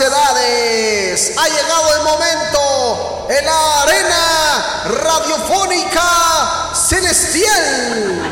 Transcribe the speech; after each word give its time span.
edades. 0.00 1.32
Ha 1.36 1.48
llegado 1.48 1.94
el 1.94 2.02
momento 2.02 3.26
en 3.30 3.44
la 3.44 3.82
arena 3.82 4.84
radiofónica 5.04 6.72
celestial. 6.74 8.22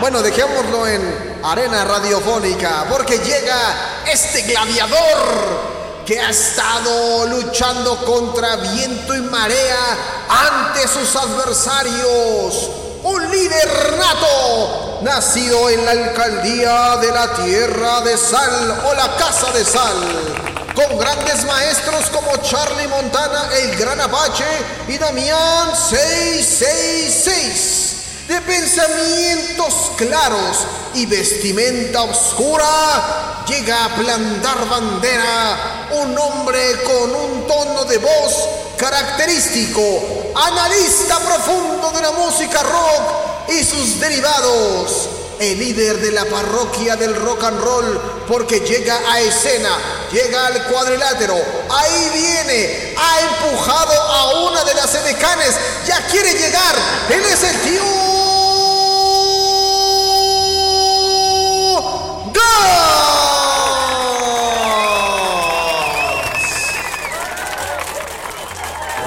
Bueno, 0.00 0.22
dejémoslo 0.22 0.86
en 0.86 1.40
arena 1.44 1.84
radiofónica 1.84 2.86
porque 2.88 3.18
llega 3.18 4.02
este 4.06 4.42
gladiador 4.42 5.72
que 6.06 6.18
ha 6.20 6.30
estado 6.30 7.26
luchando 7.26 8.04
contra 8.04 8.56
viento 8.56 9.14
y 9.14 9.20
marea 9.20 9.96
ante 10.28 10.88
sus 10.88 11.14
adversarios. 11.14 12.70
Un 13.04 13.30
líder 13.30 13.96
nato, 13.98 15.00
nacido 15.02 15.68
en 15.70 15.84
la 15.84 15.90
alcaldía 15.92 16.96
de 16.96 17.12
la 17.12 17.32
Tierra 17.34 18.00
de 18.02 18.16
Sal 18.16 18.82
o 18.86 18.94
la 18.94 19.16
Casa 19.16 19.50
de 19.52 19.64
Sal, 19.64 20.61
con 20.74 20.98
grandes 20.98 21.44
maestros 21.44 22.10
como 22.10 22.36
Charlie 22.38 22.88
Montana, 22.88 23.48
el 23.54 23.76
Gran 23.76 24.00
Apache 24.00 24.44
y 24.88 24.98
Damián 24.98 25.76
666 25.76 27.92
de 28.28 28.40
pensamientos 28.40 29.92
claros 29.96 30.66
y 30.94 31.06
vestimenta 31.06 32.02
oscura, 32.02 33.44
llega 33.46 33.84
a 33.84 33.94
plantar 33.96 34.68
bandera 34.68 35.88
un 35.92 36.18
hombre 36.18 36.82
con 36.82 37.14
un 37.14 37.46
tono 37.46 37.84
de 37.84 37.98
voz 37.98 38.48
característico, 38.78 40.32
analista 40.34 41.18
profundo 41.18 41.92
de 41.92 42.02
la 42.02 42.10
música 42.12 42.62
rock 42.62 43.50
y 43.50 43.62
sus 43.64 44.00
derivados. 44.00 45.21
El 45.42 45.58
líder 45.58 45.98
de 45.98 46.12
la 46.12 46.24
parroquia 46.24 46.94
del 46.94 47.16
rock 47.16 47.42
and 47.42 47.60
roll 47.60 48.00
porque 48.28 48.60
llega 48.60 48.96
a 49.10 49.20
escena, 49.20 49.76
llega 50.12 50.46
al 50.46 50.64
cuadrilátero, 50.68 51.34
ahí 51.68 52.10
viene, 52.14 52.94
ha 52.96 53.20
empujado 53.22 53.92
a 53.92 54.48
una 54.48 54.62
de 54.62 54.74
las 54.74 54.94
edecanes, 54.94 55.56
ya 55.84 56.06
quiere 56.06 56.32
llegar, 56.34 56.76
él 57.10 57.24
es 57.24 57.42
el 57.42 57.60
tío 57.62 57.82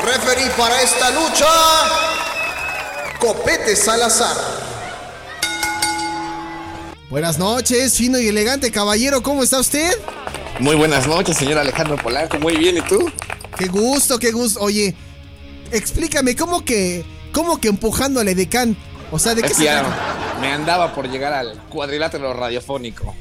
Referí 0.04 0.50
para 0.58 0.82
esta 0.82 1.12
lucha, 1.12 1.48
Copete 3.22 3.74
Salazar. 3.78 4.65
Buenas 7.10 7.38
noches, 7.38 7.96
fino 7.96 8.20
y 8.20 8.28
elegante 8.28 8.72
caballero, 8.72 9.22
¿cómo 9.22 9.44
está 9.44 9.60
usted? 9.60 9.92
Muy 10.60 10.76
buenas 10.76 11.08
noches, 11.08 11.38
señor 11.38 11.60
Alejandro 11.60 11.98
Polanco, 11.98 12.40
muy 12.40 12.58
bien, 12.58 12.78
¿y 12.78 12.82
tú? 12.82 13.12
Qué 13.60 13.68
gusto, 13.68 14.18
qué 14.18 14.32
gusto. 14.32 14.60
Oye, 14.60 14.96
explícame, 15.72 16.36
¿cómo 16.36 16.66
que, 16.66 17.06
cómo 17.32 17.62
que 17.62 17.68
empujando 17.68 18.22
al 18.22 18.28
edecán? 18.28 18.76
O 19.12 19.20
sea, 19.20 19.36
¿de 19.36 19.44
qué 19.44 19.54
se 19.54 19.70
Me 20.42 20.48
andaba 20.48 20.96
por 20.96 21.08
llegar 21.08 21.32
al 21.32 21.62
cuadrilátero 21.70 22.34
radiofónico. 22.34 23.14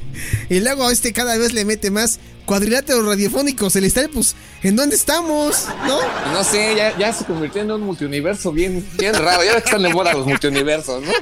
Y 0.48 0.60
luego 0.60 0.90
este 0.90 1.12
cada 1.12 1.36
vez 1.36 1.52
le 1.52 1.66
mete 1.66 1.90
más 1.90 2.20
cuadrilátero 2.44 3.02
radiofónico 3.02 3.70
celestial, 3.70 4.10
pues, 4.12 4.36
¿en 4.62 4.76
dónde 4.76 4.96
estamos? 4.96 5.66
¿No? 5.86 5.98
No 6.32 6.44
sé, 6.44 6.74
ya, 6.76 7.12
se 7.12 7.24
convirtió 7.24 7.62
en 7.62 7.70
un 7.70 7.82
multiuniverso 7.82 8.52
bien, 8.52 8.86
bien 8.98 9.14
raro. 9.14 9.44
Ya 9.44 9.52
están 9.52 9.82
de 9.82 9.88
moda 9.88 10.12
los 10.12 10.26
multiuniversos, 10.26 11.02
¿no? 11.02 11.12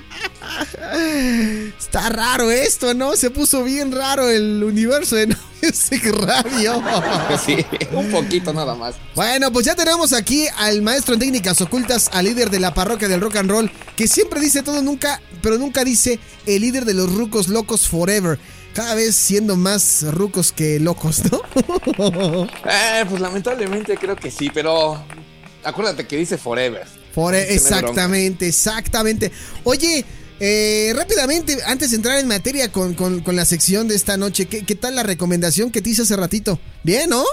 Está 1.79 2.09
raro 2.09 2.51
esto, 2.51 2.95
¿no? 2.95 3.17
Se 3.17 3.31
puso 3.31 3.63
bien 3.65 3.93
raro 3.93 4.29
el 4.29 4.63
universo 4.63 5.17
de 5.17 5.35
ese 5.63 5.99
Radio. 6.13 6.83
Sí, 7.45 7.65
un 7.93 8.11
poquito 8.11 8.53
nada 8.53 8.75
más. 8.75 8.97
Bueno, 9.15 9.53
pues 9.53 9.67
ya 9.67 9.75
tenemos 9.75 10.13
aquí 10.13 10.47
al 10.59 10.83
maestro 10.83 11.15
en 11.15 11.21
técnicas 11.21 11.61
ocultas, 11.61 12.11
al 12.13 12.25
líder 12.25 12.51
de 12.51 12.61
la 12.61 12.75
parroquia 12.75 13.09
del 13.09 13.21
rock 13.21 13.37
and 13.37 13.51
roll, 13.51 13.71
que 13.97 14.09
siempre 14.09 14.41
dice 14.41 14.63
todo, 14.63 14.83
nunca, 14.83 15.21
pero 15.41 15.59
nunca 15.59 15.85
dice 15.85 16.19
el 16.47 16.63
líder 16.63 16.85
de 16.85 16.95
los 16.95 17.13
rucos 17.13 17.49
locos 17.49 17.89
forever 17.89 18.39
cada 18.75 18.95
vez 18.95 19.15
siendo 19.15 19.57
más 19.57 20.03
rucos 20.03 20.53
que 20.53 20.81
locos, 20.81 21.23
¿no? 21.31 21.43
eh, 22.65 23.05
pues 23.09 23.21
lamentablemente 23.21 23.97
creo 23.97 24.17
que 24.17 24.31
sí, 24.31 24.51
pero 24.53 25.03
acuérdate 25.65 26.07
que 26.07 26.17
dice 26.17 26.39
forever. 26.39 26.87
exactamente, 27.35 28.49
exactamente. 28.49 29.31
Oye, 29.65 30.05
eh, 30.41 30.93
rápidamente, 30.97 31.59
antes 31.67 31.91
de 31.91 31.97
entrar 31.97 32.19
en 32.19 32.27
materia 32.27 32.73
con, 32.73 32.97
la 33.27 33.45
sección 33.45 33.89
de 33.89 33.95
esta 33.95 34.17
noche, 34.17 34.47
¿qué, 34.47 34.65
¿qué, 34.65 34.75
tal 34.75 34.97
la 34.97 35.03
recomendación 35.03 35.71
que 35.71 35.83
te 35.83 35.91
hice 35.91 36.03
hace 36.03 36.17
ratito? 36.17 36.59
Bien, 36.83 37.09
¿no? 37.11 37.25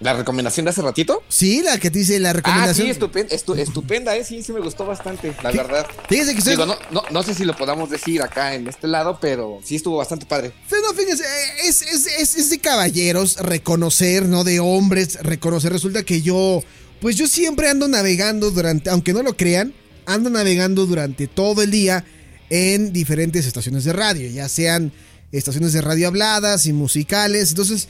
¿La 0.00 0.12
recomendación 0.12 0.64
de 0.64 0.70
hace 0.70 0.80
ratito? 0.80 1.24
Sí, 1.28 1.60
la 1.62 1.78
que 1.78 1.90
te 1.90 1.98
dice 1.98 2.20
la 2.20 2.32
recomendación. 2.32 2.86
Ah, 2.86 2.88
sí, 2.88 2.90
estupenda, 2.90 3.34
estupenda, 3.34 4.16
¿eh? 4.16 4.24
Sí, 4.24 4.44
sí 4.44 4.52
me 4.52 4.60
gustó 4.60 4.86
bastante, 4.86 5.34
la 5.42 5.50
verdad. 5.50 5.86
Fíjese 6.08 6.36
que 6.36 6.50
Digo, 6.50 6.66
no, 6.66 6.76
no, 6.92 7.02
no, 7.10 7.22
sé 7.24 7.34
si 7.34 7.44
lo 7.44 7.56
podamos 7.56 7.90
decir 7.90 8.22
acá 8.22 8.54
en 8.54 8.68
este 8.68 8.86
lado, 8.86 9.18
pero 9.20 9.58
sí 9.64 9.74
estuvo 9.74 9.96
bastante 9.96 10.24
padre. 10.24 10.52
No, 10.70 10.94
fíjese, 10.94 11.24
es, 11.64 11.82
es, 11.82 12.36
es, 12.36 12.50
de 12.50 12.60
caballeros 12.60 13.38
reconocer, 13.38 14.26
no 14.26 14.44
de 14.44 14.60
hombres 14.60 15.20
reconocer. 15.22 15.72
Resulta 15.72 16.04
que 16.04 16.22
yo, 16.22 16.62
pues 17.00 17.16
yo 17.16 17.26
siempre 17.26 17.68
ando 17.68 17.88
navegando 17.88 18.52
durante, 18.52 18.90
aunque 18.90 19.12
no 19.12 19.24
lo 19.24 19.36
crean, 19.36 19.74
ando 20.06 20.30
navegando 20.30 20.86
durante 20.86 21.26
todo 21.26 21.62
el 21.62 21.72
día 21.72 22.04
en 22.50 22.92
diferentes 22.92 23.46
estaciones 23.46 23.82
de 23.82 23.92
radio, 23.92 24.30
ya 24.30 24.48
sean 24.48 24.92
estaciones 25.32 25.72
de 25.72 25.80
radio 25.80 26.06
habladas 26.06 26.66
y 26.66 26.72
musicales. 26.72 27.50
Entonces, 27.50 27.88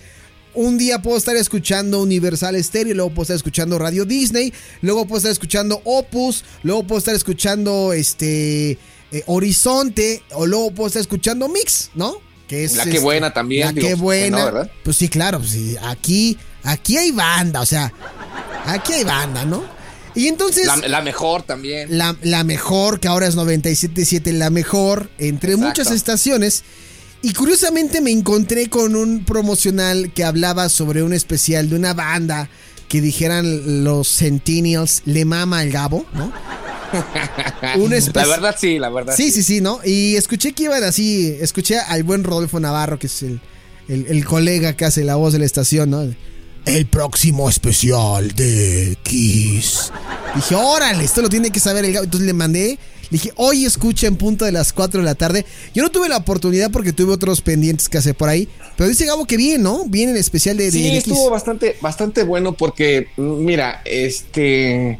un 0.54 0.78
día 0.78 1.02
puedo 1.02 1.16
estar 1.16 1.36
escuchando 1.36 2.02
Universal 2.02 2.62
Stereo, 2.62 2.94
luego 2.94 3.10
puedo 3.10 3.22
estar 3.22 3.36
escuchando 3.36 3.78
Radio 3.78 4.04
Disney, 4.04 4.52
luego 4.82 5.06
puedo 5.06 5.18
estar 5.18 5.32
escuchando 5.32 5.80
Opus, 5.84 6.44
luego 6.62 6.84
puedo 6.84 6.98
estar 6.98 7.14
escuchando 7.14 7.92
este 7.92 8.78
eh, 9.10 9.22
Horizonte, 9.26 10.22
o 10.32 10.46
luego 10.46 10.70
puedo 10.72 10.88
estar 10.88 11.00
escuchando 11.00 11.48
Mix, 11.48 11.90
¿no? 11.94 12.20
Que 12.46 12.64
es 12.64 12.76
la 12.76 12.84
que 12.84 12.90
este, 12.90 13.02
buena 13.02 13.32
también. 13.32 13.66
La 13.66 13.80
que 13.80 13.94
buena. 13.94 14.70
pues 14.82 14.96
sí, 14.96 15.08
claro, 15.08 15.38
pues 15.38 15.50
sí, 15.50 15.76
aquí, 15.82 16.38
aquí 16.62 16.96
hay 16.96 17.10
banda, 17.10 17.60
o 17.60 17.66
sea, 17.66 17.92
aquí 18.66 18.94
hay 18.94 19.04
banda, 19.04 19.44
¿no? 19.44 19.78
Y 20.14 20.26
entonces. 20.26 20.66
La, 20.66 21.00
mejor 21.00 21.44
también. 21.44 21.96
La, 21.96 22.16
la, 22.22 22.42
mejor, 22.42 22.98
que 22.98 23.06
ahora 23.06 23.28
es 23.28 23.36
97.7, 23.36 24.32
la 24.32 24.50
mejor, 24.50 25.10
entre 25.18 25.56
muchas 25.56 25.92
estaciones. 25.92 26.64
Y 27.22 27.32
curiosamente 27.32 28.00
me 28.00 28.10
encontré 28.10 28.68
con 28.68 28.94
un 28.94 29.24
promocional 29.24 30.12
que 30.12 30.24
hablaba 30.24 30.68
sobre 30.68 31.02
un 31.02 31.12
especial 31.12 31.68
de 31.68 31.76
una 31.76 31.94
banda 31.94 32.48
que 32.88 33.00
dijeran 33.00 33.84
los 33.84 34.08
Centennials 34.08 35.02
le 35.04 35.24
mama 35.24 35.58
al 35.60 35.70
Gabo, 35.70 36.06
¿no? 36.14 36.32
la 38.14 38.26
verdad 38.26 38.56
sí, 38.58 38.78
la 38.78 38.88
verdad. 38.88 39.14
Sí, 39.14 39.30
sí, 39.30 39.42
sí, 39.42 39.60
¿no? 39.60 39.80
Y 39.84 40.16
escuché 40.16 40.52
que 40.52 40.64
iban 40.64 40.82
así, 40.84 41.36
escuché 41.40 41.78
al 41.78 42.02
buen 42.02 42.24
Rodolfo 42.24 42.60
Navarro, 42.60 42.98
que 42.98 43.08
es 43.08 43.22
el, 43.22 43.40
el, 43.88 44.24
colega 44.24 44.74
que 44.74 44.86
hace 44.86 45.04
la 45.04 45.16
voz 45.16 45.34
de 45.34 45.40
la 45.40 45.44
estación, 45.44 45.90
¿no? 45.90 46.08
El 46.64 46.86
próximo 46.86 47.48
especial 47.48 48.34
de 48.34 48.96
Kiss. 49.02 49.92
Dije, 50.34 50.54
órale, 50.54 51.04
esto 51.04 51.20
lo 51.20 51.28
tiene 51.28 51.50
que 51.50 51.60
saber 51.60 51.84
el 51.84 51.92
Gabo. 51.92 52.04
Entonces 52.04 52.26
le 52.26 52.32
mandé 52.32 52.78
dije, 53.10 53.32
hoy 53.36 53.64
escucha 53.64 54.06
en 54.06 54.16
punto 54.16 54.44
de 54.44 54.52
las 54.52 54.72
4 54.72 55.00
de 55.00 55.04
la 55.04 55.14
tarde. 55.14 55.44
Yo 55.74 55.82
no 55.82 55.90
tuve 55.90 56.08
la 56.08 56.16
oportunidad 56.16 56.70
porque 56.70 56.92
tuve 56.92 57.12
otros 57.12 57.40
pendientes 57.40 57.88
que 57.88 57.98
hacer 57.98 58.14
por 58.14 58.28
ahí. 58.28 58.48
Pero 58.76 58.88
dice 58.88 59.06
Gabo 59.06 59.24
que 59.24 59.36
bien, 59.36 59.62
¿no? 59.62 59.84
Bien 59.86 60.10
en 60.10 60.16
especial 60.16 60.56
de, 60.56 60.70
Sí, 60.70 60.96
estuvo 60.96 61.30
bastante, 61.30 61.76
bastante 61.80 62.24
bueno 62.24 62.52
porque, 62.52 63.08
mira, 63.16 63.82
este. 63.84 64.98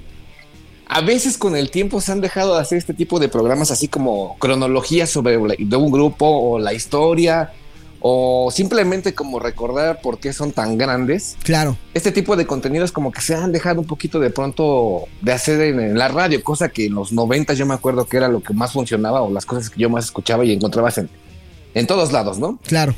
A 0.91 1.03
veces 1.03 1.37
con 1.37 1.55
el 1.55 1.71
tiempo 1.71 2.01
se 2.01 2.13
han 2.13 2.23
dejado 2.23 2.55
de 2.55 2.63
hacer 2.63 2.79
este 2.79 2.95
tipo 2.95 3.21
de 3.21 3.29
programas 3.29 3.71
así 3.71 3.89
como 3.89 4.39
cronologías 4.39 5.11
sobre 5.11 5.37
de 5.59 5.77
un 5.77 5.93
grupo 5.93 6.27
o 6.27 6.59
la 6.59 6.73
historia 6.73 7.53
o 8.01 8.51
simplemente 8.53 9.15
como 9.15 9.39
recordar 9.39 10.01
por 10.01 10.19
qué 10.19 10.33
son 10.33 10.53
tan 10.53 10.79
grandes. 10.79 11.37
Claro. 11.43 11.77
Este 11.95 12.13
tipo 12.13 12.37
de 12.37 12.47
contenidos 12.47 12.93
como 12.93 13.13
que 13.13 13.21
se 13.21 13.35
han 13.35 13.53
dejado 13.53 13.81
un 13.81 13.87
poquito 13.87 14.21
de 14.21 14.31
pronto 14.31 15.05
de 15.21 15.33
hacer 15.33 15.61
en, 15.61 15.99
la 15.99 16.09
radio, 16.09 16.43
cosa 16.43 16.69
que 16.69 16.87
en 16.87 16.95
los 16.95 17.13
90 17.13 17.55
yo 17.55 17.67
me 17.67 17.75
acuerdo 17.75 18.07
que 18.07 18.17
era 18.17 18.29
lo 18.29 18.43
que 18.43 18.55
más 18.55 18.73
funcionaba 18.73 19.23
o 19.23 19.33
las 19.33 19.47
cosas 19.47 19.71
que 19.71 19.81
yo 19.81 19.91
más 19.91 20.07
escuchaba 20.07 20.45
y 20.45 20.53
encontrabas 20.53 20.99
en, 20.99 21.09
en 21.75 21.87
todos 21.87 22.13
lados, 22.13 22.39
¿no? 22.39 22.59
Claro. 22.65 22.95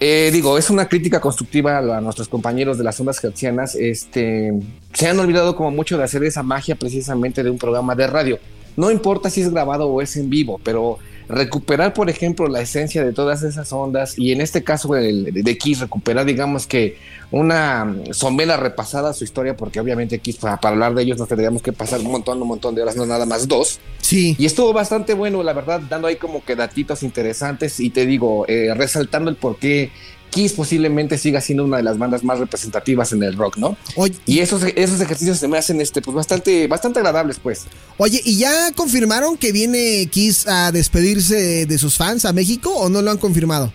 Eh, 0.00 0.30
digo, 0.32 0.56
es 0.58 0.70
una 0.70 0.88
crítica 0.88 1.20
constructiva 1.20 1.78
a, 1.78 2.00
nuestros 2.00 2.28
compañeros 2.28 2.78
de 2.78 2.84
las 2.84 2.98
ondas 3.00 3.22
hertzianas. 3.22 3.74
Este, 3.74 4.52
se 4.92 5.08
han 5.08 5.18
olvidado 5.18 5.56
como 5.56 5.70
mucho 5.70 5.98
de 5.98 6.04
hacer 6.04 6.22
esa 6.24 6.42
magia 6.42 6.76
precisamente 6.76 7.42
de 7.42 7.50
un 7.50 7.58
programa 7.58 7.94
de 7.94 8.06
radio. 8.06 8.38
No 8.76 8.90
importa 8.90 9.28
si 9.28 9.42
es 9.42 9.50
grabado 9.50 9.86
o 9.88 10.00
es 10.00 10.16
en 10.16 10.30
vivo, 10.30 10.60
pero 10.64 10.98
recuperar, 11.28 11.94
por 11.94 12.10
ejemplo, 12.10 12.48
la 12.48 12.60
esencia 12.60 13.04
de 13.04 13.12
todas 13.12 13.42
esas 13.42 13.72
ondas 13.72 14.18
y 14.18 14.32
en 14.32 14.40
este 14.40 14.62
caso 14.62 14.94
el, 14.96 15.32
de 15.32 15.50
X 15.52 15.80
recuperar, 15.80 16.26
digamos 16.26 16.66
que 16.66 16.96
una 17.30 17.94
somela 18.10 18.56
repasada 18.56 19.10
a 19.10 19.12
su 19.14 19.24
historia, 19.24 19.56
porque 19.56 19.80
obviamente 19.80 20.16
X 20.16 20.36
para, 20.36 20.58
hablar 20.62 20.94
de 20.94 21.02
ellos 21.02 21.18
nos 21.18 21.28
tendríamos 21.28 21.62
que 21.62 21.72
pasar 21.72 22.00
un 22.00 22.12
montón, 22.12 22.40
un 22.42 22.48
montón 22.48 22.74
de 22.74 22.82
horas, 22.82 22.96
no 22.96 23.06
nada 23.06 23.26
más 23.26 23.48
dos. 23.48 23.80
Sí. 24.00 24.36
Y 24.38 24.44
estuvo 24.44 24.72
bastante 24.72 25.14
bueno, 25.14 25.42
la 25.42 25.52
verdad, 25.52 25.80
dando 25.88 26.08
ahí 26.08 26.16
como 26.16 26.44
que 26.44 26.56
datitos 26.56 27.02
interesantes 27.02 27.80
y 27.80 27.90
te 27.90 28.04
digo, 28.04 28.44
eh, 28.48 28.74
resaltando 28.74 29.30
el 29.30 29.36
por 29.36 29.56
qué 29.56 29.90
Kiss 30.32 30.54
posiblemente 30.54 31.18
siga 31.18 31.42
siendo 31.42 31.64
una 31.64 31.76
de 31.76 31.82
las 31.82 31.98
bandas 31.98 32.24
más 32.24 32.38
representativas 32.38 33.12
en 33.12 33.22
el 33.22 33.36
rock, 33.36 33.58
¿no? 33.58 33.76
y 34.24 34.38
esos, 34.38 34.64
esos 34.64 35.00
ejercicios 35.00 35.38
se 35.38 35.46
me 35.46 35.58
hacen 35.58 35.80
este, 35.80 36.00
pues 36.00 36.14
bastante, 36.14 36.66
bastante 36.66 37.00
agradables, 37.00 37.38
pues. 37.38 37.66
Oye, 37.98 38.20
¿y 38.24 38.38
ya 38.38 38.72
confirmaron 38.72 39.36
que 39.36 39.52
viene 39.52 40.08
Kiss 40.10 40.48
a 40.48 40.72
despedirse 40.72 41.66
de 41.66 41.78
sus 41.78 41.96
fans 41.96 42.24
a 42.24 42.32
México 42.32 42.70
o 42.70 42.88
no 42.88 43.02
lo 43.02 43.10
han 43.10 43.18
confirmado? 43.18 43.72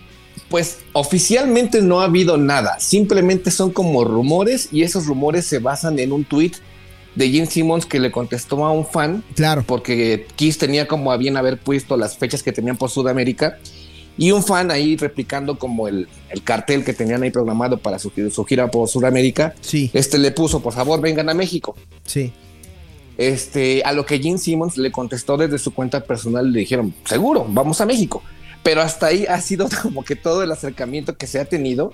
Pues 0.50 0.78
oficialmente 0.94 1.80
no 1.80 2.00
ha 2.00 2.04
habido 2.04 2.36
nada, 2.36 2.80
simplemente 2.80 3.52
son 3.52 3.70
como 3.70 4.02
rumores 4.04 4.68
y 4.72 4.82
esos 4.82 5.06
rumores 5.06 5.46
se 5.46 5.60
basan 5.60 5.98
en 6.00 6.10
un 6.10 6.24
tweet 6.24 6.52
de 7.14 7.30
Gene 7.30 7.46
Simmons 7.46 7.86
que 7.86 8.00
le 8.00 8.10
contestó 8.10 8.64
a 8.64 8.72
un 8.72 8.84
fan. 8.84 9.22
Claro. 9.36 9.62
Porque 9.64 10.26
Kiss 10.34 10.58
tenía 10.58 10.88
como 10.88 11.12
a 11.12 11.16
bien 11.16 11.36
haber 11.36 11.58
puesto 11.58 11.96
las 11.96 12.18
fechas 12.18 12.42
que 12.42 12.52
tenían 12.52 12.76
por 12.76 12.90
Sudamérica 12.90 13.58
y 14.18 14.32
un 14.32 14.42
fan 14.42 14.70
ahí 14.70 14.96
replicando 14.96 15.58
como 15.58 15.86
el, 15.86 16.08
cartel 16.42 16.84
que 16.84 16.92
tenían 16.92 17.22
ahí 17.22 17.30
programado 17.30 17.78
para 17.78 17.98
su, 18.00 18.10
gira 18.10 18.68
por 18.68 18.88
Sudamérica. 18.88 19.54
Sí. 19.60 19.90
Este 19.94 20.18
le 20.18 20.32
puso, 20.32 20.60
por 20.60 20.74
favor, 20.74 21.00
vengan 21.00 21.28
a 21.30 21.34
México. 21.34 21.76
Sí. 22.04 22.32
Este, 23.16 23.82
a 23.84 23.92
lo 23.92 24.04
que 24.04 24.18
Gene 24.18 24.38
Simmons 24.38 24.76
le 24.76 24.90
contestó 24.90 25.36
desde 25.36 25.58
su 25.58 25.72
cuenta 25.72 26.00
personal, 26.00 26.52
le 26.52 26.60
dijeron, 26.60 26.92
seguro, 27.04 27.46
vamos 27.48 27.80
a 27.80 27.86
México. 27.86 28.22
Pero 28.64 28.82
hasta 28.82 29.06
ahí 29.06 29.24
ha 29.26 29.40
sido 29.40 29.68
como 29.82 30.04
que 30.04 30.16
todo 30.16 30.42
el 30.42 30.50
acercamiento 30.50 31.16
que 31.16 31.28
se 31.28 31.38
ha 31.38 31.44
tenido. 31.44 31.92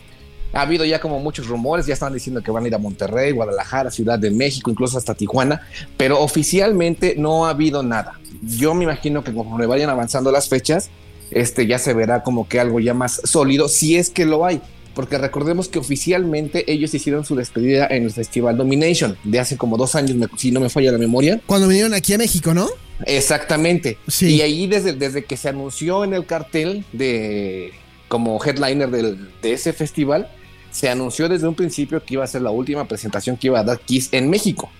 Ha 0.54 0.62
habido 0.62 0.84
ya 0.84 1.00
como 1.00 1.20
muchos 1.20 1.48
rumores, 1.48 1.84
ya 1.84 1.94
están 1.94 2.14
diciendo 2.14 2.40
que 2.40 2.50
van 2.50 2.64
a 2.64 2.68
ir 2.68 2.74
a 2.74 2.78
Monterrey, 2.78 3.32
Guadalajara, 3.32 3.90
Ciudad 3.90 4.18
de 4.18 4.30
México, 4.30 4.70
incluso 4.70 4.96
hasta 4.96 5.14
Tijuana, 5.14 5.62
pero 5.96 6.20
oficialmente 6.20 7.16
no 7.18 7.46
ha 7.46 7.50
habido 7.50 7.82
nada. 7.82 8.20
Yo 8.40 8.72
me 8.72 8.84
imagino 8.84 9.24
que 9.24 9.34
conforme 9.34 9.66
vayan 9.66 9.90
avanzando 9.90 10.30
las 10.30 10.48
fechas, 10.48 10.90
este 11.34 11.66
ya 11.66 11.78
se 11.78 11.92
verá 11.92 12.22
como 12.22 12.48
que 12.48 12.60
algo 12.60 12.80
ya 12.80 12.94
más 12.94 13.20
sólido, 13.24 13.68
si 13.68 13.96
es 13.96 14.08
que 14.08 14.24
lo 14.24 14.46
hay. 14.46 14.60
Porque 14.94 15.18
recordemos 15.18 15.68
que 15.68 15.80
oficialmente 15.80 16.70
ellos 16.72 16.94
hicieron 16.94 17.24
su 17.24 17.34
despedida 17.34 17.88
en 17.90 18.04
el 18.04 18.12
Festival 18.12 18.56
Domination 18.56 19.18
de 19.24 19.40
hace 19.40 19.56
como 19.56 19.76
dos 19.76 19.96
años, 19.96 20.16
si 20.36 20.52
no 20.52 20.60
me 20.60 20.70
falla 20.70 20.92
la 20.92 20.98
memoria. 20.98 21.40
Cuando 21.46 21.66
vinieron 21.66 21.94
aquí 21.94 22.14
a 22.14 22.18
México, 22.18 22.54
¿no? 22.54 22.68
Exactamente. 23.04 23.98
Y 24.20 24.40
ahí 24.40 24.68
desde, 24.68 24.92
desde 24.92 25.24
que 25.24 25.36
se 25.36 25.48
anunció 25.48 26.04
en 26.04 26.14
el 26.14 26.26
cartel 26.26 26.84
de 26.92 27.72
como 28.06 28.40
headliner 28.44 28.88
de 28.88 29.52
ese 29.52 29.72
festival, 29.72 30.28
se 30.70 30.88
anunció 30.88 31.28
desde 31.28 31.48
un 31.48 31.56
principio 31.56 32.04
que 32.04 32.14
iba 32.14 32.24
a 32.24 32.28
ser 32.28 32.42
la 32.42 32.50
última 32.50 32.86
presentación 32.86 33.36
que 33.36 33.48
iba 33.48 33.58
a 33.58 33.64
dar 33.64 33.80
Kiss 33.80 34.08
en 34.12 34.30
México. 34.30 34.70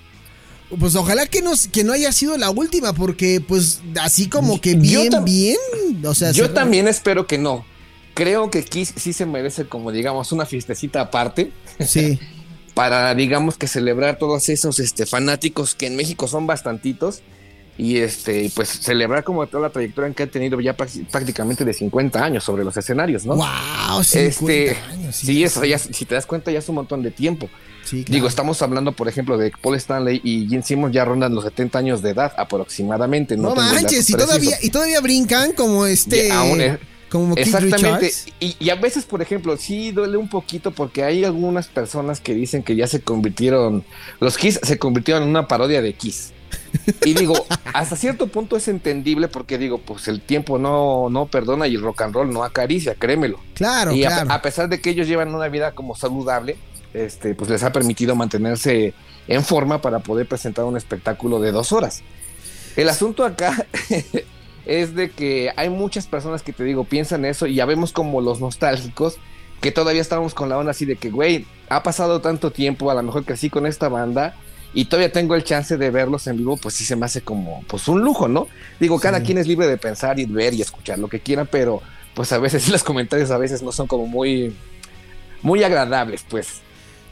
Pues 0.79 0.95
ojalá 0.97 1.27
que 1.27 1.43
no, 1.43 1.53
que 1.73 1.85
no 1.85 1.93
haya 1.93 2.11
sido 2.13 2.37
la 2.37 2.51
última, 2.51 2.93
porque 2.93 3.41
pues 3.47 3.81
así 4.01 4.29
como 4.29 4.61
que 4.61 4.75
bien, 4.75 5.13
bien. 5.25 5.57
O 6.05 6.15
sea, 6.15 6.33
yo 6.33 6.51
también 6.51 6.89
espero 6.89 7.27
que 7.27 7.39
no. 7.39 7.65
Creo 8.15 8.51
que 8.51 8.65
Kiss 8.65 8.95
sí 8.97 9.13
se 9.13 9.27
merece 9.27 9.67
como 9.67 9.93
digamos 9.93 10.33
una 10.33 10.47
fiestecita 10.47 11.01
aparte. 11.01 11.53
Sí. 11.85 12.19
para 12.75 13.15
digamos 13.15 13.57
que 13.57 13.69
celebrar 13.69 14.19
todos 14.19 14.49
esos 14.49 14.81
este, 14.81 15.07
fanáticos 15.07 15.75
que 15.75 15.87
en 15.87 15.97
México 15.97 16.27
son 16.27 16.47
bastantitos 16.47 17.23
y 17.77 17.99
este 17.99 18.51
pues 18.55 18.69
celebrar 18.69 19.25
como 19.25 19.47
toda 19.47 19.65
la 19.65 19.71
trayectoria 19.71 20.13
que 20.13 20.23
ha 20.23 20.27
tenido 20.27 20.61
ya 20.61 20.75
prácticamente 20.75 21.65
de 21.65 21.73
50 21.73 22.25
años 22.25 22.45
sobre 22.45 22.65
los 22.65 22.77
escenarios, 22.77 23.25
¿no? 23.27 23.37
Wow, 23.37 24.05
50 24.05 24.29
este, 24.29 24.77
años. 24.91 25.17
Sí, 25.17 25.43
eso 25.43 25.65
ya 25.65 25.79
si 25.79 26.05
te 26.05 26.15
das 26.15 26.27
cuenta 26.27 26.53
ya 26.53 26.61
es 26.61 26.69
un 26.69 26.77
montón 26.77 27.03
de 27.03 27.11
tiempo. 27.11 27.49
Digo, 27.91 28.29
estamos 28.29 28.63
hablando, 28.63 28.93
por 28.93 29.09
ejemplo, 29.09 29.37
de 29.37 29.53
Paul 29.61 29.77
Stanley 29.77 30.21
y 30.25 30.49
Gene 30.49 30.63
Simmons 30.63 30.95
ya 30.95 31.05
rondan 31.05 31.35
los 31.35 31.45
70 31.45 31.79
años 31.79 32.03
de 32.03 32.11
edad 32.11 32.33
aproximadamente. 32.37 33.37
No, 33.37 33.51
no 33.51 33.57
manches, 33.57 34.09
y 34.09 34.15
todavía, 34.15 34.57
y 34.63 34.71
todavía 34.71 35.01
brincan 35.01 35.53
como 35.53 35.85
este... 35.87 36.31
como 37.11 37.37
Exactamente. 37.37 38.11
Y, 38.41 38.57
y, 38.59 38.71
a 38.71 38.75
veces, 38.75 39.05
por 39.05 39.23
ejemplo, 39.23 39.57
sí 39.57 39.93
duele 39.93 40.17
un 40.17 40.29
poquito 40.29 40.73
porque 40.73 41.05
hay 41.05 41.25
algunas 41.25 41.69
personas 41.69 42.21
que 42.21 42.35
dicen 42.35 42.63
que 42.63 42.75
ya 42.75 42.87
se 42.89 43.03
convirtieron, 43.03 43.85
los 44.19 44.37
Kiss 44.37 44.59
se 44.63 44.79
convirtieron 44.79 45.23
en 45.25 45.29
una 45.29 45.47
parodia 45.47 45.81
de 45.81 45.93
Kiss. 45.93 46.34
Y 47.05 47.15
digo, 47.15 47.47
hasta 47.73 47.97
cierto 47.97 48.27
punto 48.27 48.57
es 48.57 48.69
entendible 48.69 49.29
porque 49.29 49.59
digo, 49.59 49.79
pues 49.79 50.09
el 50.09 50.21
tiempo 50.21 50.59
no, 50.59 51.09
no 51.11 51.27
perdona 51.27 51.67
y 51.67 51.75
el 51.75 51.83
rock 51.83 52.03
and 52.03 52.15
roll 52.15 52.33
no 52.33 52.45
acaricia, 52.45 52.95
créemelo. 52.95 53.41
Claro, 53.55 53.93
y 53.93 54.03
claro. 54.03 54.31
A, 54.33 54.43
pesar 54.43 54.69
de 54.69 54.81
que 54.81 54.91
ellos 54.91 55.09
llevan 55.09 55.35
una 55.35 55.49
vida 55.49 55.73
como 55.73 55.95
saludable, 55.95 56.57
este, 56.93 57.35
pues 57.35 57.51
les 57.51 57.63
ha 57.63 57.73
permitido 57.73 58.15
mantenerse 58.17 58.95
en 59.29 59.45
forma 59.45 59.81
para 59.81 60.01
poder 60.01 60.27
presentar 60.29 60.65
un 60.65 60.77
espectáculo 60.77 61.41
de 61.41 61.53
dos 61.53 61.73
horas. 61.73 62.03
El 62.77 62.89
asunto 62.89 63.25
acá 63.25 63.67
es 64.67 64.95
de 64.95 65.11
que 65.11 65.53
hay 65.57 65.71
muchas 65.71 66.07
personas 66.07 66.43
que 66.43 66.53
te 66.53 66.65
digo, 66.65 66.85
piensan 66.85 67.25
eso 67.25 67.47
y 67.47 67.55
ya 67.55 67.67
vemos 67.67 67.93
como 67.93 68.21
los 68.21 68.41
nostálgicos 68.41 69.19
que 69.61 69.73
todavía 69.73 70.03
estamos 70.03 70.35
con 70.35 70.49
la 70.49 70.59
onda 70.59 70.73
así 70.73 70.85
de 70.85 70.97
que, 70.97 71.11
güey, 71.11 71.47
ha 71.69 71.83
pasado 71.83 72.21
tanto 72.21 72.51
tiempo, 72.51 72.91
a 72.91 72.95
lo 72.95 73.03
mejor 73.03 73.25
crecí 73.25 73.49
con 73.49 73.67
esta 73.67 73.89
banda 73.89 74.37
y 74.75 74.87
todavía 74.87 75.13
tengo 75.13 75.37
el 75.37 75.45
chance 75.45 75.77
de 75.77 75.91
verlos 75.91 76.27
en 76.27 76.37
vivo, 76.37 76.57
pues 76.57 76.75
sí 76.75 76.85
se 76.85 76.97
me 76.97 77.07
hace 77.07 77.21
como 77.21 77.63
pues 77.69 77.87
un 77.87 78.03
lujo, 78.03 78.27
¿no? 78.27 78.49
Digo, 78.81 78.99
cada 78.99 79.23
quien 79.23 79.39
es 79.39 79.47
libre 79.47 79.69
de 79.69 79.79
pensar 79.79 80.19
y 80.19 80.27
ver 80.27 80.53
y 80.53 80.63
escuchar 80.63 80.99
lo 80.99 81.09
que 81.09 81.21
quiera, 81.21 81.45
pero 81.45 81.81
pues 82.15 82.33
a 82.33 82.39
veces 82.39 82.69
los 82.71 82.83
comentarios 82.83 83.31
a 83.31 83.39
veces 83.39 83.63
no 83.63 83.73
son 83.73 83.87
como 83.87 84.07
muy 84.07 84.55
muy 85.43 85.63
agradables, 85.63 86.25
pues. 86.29 86.63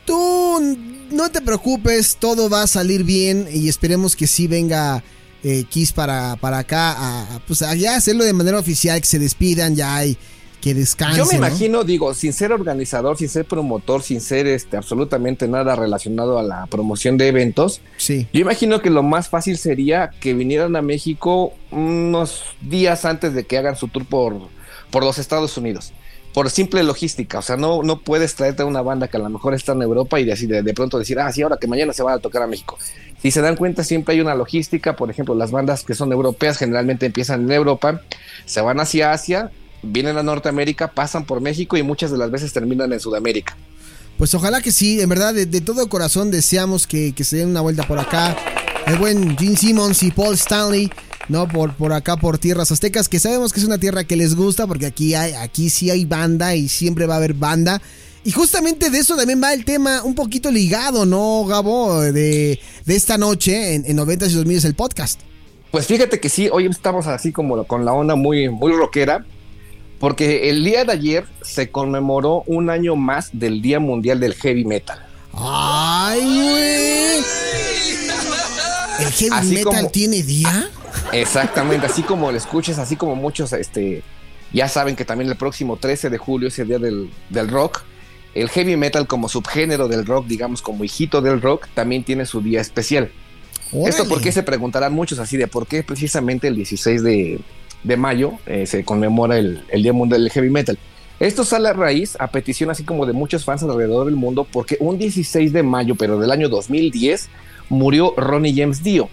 Tú 0.05 0.76
no 1.11 1.31
te 1.31 1.41
preocupes, 1.41 2.17
todo 2.19 2.50
va 2.50 2.62
a 2.62 2.67
salir 2.67 3.05
bien 3.05 3.47
y 3.53 3.69
esperemos 3.69 4.17
que 4.17 4.26
sí 4.26 4.49
venga 4.49 5.05
eh, 5.44 5.65
Kiss 5.69 5.93
para, 5.93 6.35
para 6.37 6.58
acá 6.58 6.94
a, 6.97 7.41
pues 7.47 7.62
allá 7.62 7.94
hacerlo 7.94 8.25
de 8.25 8.32
manera 8.32 8.58
oficial, 8.58 9.00
que 9.00 9.06
se 9.06 9.20
despidan 9.20 9.76
ya 9.76 9.94
hay 9.94 10.19
que 10.62 10.75
descansen. 10.75 11.19
Yo 11.19 11.26
me 11.26 11.35
imagino, 11.37 11.82
digo, 11.82 12.14
sin 12.14 12.32
ser 12.32 12.53
organizador, 12.53 13.19
sin 13.19 13.29
ser 13.29 13.44
promotor, 13.44 14.00
sin 14.00 14.20
ser 14.20 14.47
este 14.47 14.76
absolutamente 14.76 15.49
nada 15.49 15.75
relacionado 15.75 16.38
a 16.38 16.43
la 16.44 16.67
promoción 16.67 17.19
de 17.19 17.26
eventos. 17.26 17.81
Sí. 17.97 18.29
Yo 18.32 18.41
imagino 18.41 18.81
que 18.81 18.88
lo 18.88 19.03
más 19.03 19.29
fácil 19.29 19.59
sería 19.59 20.11
que 20.20 20.35
vinieran 20.35 20.76
a 20.76 20.81
México 20.81 21.53
unos 21.73 22.44
días 22.61 23.05
antes 23.05 23.35
de 23.35 23.44
que 23.44 23.59
hagan 23.59 23.76
su 23.76 23.88
tour 23.88 24.06
por, 24.06 24.37
por 24.91 25.03
los 25.03 25.19
Estados 25.19 25.59
Unidos. 25.59 25.93
Por 26.32 26.49
simple 26.49 26.82
logística, 26.85 27.41
o 27.41 27.43
sea, 27.43 27.56
no, 27.56 27.82
no 27.82 27.99
puedes 27.99 28.35
traerte 28.37 28.62
a 28.62 28.65
una 28.65 28.81
banda 28.81 29.08
que 29.08 29.19
a 29.19 29.20
lo 29.20 29.29
mejor 29.29 29.53
está 29.53 29.73
en 29.73 29.82
Europa 29.82 30.19
y 30.19 30.25
de, 30.25 30.63
de, 30.63 30.75
pronto 30.75 30.98
decir, 30.98 31.19
ah, 31.19 31.31
sí, 31.31 31.43
ahora 31.43 31.58
que 31.60 31.67
mañana 31.67 31.93
se 31.93 32.03
va 32.03 32.15
a 32.15 32.19
tocar 32.20 32.41
a 32.43 32.46
México. 32.46 32.79
Si 33.20 33.31
se 33.31 33.43
dan 33.43 33.56
cuenta, 33.56 33.84
siempre 33.84 34.15
hay 34.15 34.20
una 34.22 34.34
logística, 34.34 34.96
por 34.96 35.10
ejemplo, 35.10 35.34
las 35.34 35.51
bandas 35.51 35.82
que 35.82 35.94
son 35.94 36.10
europeas 36.10 36.56
generalmente 36.56 37.05
empiezan 37.05 37.43
en 37.43 37.53
Europa, 37.53 38.01
se 38.46 38.63
van 38.63 38.81
hacia 38.81 39.13
Asia, 39.13 39.51
vienen 39.82 40.17
a 40.19 40.22
Norteamérica, 40.22 40.93
pasan 40.93 41.24
por 41.24 41.41
México 41.41 41.77
y 41.77 41.82
muchas 41.82 42.10
de 42.10 42.19
las 42.19 42.31
veces 42.31 42.53
terminan 42.53 42.93
en 42.93 43.01
Sudamérica. 43.01 43.56
Pues 44.19 44.34
ojalá 44.34 44.60
que 44.60 44.72
sí, 44.72 45.01
en 45.01 45.08
verdad, 45.08 45.34
de, 45.34 45.60
todo 45.60 45.89
corazón 45.89 46.31
deseamos 46.31 46.86
que, 46.86 47.15
se 47.24 47.39
den 47.39 47.48
una 47.48 47.60
vuelta 47.60 47.86
por 47.86 47.98
acá. 47.98 48.36
El 48.86 48.96
buen 48.96 49.36
Gene 49.36 49.56
Simmons 49.56 50.03
y 50.03 50.10
Paul 50.10 50.34
Stanley, 50.34 50.91
¿no? 51.29 51.48
Por, 51.48 51.74
por 51.74 51.93
acá, 51.93 52.17
por 52.17 52.39
tierras 52.39 52.70
aztecas, 52.70 53.08
que 53.08 53.19
sabemos 53.19 53.53
que 53.53 53.60
es 53.60 53.67
una 53.67 53.79
tierra 53.79 54.05
que 54.05 54.17
les 54.17 54.34
gusta, 54.34 54.67
porque 54.67 54.86
aquí, 54.86 55.15
hay, 55.15 55.32
aquí 55.32 55.70
sí 55.70 55.91
hay 55.91 56.05
banda 56.05 56.55
y 56.55 56.69
siempre 56.69 57.06
va 57.06 57.15
a 57.15 57.17
haber 57.19 57.34
banda. 57.34 57.81
Y 58.24 58.31
justamente 58.31 58.91
de 58.91 58.98
eso 58.98 59.17
también 59.17 59.43
va 59.43 59.53
el 59.53 59.65
tema 59.65 60.03
un 60.05 60.15
poquito 60.15 60.51
ligado, 60.51 61.05
¿no, 61.05 61.44
Gabo? 61.44 62.01
De, 62.03 62.60
esta 62.86 63.19
noche 63.19 63.74
en, 63.74 63.84
en 63.86 63.96
90 63.96 64.27
y 64.27 64.32
2000 64.34 64.58
es 64.58 64.65
el 64.65 64.74
podcast. 64.74 65.20
Pues 65.72 65.86
fíjate 65.86 66.20
que 66.20 66.29
sí, 66.29 66.48
hoy 66.53 66.67
estamos 66.67 67.06
así 67.06 67.32
como 67.32 67.65
con 67.65 67.84
la 67.84 67.93
onda 67.94 68.15
muy, 68.15 68.48
muy 68.51 68.72
rockera. 68.72 69.24
Porque 70.03 70.51
el 70.51 70.65
día 70.65 70.85
de 70.85 70.93
ayer 70.94 71.27
se 71.43 71.71
conmemoró 71.71 72.43
un 72.49 72.71
año 72.71 72.97
más 72.97 73.31
del 73.32 73.63
Día 73.63 73.79
Mundial 73.79 74.19
del 74.19 74.35
Heavy 74.35 74.65
Metal. 74.65 74.99
¡Ay, 75.32 76.21
güey! 76.21 77.19
¿El 78.99 79.13
heavy 79.13 79.55
metal 79.55 79.93
tiene 79.93 80.25
día? 80.25 80.69
Exactamente, 81.13 81.87
así 81.87 82.03
como 82.03 82.32
lo 82.32 82.37
escuches, 82.37 82.81
así 82.81 82.97
como 82.97 83.15
muchos 83.15 83.53
este, 83.53 84.03
ya 84.53 84.67
saben 84.67 84.97
que 84.97 85.05
también 85.05 85.31
el 85.31 85.37
próximo 85.37 85.77
13 85.77 86.11
de 86.11 86.19
julio 86.19 86.49
es 86.49 86.59
el 86.59 86.67
día 86.67 86.81
del, 86.81 87.09
rock. 87.49 87.85
El 88.35 88.49
heavy 88.49 88.77
metal 88.77 89.06
como 89.06 89.29
subgénero 89.29 89.87
del 89.87 90.05
rock, 90.05 90.27
digamos 90.27 90.63
como 90.63 90.82
hijito 90.82 91.23
del 91.23 91.41
rock, 91.41 91.69
también 91.75 92.03
tiene 92.03 92.27
su 92.27 92.41
día 92.41 92.61
especial. 92.61 93.13
Esto 93.87 94.09
porque 94.09 94.32
se 94.32 94.43
preguntarán 94.43 94.93
muchos 94.93 95.21
así 95.21 95.37
de 95.37 95.47
por 95.47 95.69
qué 95.69 95.85
precisamente 95.85 96.49
el 96.49 96.56
16 96.56 97.05
de, 97.05 97.41
de 97.84 97.96
mayo 97.96 98.32
eh, 98.46 98.67
se 98.67 98.84
conmemora 98.84 99.39
el, 99.39 99.65
Día 99.72 99.93
Mundial 99.93 100.22
del 100.22 100.31
Heavy 100.31 100.51
Metal. 100.51 100.79
Esto 101.20 101.44
sale 101.44 101.69
a 101.69 101.72
raíz, 101.72 102.17
a 102.19 102.29
petición 102.29 102.70
así 102.70 102.82
como 102.84 103.06
de 103.06 103.12
muchos 103.12 103.44
fans 103.44 103.62
alrededor 103.62 104.06
del 104.06 104.17
mundo, 104.17 104.46
porque 104.51 104.77
un 104.81 104.98
16 104.98 105.53
de 105.53 105.62
mayo, 105.62 105.94
pero 105.94 106.19
del 106.19 106.32
año 106.32 106.48
2010, 106.48 107.29
murió 107.69 108.15
Ronnie 108.17 108.55
James 108.56 108.82
Dio. 108.82 109.08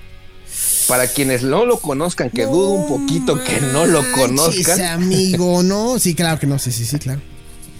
Para 0.87 1.05
quienes 1.05 1.43
no 1.43 1.65
lo 1.65 1.77
conozcan, 1.77 2.31
que 2.31 2.45
dudo 2.45 2.69
un 2.69 2.87
poquito 2.87 3.43
que 3.43 3.61
no 3.73 3.85
lo 3.85 4.01
conozcan. 4.15 4.81
Amigo, 4.81 5.61
¿no? 5.61 5.99
Sí, 5.99 6.15
claro 6.15 6.39
que 6.39 6.47
no, 6.47 6.57
sí, 6.57 6.71
sí, 6.71 6.85
sí, 6.85 6.97
claro. 6.97 7.21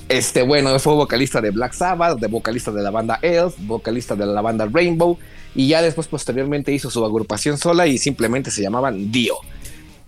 Este, 0.10 0.44
bueno, 0.44 0.78
fue 0.80 0.94
vocalista 0.94 1.42
de 1.42 1.50
Black 1.50 1.74
Sabbath, 1.74 2.20
de 2.20 2.28
vocalista 2.28 2.72
de 2.72 2.84
la 2.84 2.92
banda 2.92 3.20
Elf, 3.24 3.56
vocalista 3.60 4.16
de 4.16 4.28
la 4.28 4.42
banda 4.42 4.68
Rainbow, 4.72 5.18
y 5.56 5.68
ya 5.68 5.82
después 5.82 6.08
posteriormente 6.08 6.72
hizo 6.72 6.92
su 6.92 7.04
agrupación 7.04 7.58
sola 7.58 7.88
y 7.88 7.98
simplemente 7.98 8.52
se 8.52 8.62
llamaban 8.62 9.12
Dio. 9.12 9.36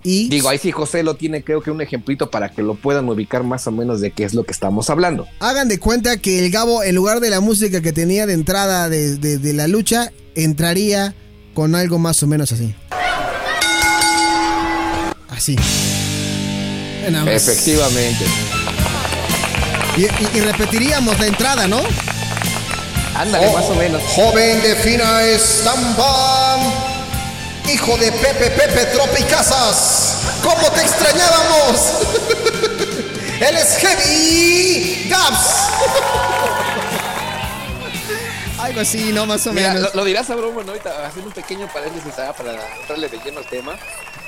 Y 0.03 0.29
Digo, 0.29 0.49
ahí 0.49 0.57
sí 0.57 0.71
José 0.71 1.03
lo 1.03 1.15
tiene, 1.15 1.43
creo 1.43 1.61
que 1.61 1.69
un 1.71 1.81
ejemplito 1.81 2.29
para 2.31 2.49
que 2.49 2.61
lo 2.63 2.75
puedan 2.75 3.07
ubicar 3.09 3.43
más 3.43 3.67
o 3.67 3.71
menos 3.71 4.01
de 4.01 4.11
qué 4.11 4.23
es 4.23 4.33
lo 4.33 4.43
que 4.43 4.51
estamos 4.51 4.89
hablando. 4.89 5.27
hagan 5.39 5.67
de 5.67 5.79
cuenta 5.79 6.17
que 6.17 6.39
el 6.43 6.51
Gabo, 6.51 6.83
en 6.83 6.95
lugar 6.95 7.19
de 7.19 7.29
la 7.29 7.39
música 7.39 7.81
que 7.81 7.91
tenía 7.93 8.25
de 8.25 8.33
entrada 8.33 8.89
de, 8.89 9.17
de- 9.17 9.37
de 9.37 9.53
la 9.53 9.67
lucha, 9.67 10.11
entraría 10.35 11.13
con 11.53 11.75
algo 11.75 11.99
más 11.99 12.23
o 12.23 12.27
menos 12.27 12.51
así. 12.51 12.73
Así. 15.29 15.55
Efectivamente. 17.31 18.25
Y, 19.97 20.01
y- 20.03 20.37
y 20.37 20.41
repetiríamos 20.41 21.19
la 21.19 21.27
entrada, 21.27 21.67
¿no? 21.67 21.79
Ándale, 23.15 23.51
más 23.53 23.65
o 23.65 23.75
menos. 23.75 24.01
Joven 24.03 24.61
de 24.61 24.75
fina 24.77 25.21
estampa, 25.23 26.40
hijo 27.73 27.97
de 27.97 28.11
Pepe 28.11 28.51
Pepe 28.51 28.85
Tropicazas, 28.87 30.17
¿cómo 30.43 30.69
te 30.71 30.81
extrañábamos? 30.81 31.93
Él 33.41 33.57
es 33.57 33.77
Heavy 33.77 35.07
Gaps. 35.09 35.55
Algo 38.59 38.81
así, 38.81 39.11
¿no? 39.11 39.25
Más 39.25 39.47
o 39.47 39.53
Mira, 39.53 39.73
menos. 39.73 39.93
lo, 39.95 40.01
lo 40.01 40.05
dirás 40.05 40.29
a 40.29 40.35
broma, 40.35 40.61
¿no? 40.63 40.71
Ahorita 40.71 41.07
haciendo 41.07 41.29
un 41.29 41.33
pequeño 41.33 41.67
paréntesis 41.73 42.13
para 42.13 42.53
entrarle 42.81 43.09
de 43.09 43.17
lleno 43.23 43.39
al 43.39 43.47
tema. 43.47 43.75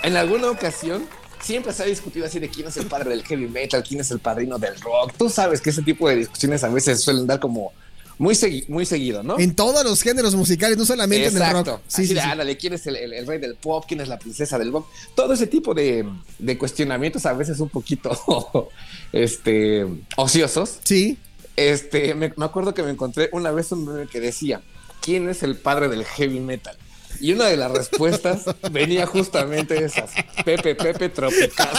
En 0.01 0.17
alguna 0.17 0.49
ocasión 0.49 1.07
siempre 1.39 1.71
se 1.73 1.83
ha 1.83 1.85
discutido 1.85 2.25
así 2.25 2.39
de 2.39 2.49
quién 2.49 2.67
es 2.67 2.77
el 2.77 2.87
padre 2.87 3.11
del 3.11 3.23
heavy 3.23 3.47
metal, 3.47 3.83
quién 3.87 4.01
es 4.01 4.09
el 4.11 4.19
padrino 4.19 4.57
del 4.57 4.79
rock. 4.81 5.13
Tú 5.17 5.29
sabes 5.29 5.61
que 5.61 5.69
ese 5.69 5.83
tipo 5.83 6.09
de 6.09 6.15
discusiones 6.15 6.63
a 6.63 6.69
veces 6.69 7.01
suelen 7.03 7.27
dar 7.27 7.39
como 7.39 7.73
muy, 8.17 8.35
segui- 8.35 8.67
muy 8.67 8.85
seguido, 8.85 9.23
¿no? 9.23 9.39
En 9.39 9.55
todos 9.55 9.83
los 9.83 10.01
géneros 10.01 10.35
musicales, 10.35 10.77
no 10.77 10.85
solamente 10.85 11.27
en 11.27 11.35
el 11.35 11.41
Exacto. 11.41 11.71
rock. 11.71 11.81
Así 11.87 12.13
de, 12.13 12.19
ándale, 12.21 12.57
quién 12.57 12.73
es 12.73 12.85
el, 12.87 12.95
el- 12.95 13.13
el 13.13 13.25
rey 13.27 13.39
del 13.39 13.55
pop, 13.55 13.85
quién 13.87 14.01
es 14.01 14.07
la 14.07 14.19
princesa 14.19 14.57
del 14.59 14.71
pop. 14.71 14.87
Todo 15.15 15.33
ese 15.33 15.47
tipo 15.47 15.73
de, 15.73 16.05
de 16.39 16.57
cuestionamientos 16.57 17.25
a 17.25 17.33
veces 17.33 17.59
un 17.59 17.69
poquito 17.69 18.69
este, 19.11 19.85
ociosos. 20.15 20.79
Sí. 20.83 21.17
Este, 21.55 22.15
me, 22.15 22.33
me 22.35 22.45
acuerdo 22.45 22.73
que 22.73 22.81
me 22.83 22.89
encontré 22.91 23.29
una 23.31 23.51
vez 23.51 23.71
un 23.71 23.85
meme 23.85 24.07
que 24.07 24.19
decía, 24.19 24.61
¿quién 25.01 25.29
es 25.29 25.43
el 25.43 25.55
padre 25.55 25.87
del 25.87 26.03
heavy 26.05 26.39
metal? 26.39 26.77
Y 27.19 27.31
una 27.33 27.45
de 27.45 27.57
las 27.57 27.71
respuestas 27.71 28.43
venía 28.71 29.05
justamente 29.05 29.83
esas, 29.85 30.11
Pepe, 30.43 30.73
Pepe 30.75 31.09
Tropical. 31.09 31.69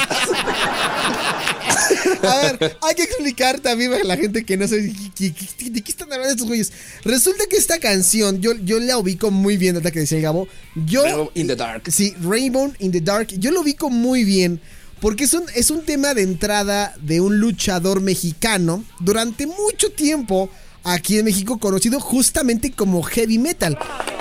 A 2.23 2.37
ver, 2.43 2.77
hay 2.83 2.95
que 2.95 3.03
explicar 3.05 3.61
también 3.61 3.93
a 3.95 4.05
la 4.05 4.17
gente 4.17 4.45
que 4.45 4.57
no 4.57 4.67
sabe 4.69 4.83
de 4.83 4.93
qué- 5.83 5.91
están 5.91 6.13
hablando 6.13 6.33
estos 6.33 6.47
güeyes. 6.49 6.73
Resulta 7.05 7.47
que 7.47 7.57
esta 7.57 7.79
canción, 7.79 8.41
yo, 8.41 8.53
yo 8.65 8.79
la 8.81 8.99
ubico 8.99 9.31
muy 9.31 9.57
bien, 9.57 9.75
ahorita 9.77 9.91
que 9.91 10.01
decía 10.01 10.19
el 10.19 10.23
Gabo. 10.25 10.49
Yo, 10.87 11.03
Pero 11.03 11.33
in 11.35 11.47
the 11.47 11.57
dark. 11.57 11.83
sí, 11.91 12.15
Rainbow 12.21 12.73
in 12.79 12.93
the 12.93 13.01
Dark, 13.01 13.29
yo 13.39 13.51
lo 13.51 13.61
ubico 13.63 13.91
muy 13.91 14.25
bien. 14.25 14.61
Porque 15.01 15.25
es 15.25 15.35
un, 15.35 15.45
es 15.55 15.71
un 15.71 15.83
tema 15.85 16.15
de 16.15 16.23
entrada 16.23 16.95
de 17.03 17.21
un 17.21 17.39
luchador 17.39 18.01
mexicano 18.01 18.85
durante 19.01 19.47
mucho 19.47 19.91
tiempo 19.91 20.49
aquí 20.83 21.19
en 21.19 21.25
México 21.27 21.59
conocido 21.59 22.01
justamente 22.01 22.71
como 22.71 23.03
heavy 23.03 23.39
metal. 23.39 23.77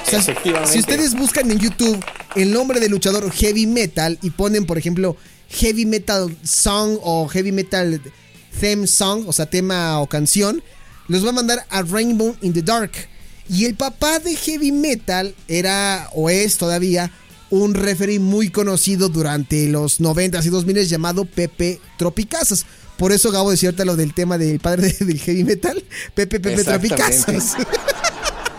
O 0.06 0.10
sea, 0.10 0.22
si 0.66 0.80
ustedes 0.80 1.14
buscan 1.16 1.50
en 1.52 1.60
YouTube 1.60 2.04
el 2.36 2.52
nombre 2.52 2.80
del 2.82 2.92
luchador 2.92 3.32
heavy 3.32 3.66
metal 3.68 4.18
y 4.22 4.32
ponen, 4.32 4.66
por 4.66 4.78
ejemplo, 4.78 5.16
heavy 5.54 5.86
metal 5.86 6.36
song 6.44 6.98
o 7.02 7.28
heavy 7.28 7.52
metal 7.52 8.02
theme 8.60 8.88
song, 8.88 9.24
o 9.28 9.34
sea, 9.34 9.46
tema 9.46 10.00
o 10.00 10.08
canción, 10.08 10.62
los 11.08 11.26
va 11.26 11.30
a 11.30 11.34
mandar 11.34 11.66
a 11.70 11.82
Rainbow 11.82 12.36
in 12.42 12.54
the 12.54 12.62
Dark. 12.62 12.92
Y 13.50 13.66
el 13.66 13.76
papá 13.76 14.20
de 14.20 14.36
heavy 14.36 14.72
metal 14.72 15.36
era 15.48 16.10
o 16.14 16.30
es 16.30 16.58
todavía 16.58 17.12
un 17.50 17.74
referee 17.74 18.20
muy 18.20 18.50
conocido 18.50 19.10
durante 19.10 19.68
los 19.68 20.00
90s 20.00 20.46
y 20.46 20.50
2000s 20.50 20.86
llamado 20.86 21.26
Pepe 21.26 21.80
Tropicazas. 21.98 22.66
Por 22.98 23.12
eso 23.12 23.32
Gabo 23.32 23.52
decía 23.52 23.74
lo 23.86 23.96
del 23.96 24.14
tema 24.14 24.38
del 24.38 24.60
padre 24.60 24.96
de- 24.98 25.06
del 25.06 25.20
heavy 25.20 25.44
metal, 25.44 25.84
Pepe 26.16 26.40
Pepe. 26.40 26.64
Tropicazas. 26.64 27.54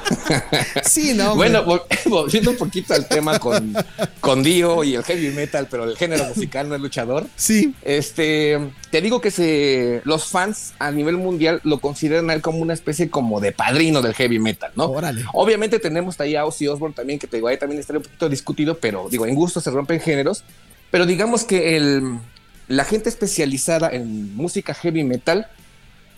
sí, 0.84 1.14
no. 1.14 1.34
Bueno, 1.36 1.64
vol- 1.64 1.82
volviendo 2.06 2.50
un 2.50 2.56
poquito 2.56 2.94
al 2.94 3.06
tema 3.08 3.38
con, 3.38 3.74
con 4.20 4.42
Dio 4.42 4.84
y 4.84 4.94
el 4.94 5.02
heavy 5.04 5.30
metal, 5.30 5.68
pero 5.70 5.84
el 5.84 5.96
género 5.96 6.24
musical 6.24 6.68
no 6.68 6.74
es 6.74 6.80
luchador. 6.80 7.26
Sí. 7.36 7.74
Este, 7.82 8.58
te 8.90 9.00
digo 9.00 9.20
que 9.20 9.30
se, 9.30 10.00
los 10.04 10.26
fans 10.26 10.74
a 10.78 10.90
nivel 10.90 11.16
mundial 11.16 11.60
lo 11.64 11.78
consideran 11.78 12.30
a 12.30 12.34
él 12.34 12.42
como 12.42 12.58
una 12.58 12.74
especie 12.74 13.10
como 13.10 13.40
de 13.40 13.52
padrino 13.52 14.02
del 14.02 14.14
heavy 14.14 14.38
metal, 14.38 14.72
¿no? 14.76 14.86
Órale. 14.86 15.24
Obviamente 15.32 15.78
tenemos 15.78 16.18
ahí 16.20 16.36
a 16.36 16.44
Ozzy 16.44 16.68
Osbourne 16.68 16.94
también, 16.94 17.18
que 17.18 17.26
te 17.26 17.36
digo, 17.36 17.48
ahí 17.48 17.58
también 17.58 17.80
estaría 17.80 17.98
un 17.98 18.04
poquito 18.04 18.28
discutido, 18.28 18.78
pero 18.78 19.08
digo, 19.10 19.26
en 19.26 19.34
gusto 19.34 19.60
se 19.60 19.70
rompen 19.70 20.00
géneros. 20.00 20.44
Pero 20.90 21.06
digamos 21.06 21.44
que 21.44 21.76
el, 21.76 22.18
la 22.68 22.84
gente 22.84 23.08
especializada 23.08 23.88
en 23.90 24.34
música 24.36 24.74
heavy 24.74 25.02
metal 25.04 25.48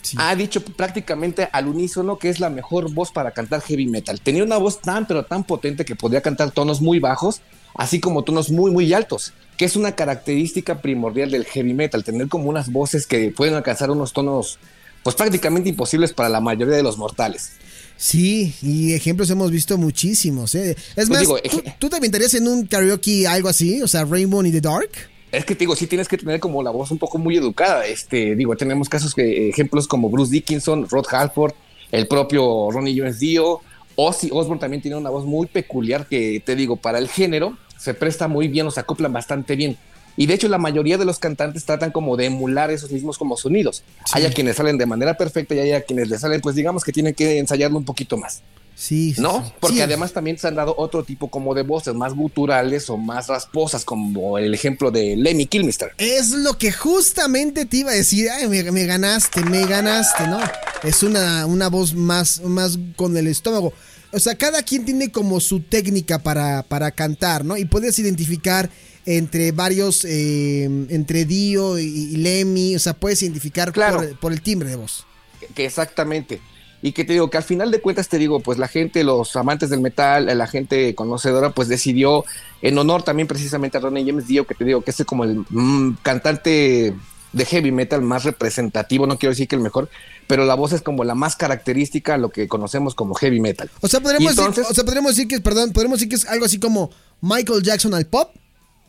Sí. 0.06 0.16
ha 0.20 0.34
dicho 0.36 0.62
prácticamente 0.62 1.48
al 1.52 1.66
unísono 1.66 2.18
que 2.18 2.28
es 2.28 2.40
la 2.40 2.50
mejor 2.50 2.92
voz 2.92 3.10
para 3.10 3.32
cantar 3.32 3.60
heavy 3.62 3.86
metal. 3.86 4.20
Tenía 4.20 4.44
una 4.44 4.56
voz 4.56 4.80
tan 4.80 5.06
pero 5.06 5.24
tan 5.24 5.44
potente 5.44 5.84
que 5.84 5.96
podía 5.96 6.20
cantar 6.20 6.50
tonos 6.50 6.80
muy 6.80 7.00
bajos, 7.00 7.40
así 7.74 8.00
como 8.00 8.22
tonos 8.22 8.50
muy 8.50 8.70
muy 8.70 8.92
altos, 8.92 9.32
que 9.56 9.64
es 9.64 9.76
una 9.76 9.92
característica 9.92 10.80
primordial 10.80 11.30
del 11.30 11.44
heavy 11.44 11.74
metal, 11.74 12.04
tener 12.04 12.28
como 12.28 12.48
unas 12.48 12.70
voces 12.70 13.06
que 13.06 13.30
pueden 13.30 13.54
alcanzar 13.54 13.90
unos 13.90 14.12
tonos 14.12 14.58
pues 15.02 15.16
prácticamente 15.16 15.68
imposibles 15.68 16.12
para 16.12 16.28
la 16.28 16.40
mayoría 16.40 16.76
de 16.76 16.82
los 16.82 16.98
mortales. 16.98 17.52
Sí, 17.96 18.54
y 18.60 18.92
ejemplos 18.92 19.30
hemos 19.30 19.50
visto 19.50 19.78
muchísimos. 19.78 20.54
¿eh? 20.54 20.76
Es 20.96 21.08
más, 21.08 21.20
digo, 21.20 21.38
¿tú, 21.38 21.62
tú 21.78 21.88
te 21.88 21.96
aventarías 21.96 22.34
en 22.34 22.46
un 22.46 22.66
karaoke 22.66 23.26
algo 23.26 23.48
así? 23.48 23.80
O 23.82 23.88
sea, 23.88 24.04
Rainbow 24.04 24.44
in 24.44 24.52
the 24.52 24.60
Dark. 24.60 24.90
Es 25.32 25.44
que 25.44 25.54
te 25.54 25.60
digo, 25.60 25.74
sí 25.76 25.86
tienes 25.86 26.08
que 26.08 26.16
tener 26.16 26.40
como 26.40 26.62
la 26.62 26.70
voz 26.70 26.90
un 26.90 26.98
poco 26.98 27.18
muy 27.18 27.36
educada. 27.36 27.86
Este, 27.86 28.36
digo, 28.36 28.56
tenemos 28.56 28.88
casos 28.88 29.14
que 29.14 29.48
ejemplos 29.48 29.88
como 29.88 30.08
Bruce 30.08 30.32
Dickinson, 30.32 30.88
Rod 30.88 31.06
Halford, 31.10 31.52
el 31.90 32.06
propio 32.06 32.70
Ronnie 32.70 32.98
Jones 32.98 33.18
Dio, 33.18 33.60
Ozzy 33.96 34.28
Osbourne 34.30 34.60
también 34.60 34.82
tiene 34.82 34.96
una 34.96 35.10
voz 35.10 35.24
muy 35.24 35.46
peculiar 35.46 36.06
que 36.06 36.40
te 36.44 36.54
digo, 36.54 36.76
para 36.76 36.98
el 36.98 37.08
género 37.08 37.56
se 37.78 37.94
presta 37.94 38.28
muy 38.28 38.48
bien, 38.48 38.66
o 38.66 38.70
se 38.70 38.80
acoplan 38.80 39.12
bastante 39.12 39.56
bien. 39.56 39.76
Y 40.16 40.26
de 40.26 40.34
hecho 40.34 40.48
la 40.48 40.58
mayoría 40.58 40.96
de 40.96 41.04
los 41.04 41.18
cantantes 41.18 41.64
tratan 41.64 41.90
como 41.90 42.16
de 42.16 42.26
emular 42.26 42.70
esos 42.70 42.90
mismos 42.90 43.18
como 43.18 43.36
sonidos. 43.36 43.84
Hay 44.12 44.24
a 44.24 44.30
quienes 44.30 44.56
salen 44.56 44.78
de 44.78 44.86
manera 44.86 45.16
perfecta 45.16 45.54
y 45.54 45.58
hay 45.58 45.72
a 45.72 45.82
quienes 45.82 46.08
les 46.08 46.20
salen, 46.20 46.40
pues 46.40 46.56
digamos 46.56 46.84
que 46.84 46.92
tienen 46.92 47.14
que 47.14 47.38
ensayarlo 47.38 47.76
un 47.76 47.84
poquito 47.84 48.16
más. 48.16 48.42
Sí, 48.78 49.14
sí, 49.14 49.22
¿no? 49.22 49.42
sí. 49.42 49.52
Porque 49.58 49.76
Sí, 49.76 49.80
además 49.82 50.12
también 50.12 50.38
se 50.38 50.46
han 50.48 50.54
dado 50.54 50.74
otro 50.76 51.02
tipo 51.02 51.28
como 51.30 51.54
de 51.54 51.62
voces 51.62 51.94
más 51.94 52.12
guturales 52.14 52.90
o 52.90 52.98
más 52.98 53.28
rasposas, 53.28 53.86
como 53.86 54.36
el 54.36 54.52
ejemplo 54.52 54.90
de 54.90 55.16
Lemmy 55.16 55.46
Kilmister. 55.46 55.92
Es 55.96 56.30
lo 56.32 56.58
que 56.58 56.70
justamente 56.72 57.64
te 57.64 57.78
iba 57.78 57.90
a 57.90 57.94
decir. 57.94 58.28
Ay, 58.30 58.48
me, 58.48 58.70
me 58.70 58.84
ganaste, 58.84 59.42
me 59.44 59.64
ganaste, 59.66 60.28
¿no? 60.28 60.38
Es 60.82 61.02
una, 61.02 61.46
una 61.46 61.68
voz 61.68 61.94
más, 61.94 62.42
más 62.42 62.78
con 62.96 63.16
el 63.16 63.28
estómago. 63.28 63.72
O 64.12 64.20
sea, 64.20 64.34
cada 64.36 64.62
quien 64.62 64.84
tiene 64.84 65.10
como 65.10 65.40
su 65.40 65.60
técnica 65.60 66.18
para, 66.18 66.62
para 66.62 66.90
cantar, 66.90 67.44
¿no? 67.46 67.56
Y 67.56 67.64
puedes 67.64 67.98
identificar 67.98 68.68
entre 69.06 69.52
varios, 69.52 70.04
eh, 70.04 70.64
entre 70.64 71.24
Dio 71.24 71.78
y, 71.78 71.84
y 71.86 72.16
Lemmy, 72.16 72.76
o 72.76 72.78
sea, 72.78 72.92
puedes 72.92 73.22
identificar 73.22 73.72
Claro. 73.72 73.98
por, 74.00 74.20
por 74.20 74.32
el 74.34 74.42
timbre 74.42 74.68
de 74.68 74.76
voz. 74.76 75.06
Que 75.54 75.64
exactamente. 75.64 76.40
Y 76.86 76.92
que 76.92 77.04
te 77.04 77.14
digo 77.14 77.28
que 77.30 77.36
al 77.36 77.42
final 77.42 77.72
de 77.72 77.80
cuentas 77.80 78.08
te 78.08 78.16
digo, 78.16 78.38
pues 78.38 78.58
la 78.58 78.68
gente, 78.68 79.02
los 79.02 79.34
amantes 79.34 79.70
del 79.70 79.80
metal, 79.80 80.26
la 80.38 80.46
gente 80.46 80.94
conocedora, 80.94 81.50
pues 81.50 81.66
decidió 81.66 82.24
en 82.62 82.78
honor 82.78 83.02
también 83.02 83.26
precisamente 83.26 83.76
a 83.76 83.80
Ronnie 83.80 84.06
James 84.06 84.28
Dio, 84.28 84.46
que 84.46 84.54
te 84.54 84.64
digo 84.64 84.82
que 84.82 84.92
es 84.92 85.04
como 85.04 85.24
el 85.24 85.44
mm, 85.50 85.96
cantante 86.02 86.94
de 87.32 87.44
heavy 87.44 87.72
metal 87.72 88.02
más 88.02 88.22
representativo, 88.22 89.04
no 89.08 89.18
quiero 89.18 89.32
decir 89.32 89.48
que 89.48 89.56
el 89.56 89.62
mejor, 89.62 89.88
pero 90.28 90.44
la 90.44 90.54
voz 90.54 90.74
es 90.74 90.80
como 90.80 91.02
la 91.02 91.16
más 91.16 91.34
característica 91.34 92.14
a 92.14 92.18
lo 92.18 92.28
que 92.30 92.46
conocemos 92.46 92.94
como 92.94 93.16
heavy 93.16 93.40
metal. 93.40 93.68
O 93.80 93.88
sea, 93.88 93.98
podríamos, 93.98 94.30
entonces- 94.30 94.58
decir, 94.58 94.70
o 94.70 94.74
sea, 94.76 94.84
podríamos 94.84 95.16
decir 95.16 95.26
que, 95.26 95.40
perdón, 95.40 95.72
podríamos 95.72 95.98
decir 95.98 96.08
que 96.08 96.14
es 96.14 96.24
algo 96.26 96.44
así 96.44 96.60
como 96.60 96.92
Michael 97.20 97.64
Jackson 97.64 97.94
al 97.94 98.06
pop, 98.06 98.30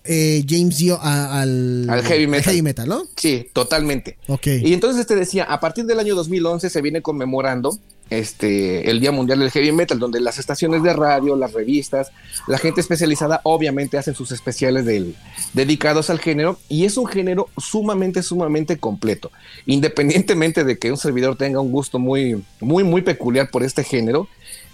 eh, 0.08 0.44
James 0.48 0.78
Dio 0.78 1.00
a- 1.02 1.42
al, 1.42 1.88
Al 1.90 2.04
heavy 2.04 2.28
metal. 2.28 2.44
heavy 2.46 2.62
metal, 2.62 2.88
¿no? 2.88 3.04
Sí, 3.16 3.48
totalmente. 3.54 4.18
Ok. 4.28 4.48
Y 4.48 4.74
entonces 4.74 5.06
te 5.08 5.16
decía, 5.16 5.44
a 5.44 5.60
partir 5.60 5.86
del 5.86 6.00
año 6.00 6.16
2011 6.16 6.70
se 6.70 6.82
viene 6.82 7.02
conmemorando 7.02 7.78
este 8.10 8.90
el 8.90 9.02
Día 9.02 9.12
Mundial 9.12 9.40
del 9.40 9.52
Heavy 9.52 9.74
Metal, 9.74 10.00
donde 10.00 10.22
las 10.22 10.38
estaciones 10.40 10.82
de 10.82 10.94
radio, 10.94 11.36
las 11.36 11.52
revistas, 11.52 12.12
la 12.48 12.58
gente 12.58 12.80
especializada 12.80 13.42
obviamente 13.44 13.98
hacen 13.98 14.16
sus 14.16 14.32
especiales 14.32 14.86
del, 14.86 15.14
dedicados 15.54 16.10
al 16.10 16.20
género 16.20 16.58
y 16.70 16.86
es 16.86 16.96
un 16.96 17.06
género 17.06 17.50
sumamente, 17.58 18.24
sumamente 18.24 18.78
completo. 18.78 19.30
Independientemente 19.66 20.64
de 20.64 20.78
que 20.80 20.90
un 20.90 20.98
servidor 20.98 21.36
tenga 21.36 21.60
un 21.60 21.72
gusto 21.72 22.00
muy, 22.00 22.42
muy, 22.62 22.84
muy 22.86 23.02
peculiar 23.02 23.50
por 23.52 23.64
este 23.64 23.84
género, 23.84 24.28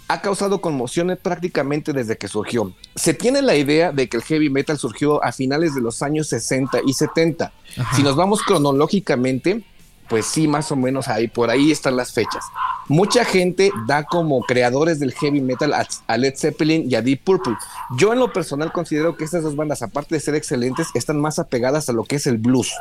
ha 0.07 0.21
causado 0.21 0.61
conmociones 0.61 1.17
prácticamente 1.17 1.93
desde 1.93 2.17
que 2.17 2.27
surgió. 2.27 2.73
Se 2.95 3.13
tiene 3.13 3.41
la 3.41 3.55
idea 3.55 3.91
de 3.91 4.09
que 4.09 4.17
el 4.17 4.23
heavy 4.23 4.49
metal 4.49 4.77
surgió 4.77 5.23
a 5.23 5.31
finales 5.31 5.75
de 5.75 5.81
los 5.81 6.01
años 6.01 6.27
60 6.27 6.79
y 6.85 6.93
70. 6.93 7.51
Si 7.95 8.03
nos 8.03 8.15
vamos 8.15 8.41
cronológicamente, 8.41 9.63
pues 10.09 10.25
sí, 10.25 10.47
más 10.47 10.71
o 10.71 10.75
menos 10.75 11.07
ahí, 11.07 11.27
por 11.27 11.49
ahí 11.49 11.71
están 11.71 11.95
las 11.95 12.11
fechas. 12.11 12.43
Mucha 12.87 13.25
gente 13.25 13.71
da 13.87 14.03
como 14.03 14.41
creadores 14.41 14.99
del 14.99 15.13
heavy 15.13 15.41
metal 15.41 15.73
a, 15.73 16.17
Led 16.17 16.35
Zeppelin 16.35 16.89
y 16.89 16.95
a 16.95 17.01
Deep 17.01 17.23
Purple. 17.23 17.55
Yo 17.97 18.13
en 18.13 18.19
lo 18.19 18.31
personal 18.33 18.71
considero 18.71 19.15
que 19.15 19.23
estas 19.23 19.43
dos 19.43 19.55
bandas, 19.55 19.81
aparte 19.81 20.15
de 20.15 20.21
ser 20.21 20.35
excelentes, 20.35 20.89
están 20.93 21.19
más 21.19 21.39
apegadas 21.39 21.89
a 21.89 21.93
lo 21.93 22.03
que 22.03 22.17
es 22.17 22.27
el 22.27 22.37
blues. 22.37 22.71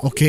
Ok. 0.00 0.22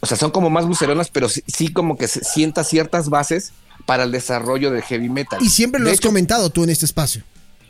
O 0.00 0.06
sea, 0.06 0.16
son 0.16 0.30
como 0.30 0.50
más 0.50 0.66
buceronas, 0.66 1.10
pero 1.10 1.28
sí, 1.28 1.72
como 1.72 1.96
que 1.96 2.08
se 2.08 2.24
sienta 2.24 2.64
ciertas 2.64 3.08
bases 3.08 3.52
para 3.86 4.04
el 4.04 4.12
desarrollo 4.12 4.70
del 4.70 4.82
heavy 4.82 5.08
metal. 5.08 5.42
Y 5.42 5.48
siempre 5.50 5.80
lo 5.80 5.90
has 5.90 6.00
comentado 6.00 6.50
tú 6.50 6.64
en 6.64 6.70
este 6.70 6.84
espacio. 6.84 7.22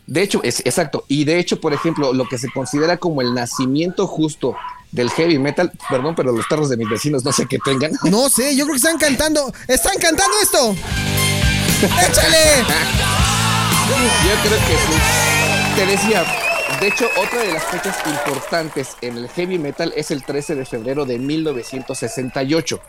De 0.07 0.23
hecho, 0.23 0.43
es 0.43 0.61
exacto. 0.61 1.05
Y 1.09 1.25
de 1.25 1.39
hecho, 1.39 1.61
por 1.61 1.73
ejemplo, 1.73 2.13
lo 2.13 2.29
que 2.29 2.39
se 2.39 2.51
considera 2.51 2.99
como 2.99 3.23
el 3.23 3.35
nacimiento 3.35 4.07
justo 4.07 4.55
del 4.93 5.11
heavy 5.11 5.39
metal, 5.39 5.73
perdón, 5.89 6.15
pero 6.15 6.31
los 6.33 6.47
perros 6.47 6.69
de 6.69 6.77
mis 6.77 6.89
vecinos 6.89 7.25
no 7.25 7.33
sé 7.33 7.47
qué 7.47 7.59
tengan. 7.65 7.93
No 8.05 8.29
sé, 8.29 8.55
yo 8.55 8.65
creo 8.65 8.75
que 8.75 8.77
están 8.77 8.99
cantando. 8.99 9.53
¡Están 9.67 9.97
cantando 9.99 10.35
esto! 10.43 10.73
¡Échale! 11.83 12.65
yo 14.25 14.49
creo 14.49 14.59
que 14.59 14.77
sí. 14.77 15.77
Te 15.77 15.87
decía, 15.87 16.25
de 16.81 16.89
hecho, 16.89 17.09
otra 17.21 17.43
de 17.43 17.53
las 17.53 17.65
fechas 17.65 17.97
importantes 18.07 18.91
en 19.01 19.17
el 19.17 19.29
heavy 19.31 19.59
metal 19.59 19.93
es 19.97 20.11
el 20.11 20.23
13 20.23 20.55
de 20.55 20.65
febrero 20.65 21.05
de 21.05 21.19
1968 21.19 22.81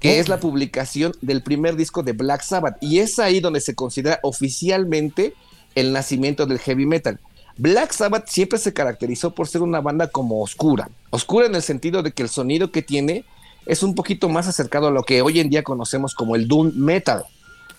que 0.00 0.18
es 0.18 0.28
la 0.28 0.40
publicación 0.40 1.12
del 1.22 1.42
primer 1.42 1.76
disco 1.76 2.02
de 2.02 2.12
Black 2.12 2.42
Sabbath. 2.42 2.76
Y 2.80 2.98
es 2.98 3.18
ahí 3.18 3.40
donde 3.40 3.60
se 3.60 3.74
considera 3.74 4.20
oficialmente 4.22 5.34
el 5.74 5.92
nacimiento 5.92 6.46
del 6.46 6.58
heavy 6.58 6.86
metal. 6.86 7.20
Black 7.58 7.92
Sabbath 7.92 8.28
siempre 8.28 8.58
se 8.58 8.72
caracterizó 8.72 9.34
por 9.34 9.48
ser 9.48 9.62
una 9.62 9.80
banda 9.80 10.08
como 10.08 10.42
oscura. 10.42 10.90
Oscura 11.10 11.46
en 11.46 11.54
el 11.54 11.62
sentido 11.62 12.02
de 12.02 12.12
que 12.12 12.22
el 12.22 12.28
sonido 12.28 12.70
que 12.70 12.82
tiene 12.82 13.24
es 13.64 13.82
un 13.82 13.94
poquito 13.94 14.28
más 14.28 14.46
acercado 14.46 14.88
a 14.88 14.90
lo 14.90 15.02
que 15.04 15.22
hoy 15.22 15.40
en 15.40 15.48
día 15.48 15.62
conocemos 15.62 16.14
como 16.14 16.36
el 16.36 16.48
doom 16.48 16.72
metal. 16.74 17.24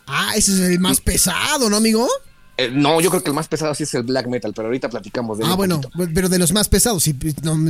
Ah, 0.08 0.32
ese 0.36 0.54
es 0.54 0.60
el 0.60 0.80
más 0.80 1.02
pesado, 1.02 1.70
¿no, 1.70 1.78
amigo? 1.78 2.08
Eh, 2.60 2.72
no, 2.74 3.00
yo 3.02 3.12
creo 3.12 3.22
que 3.22 3.30
el 3.30 3.36
más 3.36 3.48
pesado 3.48 3.76
sí 3.76 3.84
es 3.84 3.94
el 3.94 4.02
black 4.02 4.28
metal, 4.28 4.52
pero 4.56 4.68
ahorita 4.68 4.90
platicamos 4.90 5.38
de 5.38 5.46
Ah, 5.46 5.54
bueno, 5.54 5.80
pero 6.14 6.28
de 6.28 6.40
los 6.40 6.52
más 6.54 6.68
pesados, 6.68 7.04
sí. 7.04 7.16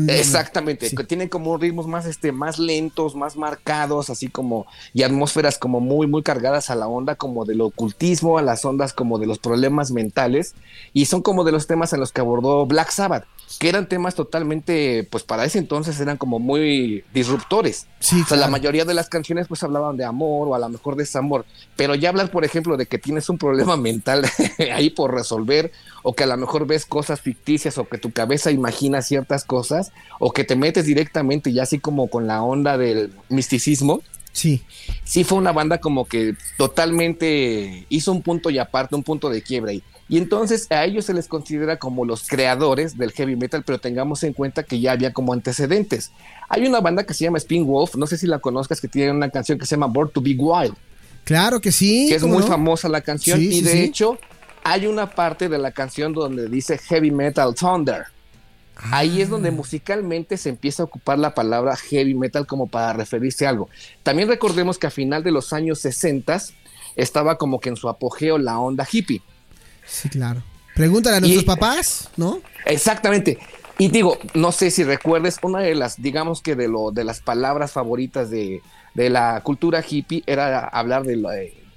Exactamente, 0.07 0.89
que 0.89 1.03
tienen 1.03 1.27
como 1.27 1.57
ritmos 1.57 1.87
más, 1.87 2.05
este, 2.05 2.31
más 2.31 2.57
lentos, 2.57 3.13
más 3.13 3.35
marcados, 3.35 4.09
así 4.09 4.29
como, 4.29 4.65
y 4.93 5.03
atmósferas 5.03 5.57
como 5.57 5.81
muy, 5.81 6.07
muy 6.07 6.23
cargadas 6.23 6.69
a 6.69 6.75
la 6.75 6.87
onda 6.87 7.15
como 7.15 7.43
del 7.43 7.59
ocultismo, 7.59 8.37
a 8.37 8.41
las 8.41 8.63
ondas 8.63 8.93
como 8.93 9.19
de 9.19 9.27
los 9.27 9.39
problemas 9.39 9.91
mentales, 9.91 10.55
y 10.93 11.05
son 11.05 11.21
como 11.21 11.43
de 11.43 11.51
los 11.51 11.67
temas 11.67 11.91
en 11.91 11.99
los 11.99 12.13
que 12.13 12.21
abordó 12.21 12.65
Black 12.65 12.91
Sabbath 12.91 13.25
que 13.59 13.69
eran 13.69 13.87
temas 13.87 14.13
totalmente, 14.13 15.07
pues 15.09 15.23
para 15.23 15.45
ese 15.45 15.57
entonces 15.57 15.99
eran 15.99 16.17
como 16.17 16.37
muy 16.37 17.03
disruptores. 17.13 17.87
Sí, 17.99 18.21
o 18.21 18.27
sea, 18.27 18.37
la 18.37 18.49
mayoría 18.49 18.85
de 18.85 18.93
las 18.93 19.09
canciones 19.09 19.47
pues 19.47 19.63
hablaban 19.63 19.97
de 19.97 20.03
amor 20.03 20.49
o 20.49 20.55
a 20.55 20.59
lo 20.59 20.69
mejor 20.69 20.95
desamor, 20.95 21.45
pero 21.75 21.95
ya 21.95 22.09
hablar, 22.09 22.29
por 22.29 22.43
ejemplo, 22.43 22.77
de 22.77 22.85
que 22.85 22.97
tienes 22.97 23.29
un 23.29 23.37
problema 23.37 23.77
mental 23.77 24.25
ahí 24.73 24.89
por 24.89 25.13
resolver 25.13 25.71
o 26.03 26.13
que 26.13 26.25
a 26.25 26.27
lo 26.27 26.37
mejor 26.37 26.67
ves 26.67 26.85
cosas 26.85 27.21
ficticias 27.21 27.77
o 27.77 27.87
que 27.87 27.97
tu 27.97 28.11
cabeza 28.11 28.51
imagina 28.51 29.01
ciertas 29.01 29.45
cosas 29.45 29.91
o 30.19 30.31
que 30.31 30.43
te 30.43 30.55
metes 30.55 30.85
directamente 30.85 31.53
ya 31.53 31.63
así 31.63 31.79
como 31.79 32.09
con 32.09 32.27
la 32.27 32.43
onda 32.43 32.77
del 32.77 33.13
misticismo. 33.29 34.01
Sí. 34.33 34.61
Sí 35.03 35.23
fue 35.23 35.39
una 35.39 35.51
banda 35.51 35.79
como 35.79 36.05
que 36.05 36.35
totalmente 36.57 37.87
hizo 37.89 38.11
un 38.11 38.21
punto 38.21 38.51
y 38.51 38.59
aparte, 38.59 38.95
un 38.95 39.03
punto 39.03 39.29
de 39.29 39.41
quiebra 39.41 39.73
y 39.73 39.81
y 40.09 40.17
entonces 40.17 40.67
a 40.69 40.85
ellos 40.85 41.05
se 41.05 41.13
les 41.13 41.27
considera 41.27 41.77
como 41.77 42.05
los 42.05 42.27
creadores 42.27 42.97
del 42.97 43.11
heavy 43.11 43.35
metal, 43.35 43.63
pero 43.65 43.79
tengamos 43.79 44.23
en 44.23 44.33
cuenta 44.33 44.63
que 44.63 44.79
ya 44.79 44.93
había 44.93 45.13
como 45.13 45.33
antecedentes. 45.33 46.11
Hay 46.49 46.65
una 46.65 46.79
banda 46.79 47.03
que 47.03 47.13
se 47.13 47.25
llama 47.25 47.37
Spin 47.37 47.65
Wolf, 47.65 47.95
no 47.95 48.07
sé 48.07 48.17
si 48.17 48.27
la 48.27 48.39
conozcas, 48.39 48.79
que 48.79 48.87
tiene 48.87 49.11
una 49.11 49.29
canción 49.29 49.59
que 49.59 49.65
se 49.65 49.75
llama 49.75 49.87
Born 49.87 50.11
to 50.11 50.21
Be 50.21 50.35
Wild. 50.37 50.75
Claro 51.23 51.59
que 51.59 51.71
sí. 51.71 52.07
Que 52.09 52.15
es 52.15 52.23
muy 52.23 52.43
famosa 52.43 52.87
la 52.87 53.01
canción. 53.01 53.41
y 53.41 53.61
de 53.61 53.83
hecho, 53.83 54.17
hay 54.63 54.87
una 54.87 55.09
parte 55.09 55.49
de 55.49 55.57
la 55.57 55.71
canción 55.71 56.13
donde 56.13 56.47
dice 56.47 56.77
Heavy 56.77 57.11
Metal 57.11 57.53
Thunder. 57.53 58.05
Ahí 58.91 59.21
es 59.21 59.29
donde 59.29 59.49
ah. 59.49 59.53
musicalmente 59.53 60.37
se 60.37 60.49
empieza 60.49 60.83
a 60.83 60.85
ocupar 60.85 61.17
la 61.17 61.33
palabra 61.33 61.75
heavy 61.75 62.13
metal 62.13 62.45
como 62.45 62.67
para 62.67 62.93
referirse 62.93 63.45
a 63.45 63.49
algo. 63.49 63.69
También 64.03 64.29
recordemos 64.29 64.77
que 64.77 64.87
a 64.87 64.91
final 64.91 65.23
de 65.23 65.31
los 65.31 65.51
años 65.51 65.79
60 65.79 66.41
estaba 66.95 67.37
como 67.37 67.59
que 67.59 67.69
en 67.69 67.75
su 67.75 67.89
apogeo 67.89 68.37
la 68.37 68.59
onda 68.59 68.87
hippie. 68.89 69.21
Sí, 69.87 70.09
claro. 70.09 70.43
Pregúntale 70.75 71.17
a 71.17 71.19
nuestros 71.19 71.43
papás, 71.43 72.09
¿no? 72.17 72.39
Exactamente. 72.65 73.39
Y 73.79 73.89
digo, 73.89 74.17
no 74.33 74.51
sé 74.51 74.71
si 74.71 74.83
recuerdes, 74.83 75.37
una 75.41 75.59
de 75.59 75.75
las, 75.75 76.01
digamos 76.01 76.41
que 76.41 76.55
de 76.55 76.67
lo, 76.67 76.91
de 76.91 77.03
las 77.03 77.19
palabras 77.19 77.71
favoritas 77.71 78.29
de, 78.29 78.61
la 78.95 79.41
cultura 79.41 79.83
hippie 79.87 80.23
era 80.25 80.67
hablar 80.67 81.03
de, 81.03 81.15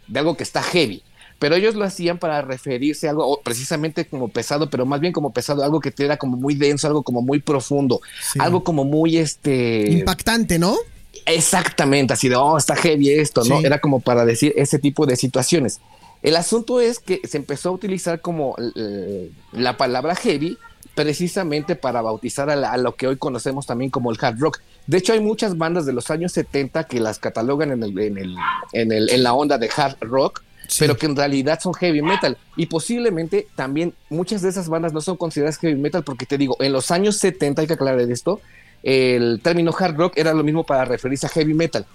de, 0.08 0.18
algo 0.18 0.36
que 0.36 0.42
está 0.42 0.62
heavy. 0.62 1.02
Pero 1.38 1.54
ellos 1.54 1.74
lo 1.74 1.84
hacían 1.84 2.18
para 2.18 2.42
referirse 2.42 3.06
a 3.06 3.10
algo 3.10 3.40
precisamente 3.42 4.06
como 4.06 4.28
pesado, 4.28 4.68
pero 4.68 4.84
más 4.84 5.00
bien 5.00 5.12
como 5.12 5.32
pesado, 5.32 5.64
algo 5.64 5.80
que 5.80 5.92
era 5.98 6.18
como 6.18 6.36
muy 6.36 6.54
denso, 6.54 6.86
algo 6.86 7.02
como 7.02 7.22
muy 7.22 7.40
profundo, 7.40 8.00
algo 8.38 8.62
como 8.62 8.84
muy 8.84 9.16
este. 9.16 9.90
Impactante, 9.90 10.58
¿no? 10.58 10.76
Exactamente, 11.24 12.12
así 12.12 12.28
de, 12.28 12.36
oh, 12.36 12.58
está 12.58 12.76
heavy 12.76 13.10
esto, 13.10 13.42
¿no? 13.44 13.60
Era 13.60 13.80
como 13.80 14.00
para 14.00 14.26
decir 14.26 14.52
ese 14.56 14.78
tipo 14.78 15.06
de 15.06 15.16
situaciones. 15.16 15.80
El 16.22 16.36
asunto 16.36 16.80
es 16.80 16.98
que 16.98 17.20
se 17.26 17.38
empezó 17.38 17.70
a 17.70 17.72
utilizar 17.72 18.20
como 18.20 18.54
eh, 18.76 19.30
la 19.52 19.76
palabra 19.76 20.14
heavy 20.14 20.58
precisamente 20.94 21.76
para 21.76 22.02
bautizar 22.02 22.50
a, 22.50 22.76
lo 22.76 22.94
que 22.94 23.06
hoy 23.06 23.16
conocemos 23.16 23.66
también 23.66 23.90
como 23.90 24.10
el 24.10 24.18
hard 24.20 24.38
rock. 24.38 24.60
De 24.86 24.98
hecho, 24.98 25.12
hay 25.12 25.20
muchas 25.20 25.56
bandas 25.56 25.86
de 25.86 25.92
los 25.92 26.10
años 26.10 26.32
70 26.32 26.84
que 26.84 27.00
las 27.00 27.18
catalogan 27.18 27.70
en, 27.72 27.82
el, 27.82 27.98
en, 27.98 28.18
el, 28.18 28.36
en, 28.72 28.92
el, 28.92 29.10
en 29.10 29.22
la 29.22 29.32
onda 29.32 29.56
de 29.56 29.70
hard 29.74 29.96
rock, 30.00 30.42
pero 30.78 30.96
que 30.96 31.06
en 31.06 31.16
realidad 31.16 31.60
son 31.60 31.74
heavy 31.74 32.02
metal. 32.02 32.36
Y 32.56 32.66
posiblemente 32.66 33.46
también 33.54 33.94
muchas 34.08 34.42
de 34.42 34.50
esas 34.50 34.68
bandas 34.68 34.92
no 34.92 35.00
son 35.00 35.16
consideradas 35.16 35.58
heavy 35.58 35.80
metal 35.80 36.02
porque 36.02 36.26
te 36.26 36.36
digo, 36.36 36.56
en 36.60 36.72
los 36.72 36.90
años 36.90 37.16
70, 37.16 37.62
hay 37.62 37.68
que 37.68 37.74
aclarar 37.74 38.00
esto, 38.00 38.40
el 38.82 39.40
término 39.42 39.74
hard 39.78 39.96
rock 39.96 40.14
era 40.16 40.34
lo 40.34 40.42
mismo 40.42 40.64
para 40.64 40.84
referirse 40.84 41.26
a 41.26 41.30
heavy 41.30 41.54
metal. 41.54 41.86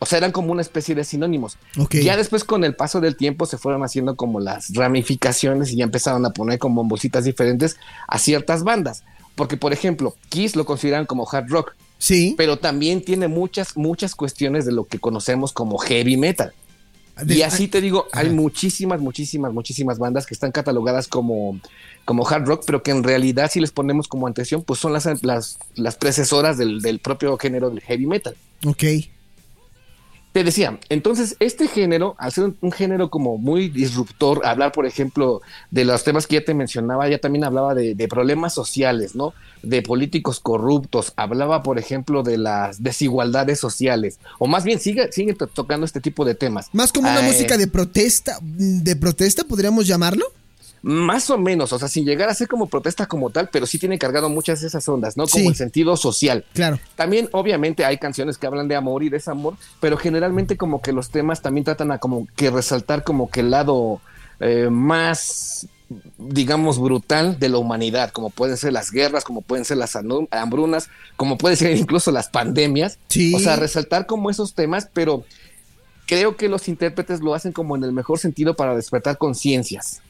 O 0.00 0.06
sea, 0.06 0.18
eran 0.18 0.32
como 0.32 0.52
una 0.52 0.62
especie 0.62 0.94
de 0.94 1.04
sinónimos. 1.04 1.58
Ya 1.90 2.16
después 2.16 2.44
con 2.44 2.62
el 2.64 2.76
paso 2.76 3.00
del 3.00 3.16
tiempo 3.16 3.46
se 3.46 3.58
fueron 3.58 3.82
haciendo 3.82 4.14
como 4.14 4.38
las 4.38 4.72
ramificaciones 4.74 5.72
y 5.72 5.76
ya 5.76 5.84
empezaron 5.84 6.24
a 6.24 6.30
poner 6.30 6.58
como 6.58 6.84
bolsitas 6.84 7.24
diferentes 7.24 7.76
a 8.06 8.18
ciertas 8.18 8.62
bandas. 8.62 9.02
Porque, 9.34 9.56
por 9.56 9.72
ejemplo, 9.72 10.14
Kiss 10.28 10.56
lo 10.56 10.64
consideran 10.64 11.06
como 11.06 11.28
hard 11.30 11.48
rock. 11.48 11.74
Sí. 11.98 12.34
Pero 12.36 12.58
también 12.58 13.02
tiene 13.04 13.26
muchas, 13.26 13.76
muchas 13.76 14.14
cuestiones 14.14 14.64
de 14.64 14.72
lo 14.72 14.84
que 14.84 15.00
conocemos 15.00 15.52
como 15.52 15.78
heavy 15.78 16.16
metal. 16.16 16.52
y 17.26 17.42
así 17.42 17.66
te 17.66 17.80
digo, 17.80 18.06
hay 18.12 18.30
muchísimas, 18.30 19.00
muchísimas, 19.00 19.52
muchísimas 19.52 19.98
bandas 19.98 20.26
que 20.26 20.34
están 20.34 20.52
catalogadas 20.52 21.08
como, 21.08 21.60
como 22.04 22.26
hard 22.28 22.46
rock, 22.46 22.62
pero 22.66 22.84
que 22.84 22.92
en 22.92 23.02
realidad 23.02 23.50
si 23.50 23.58
les 23.58 23.72
ponemos 23.72 24.06
como 24.06 24.28
atención, 24.28 24.62
pues 24.62 24.78
son 24.78 24.92
las, 24.92 25.24
las, 25.24 25.58
las 25.74 25.96
precesoras 25.96 26.56
del, 26.56 26.80
del 26.80 27.00
propio 27.00 27.36
género 27.36 27.70
del 27.70 27.80
heavy 27.80 28.06
metal. 28.06 28.36
Ok. 28.64 28.84
Te 30.38 30.44
decía, 30.44 30.78
entonces 30.88 31.34
este 31.40 31.66
género, 31.66 32.14
al 32.16 32.30
ser 32.30 32.52
un, 32.60 32.70
género 32.70 33.10
como 33.10 33.38
muy 33.38 33.70
disruptor, 33.70 34.46
hablar, 34.46 34.70
por 34.70 34.86
ejemplo, 34.86 35.42
de 35.72 35.84
los 35.84 36.04
temas 36.04 36.28
que 36.28 36.36
ya 36.36 36.44
te 36.44 36.54
mencionaba, 36.54 37.08
ya 37.08 37.18
también 37.18 37.42
hablaba 37.42 37.74
de, 37.74 38.06
problemas 38.08 38.54
sociales, 38.54 39.16
¿no? 39.16 39.34
De 39.64 39.82
políticos 39.82 40.38
corruptos, 40.38 41.12
hablaba, 41.16 41.64
por 41.64 41.76
ejemplo, 41.76 42.22
de 42.22 42.38
las 42.38 42.84
desigualdades 42.84 43.58
sociales, 43.58 44.20
o 44.38 44.46
más 44.46 44.62
bien 44.62 44.78
sigue, 44.78 45.10
sigue 45.10 45.34
tocando 45.34 45.84
este 45.84 46.00
tipo 46.00 46.24
de 46.24 46.36
temas. 46.36 46.68
Más 46.72 46.92
como 46.92 47.10
una 47.10 47.18
eh, 47.18 47.32
música 47.32 47.56
de 47.56 47.66
protesta, 47.66 48.38
de 48.40 48.94
protesta, 48.94 49.42
podríamos 49.42 49.88
llamarlo. 49.88 50.24
Más 50.82 51.28
o 51.30 51.38
menos, 51.38 51.72
o 51.72 51.78
sea, 51.78 51.88
sin 51.88 52.04
llegar 52.04 52.28
a 52.28 52.34
ser 52.34 52.48
como 52.48 52.68
protesta 52.68 53.06
como 53.06 53.30
tal, 53.30 53.48
pero 53.50 53.66
sí 53.66 53.78
tiene 53.78 53.98
cargado 53.98 54.28
muchas 54.28 54.60
de 54.60 54.68
esas 54.68 54.88
ondas, 54.88 55.16
¿no? 55.16 55.26
Como 55.26 55.50
el 55.50 55.56
sentido 55.56 55.96
social. 55.96 56.44
Claro. 56.52 56.78
También, 56.96 57.28
obviamente, 57.32 57.84
hay 57.84 57.98
canciones 57.98 58.38
que 58.38 58.46
hablan 58.46 58.68
de 58.68 58.76
amor 58.76 59.02
y 59.02 59.08
desamor, 59.08 59.54
pero 59.80 59.96
generalmente 59.96 60.56
como 60.56 60.80
que 60.80 60.92
los 60.92 61.10
temas 61.10 61.42
también 61.42 61.64
tratan 61.64 61.92
a 61.92 61.98
como 61.98 62.26
que 62.36 62.50
resaltar 62.50 63.04
como 63.04 63.30
que 63.30 63.40
el 63.40 63.50
lado 63.50 64.00
eh, 64.40 64.68
más 64.70 65.68
digamos, 66.18 66.78
brutal 66.78 67.38
de 67.38 67.48
la 67.48 67.58
humanidad, 67.58 68.10
como 68.10 68.30
pueden 68.30 68.56
ser 68.56 68.72
las 68.72 68.90
guerras, 68.90 69.24
como 69.24 69.40
pueden 69.40 69.64
ser 69.64 69.78
las 69.78 69.96
hambrunas, 69.96 70.90
como 71.16 71.38
pueden 71.38 71.56
ser 71.56 71.76
incluso 71.76 72.10
las 72.10 72.28
pandemias. 72.28 72.98
Sí. 73.08 73.34
O 73.34 73.38
sea, 73.38 73.56
resaltar 73.56 74.06
como 74.06 74.30
esos 74.30 74.54
temas, 74.54 74.88
pero 74.92 75.24
creo 76.06 76.36
que 76.36 76.48
los 76.48 76.68
intérpretes 76.68 77.20
lo 77.20 77.34
hacen 77.34 77.52
como 77.52 77.76
en 77.76 77.84
el 77.84 77.92
mejor 77.92 78.18
sentido 78.18 78.54
para 78.54 78.74
despertar 78.74 79.16
conciencias. 79.18 80.02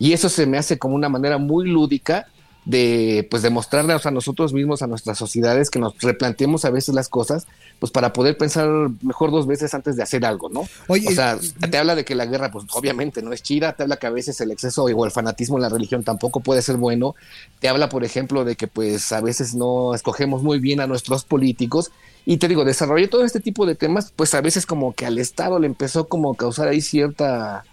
Y 0.00 0.14
eso 0.14 0.28
se 0.28 0.46
me 0.46 0.58
hace 0.58 0.78
como 0.78 0.96
una 0.96 1.08
manera 1.08 1.38
muy 1.38 1.68
lúdica 1.68 2.26
de 2.64 3.26
pues 3.30 3.42
demostrarnos 3.42 4.06
a 4.06 4.10
nosotros 4.10 4.52
mismos, 4.52 4.82
a 4.82 4.86
nuestras 4.86 5.18
sociedades, 5.18 5.70
que 5.70 5.78
nos 5.78 5.98
replanteemos 6.00 6.64
a 6.64 6.70
veces 6.70 6.94
las 6.94 7.08
cosas, 7.08 7.46
pues 7.78 7.92
para 7.92 8.12
poder 8.12 8.36
pensar 8.36 8.68
mejor 9.02 9.30
dos 9.30 9.46
veces 9.46 9.72
antes 9.74 9.96
de 9.96 10.02
hacer 10.02 10.24
algo, 10.24 10.48
¿no? 10.48 10.66
Oye, 10.88 11.06
o 11.06 11.10
sea, 11.10 11.38
te 11.70 11.78
habla 11.78 11.94
de 11.94 12.04
que 12.04 12.14
la 12.14 12.26
guerra, 12.26 12.50
pues 12.50 12.64
obviamente 12.72 13.22
no 13.22 13.32
es 13.32 13.42
chida, 13.42 13.74
te 13.74 13.82
habla 13.82 13.96
que 13.96 14.06
a 14.06 14.10
veces 14.10 14.40
el 14.40 14.50
exceso 14.50 14.84
o 14.84 15.04
el 15.04 15.10
fanatismo 15.10 15.58
en 15.58 15.62
la 15.62 15.68
religión 15.68 16.02
tampoco 16.02 16.40
puede 16.40 16.62
ser 16.62 16.76
bueno, 16.76 17.14
te 17.58 17.68
habla, 17.68 17.88
por 17.88 18.04
ejemplo, 18.04 18.44
de 18.44 18.56
que 18.56 18.68
pues 18.68 19.12
a 19.12 19.20
veces 19.20 19.54
no 19.54 19.94
escogemos 19.94 20.42
muy 20.42 20.60
bien 20.60 20.80
a 20.80 20.86
nuestros 20.86 21.24
políticos, 21.24 21.90
y 22.26 22.36
te 22.36 22.48
digo, 22.48 22.64
desarrollé 22.64 23.08
todo 23.08 23.24
este 23.24 23.40
tipo 23.40 23.66
de 23.66 23.74
temas, 23.74 24.12
pues 24.14 24.34
a 24.34 24.40
veces 24.40 24.66
como 24.66 24.94
que 24.94 25.06
al 25.06 25.18
Estado 25.18 25.58
le 25.58 25.66
empezó 25.66 26.08
como 26.08 26.32
a 26.32 26.36
causar 26.36 26.68
ahí 26.68 26.80
cierta 26.80 27.64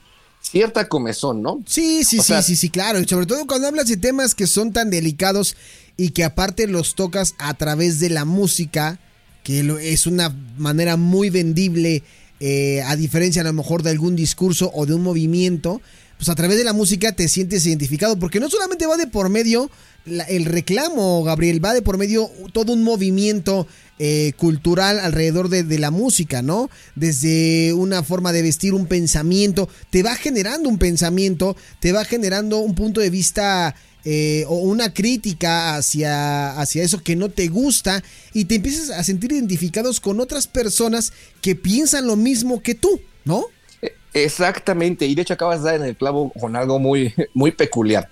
cierta 0.49 0.87
comezón, 0.87 1.41
¿no? 1.41 1.61
Sí, 1.65 2.03
sí, 2.03 2.19
sí, 2.19 2.33
sí, 2.41 2.55
sí, 2.55 2.69
claro. 2.69 2.99
Y 2.99 3.07
sobre 3.07 3.25
todo 3.25 3.45
cuando 3.45 3.67
hablas 3.67 3.87
de 3.87 3.97
temas 3.97 4.35
que 4.35 4.47
son 4.47 4.73
tan 4.73 4.89
delicados 4.89 5.55
y 5.97 6.09
que 6.11 6.23
aparte 6.23 6.67
los 6.67 6.95
tocas 6.95 7.35
a 7.37 7.53
través 7.55 7.99
de 7.99 8.09
la 8.09 8.25
música, 8.25 8.99
que 9.43 9.59
es 9.81 10.07
una 10.07 10.35
manera 10.57 10.97
muy 10.97 11.29
vendible, 11.29 12.03
eh, 12.39 12.81
a 12.85 12.95
diferencia 12.95 13.41
a 13.41 13.45
lo 13.45 13.53
mejor 13.53 13.83
de 13.83 13.89
algún 13.89 14.15
discurso 14.15 14.71
o 14.73 14.85
de 14.85 14.93
un 14.93 15.01
movimiento, 15.01 15.81
pues 16.17 16.29
a 16.29 16.35
través 16.35 16.57
de 16.57 16.63
la 16.63 16.73
música 16.73 17.11
te 17.11 17.27
sientes 17.27 17.65
identificado, 17.65 18.17
porque 18.17 18.39
no 18.39 18.49
solamente 18.49 18.85
va 18.85 18.97
de 18.97 19.07
por 19.07 19.29
medio 19.29 19.69
el 20.05 20.45
reclamo, 20.45 21.23
Gabriel, 21.23 21.63
va 21.63 21.73
de 21.73 21.81
por 21.81 21.97
medio 21.97 22.29
todo 22.53 22.73
un 22.73 22.83
movimiento 22.83 23.67
eh, 23.99 24.33
cultural 24.37 24.99
alrededor 24.99 25.49
de, 25.49 25.79
la 25.79 25.89
música, 25.89 26.43
¿no? 26.43 26.69
Desde 26.95 27.73
una 27.73 28.03
forma 28.03 28.31
de 28.31 28.43
vestir, 28.43 28.75
un 28.75 28.85
pensamiento, 28.85 29.67
te 29.89 30.03
va 30.03 30.15
generando 30.15 30.69
un 30.69 30.77
pensamiento, 30.77 31.57
te 31.79 31.91
va 31.93 32.05
generando 32.05 32.59
un 32.59 32.75
punto 32.75 33.01
de 33.01 33.09
vista 33.09 33.75
eh, 34.05 34.45
o 34.47 34.57
una 34.57 34.93
crítica 34.93 35.75
hacia, 35.75 36.59
hacia 36.59 36.83
eso 36.83 37.01
que 37.01 37.15
no 37.15 37.29
te 37.29 37.47
gusta 37.47 38.03
y 38.33 38.45
te 38.45 38.55
empiezas 38.55 38.91
a 38.91 39.03
sentir 39.03 39.31
identificados 39.31 39.99
con 39.99 40.19
otras 40.19 40.45
personas 40.45 41.11
que 41.41 41.55
piensan 41.55 42.05
lo 42.05 42.15
mismo 42.15 42.61
que 42.61 42.75
tú, 42.75 43.01
¿no? 43.25 43.45
E, 43.81 43.93
exactamente, 44.13 45.07
y 45.07 45.15
de 45.15 45.23
hecho 45.23 45.33
acabas 45.33 45.63
de 45.63 45.71
dar 45.71 45.81
en 45.81 45.87
el 45.87 45.97
clavo 45.97 46.31
con 46.39 46.55
algo 46.55 46.77
muy, 46.77 47.15
muy 47.33 47.51
peculiar. 47.51 48.09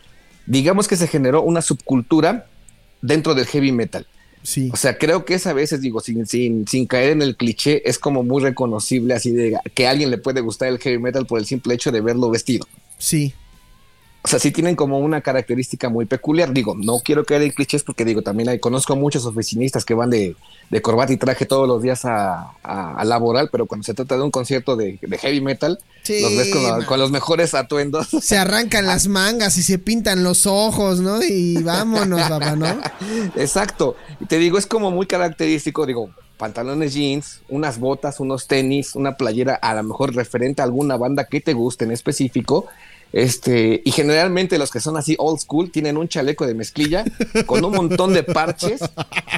Digamos 0.48 0.88
que 0.88 0.98
se 0.98 1.08
generó 1.08 1.44
una 1.44 1.62
subcultura 1.62 2.48
dentro 3.04 3.36
del 3.36 3.46
heavy 3.46 3.72
metal. 3.72 4.08
O 4.72 4.78
sea, 4.78 4.98
creo 4.98 5.26
que 5.26 5.34
esa 5.34 5.50
a 5.50 5.54
veces, 5.54 5.82
digo, 5.82 6.00
sin, 6.00 6.26
sin, 6.26 6.68
sin 6.68 6.86
caer 6.86 7.12
en 7.12 7.22
el 7.22 7.36
cliché, 7.36 7.88
es 7.90 7.98
como 7.98 8.24
muy 8.24 8.44
reconocible 8.44 9.14
así 9.14 9.32
de 9.32 9.58
que 9.74 9.88
a 9.88 9.92
alguien 9.92 10.12
le 10.12 10.18
puede 10.18 10.42
gustar 10.42 10.70
el 10.70 10.80
heavy 10.80 11.00
metal 11.00 11.26
por 11.26 11.40
el 11.40 11.46
simple 11.46 11.74
hecho 11.74 11.92
de 11.92 12.02
verlo 12.02 12.30
vestido. 12.30 12.68
Sí. 12.98 13.34
O 14.26 14.28
sea, 14.28 14.40
sí 14.40 14.50
tienen 14.50 14.76
como 14.76 14.98
una 14.98 15.22
característica 15.22 15.88
muy 15.88 16.06
peculiar. 16.06 16.52
Digo, 16.52 16.74
no 16.74 16.98
quiero 16.98 17.26
caer 17.26 17.44
en 17.44 17.52
clichés 17.52 17.84
porque 17.84 18.04
digo, 18.04 18.24
también 18.24 18.50
hay, 18.50 18.58
conozco 18.58 18.96
muchos 18.96 19.24
oficinistas 19.28 19.86
que 19.86 19.94
van 19.94 20.10
de, 20.10 20.36
de 20.72 20.82
corbata 20.82 21.14
y 21.14 21.18
traje 21.18 21.46
todos 21.46 21.68
los 21.68 21.84
días 21.84 22.06
a, 22.06 22.54
a, 22.64 23.06
laboral, 23.06 23.50
pero 23.52 23.68
cuando 23.68 23.84
se 23.84 23.94
trata 23.94 24.18
de 24.18 24.24
un 24.24 24.32
concierto 24.32 24.76
de, 24.76 24.98
de 25.00 25.18
heavy 25.20 25.42
metal, 25.42 25.78
los 26.10 26.38
ves 26.38 26.50
con, 26.52 26.86
con, 26.86 27.00
los 27.00 27.12
mejores 27.12 27.54
atuendos. 27.54 28.08
Se 28.20 28.36
arrancan 28.36 28.88
las 28.88 29.08
mangas 29.08 29.60
y 29.60 29.62
se 29.62 29.78
pintan 29.78 30.24
los 30.24 30.48
ojos, 30.48 31.02
¿no? 31.02 31.22
Y 31.22 31.62
vámonos, 31.62 32.28
papá, 32.28 32.56
¿no? 32.56 32.66
Exacto. 33.36 33.96
Y 34.20 34.26
te 34.26 34.40
digo, 34.40 34.58
es 34.58 34.66
como 34.66 34.90
muy 34.90 35.06
característico, 35.06 35.86
digo, 35.86 36.10
pantalones 36.38 36.96
jeans, 36.96 37.42
unas 37.48 37.78
botas, 37.78 38.20
unos 38.20 38.48
tenis, 38.48 38.96
una 38.96 39.18
playera, 39.18 39.54
a 39.54 39.76
lo 39.76 39.84
mejor 39.84 40.16
referente 40.16 40.64
a 40.64 40.66
alguna 40.66 40.98
banda 40.98 41.26
que 41.26 41.42
te 41.42 41.54
guste 41.54 41.86
en 41.86 41.92
específico 41.92 42.66
este, 43.16 43.82
y 43.86 43.92
generalmente 43.92 44.58
los 44.58 44.72
que 44.72 44.82
son 44.82 44.98
así 44.98 45.16
old 45.18 45.40
school 45.40 45.72
tienen 45.72 45.96
un 45.96 46.10
chaleco 46.10 46.46
de 46.46 46.54
mezclilla 46.54 47.06
con 47.46 47.64
un 47.64 47.72
montón 47.72 48.14
de 48.14 48.24
parches 48.24 48.82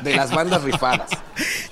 de 0.04 0.16
las 0.16 0.32
bandas 0.32 0.64
rifadas. 0.64 1.12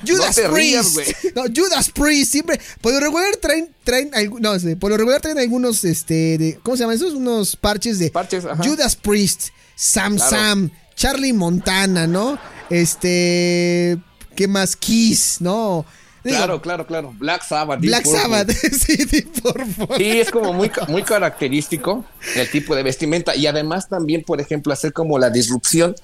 Judas 0.06 0.38
no 0.38 0.54
Priest. 0.54 1.00
no, 1.36 1.46
Judas 1.46 1.90
Priest 1.90 2.32
siempre. 2.32 2.62
Por 2.80 2.94
lo 2.94 3.00
regular 3.00 3.36
traen, 3.38 3.74
traen 3.84 4.12
no, 4.40 4.52
por 4.80 4.92
lo 4.92 4.98
regular 4.98 5.20
traen 5.20 5.40
algunos, 5.40 5.84
este, 5.84 6.38
de, 6.38 6.60
¿cómo 6.62 6.78
se 6.78 6.84
llaman 6.84 6.98
esos? 6.98 7.16
Unos 7.16 7.56
parches 7.56 7.98
de 7.98 8.12
parches, 8.12 8.44
Judas 8.64 8.96
Priest, 8.96 9.48
Sam 9.76 10.20
Sam, 10.20 10.70
Charlie 10.96 11.34
Montana, 11.34 12.06
¿no? 12.06 12.38
Este, 12.70 13.98
¿qué 14.36 14.48
más? 14.48 14.76
Kiss, 14.76 15.38
¿no? 15.40 15.88
Claro, 16.32 16.62
claro, 16.62 16.86
claro. 16.86 17.14
Black 17.18 17.44
Sabbath. 17.44 17.80
Black 17.80 18.06
Sabbath, 18.06 18.52
sí, 18.52 19.22
por 19.42 19.66
favor. 19.66 19.98
Sí, 19.98 20.20
es 20.20 20.32
como 20.32 20.54
muy, 20.54 20.72
muy 20.88 21.04
característico 21.04 22.06
el 22.36 22.50
tipo 22.50 22.76
de 22.76 22.84
vestimenta 22.84 23.36
y 23.36 23.48
además 23.48 23.88
también, 23.88 24.24
por 24.24 24.42
ejemplo, 24.42 24.74
hacer 24.74 24.94
como 24.94 25.20
la 25.20 25.30
disrupción 25.30 25.96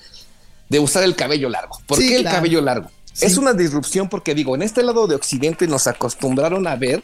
de 0.69 0.79
usar 0.79 1.03
el 1.03 1.15
cabello 1.15 1.49
largo. 1.49 1.81
¿Por 1.85 1.99
qué 1.99 2.15
el 2.15 2.23
cabello 2.23 2.61
largo? 2.61 2.89
Es 3.19 3.37
una 3.37 3.53
disrupción 3.53 4.07
porque 4.07 4.33
digo, 4.33 4.55
en 4.55 4.61
este 4.61 4.83
lado 4.83 5.05
de 5.07 5.15
Occidente 5.15 5.67
nos 5.67 5.87
acostumbraron 5.87 6.65
a 6.65 6.75
ver 6.75 7.03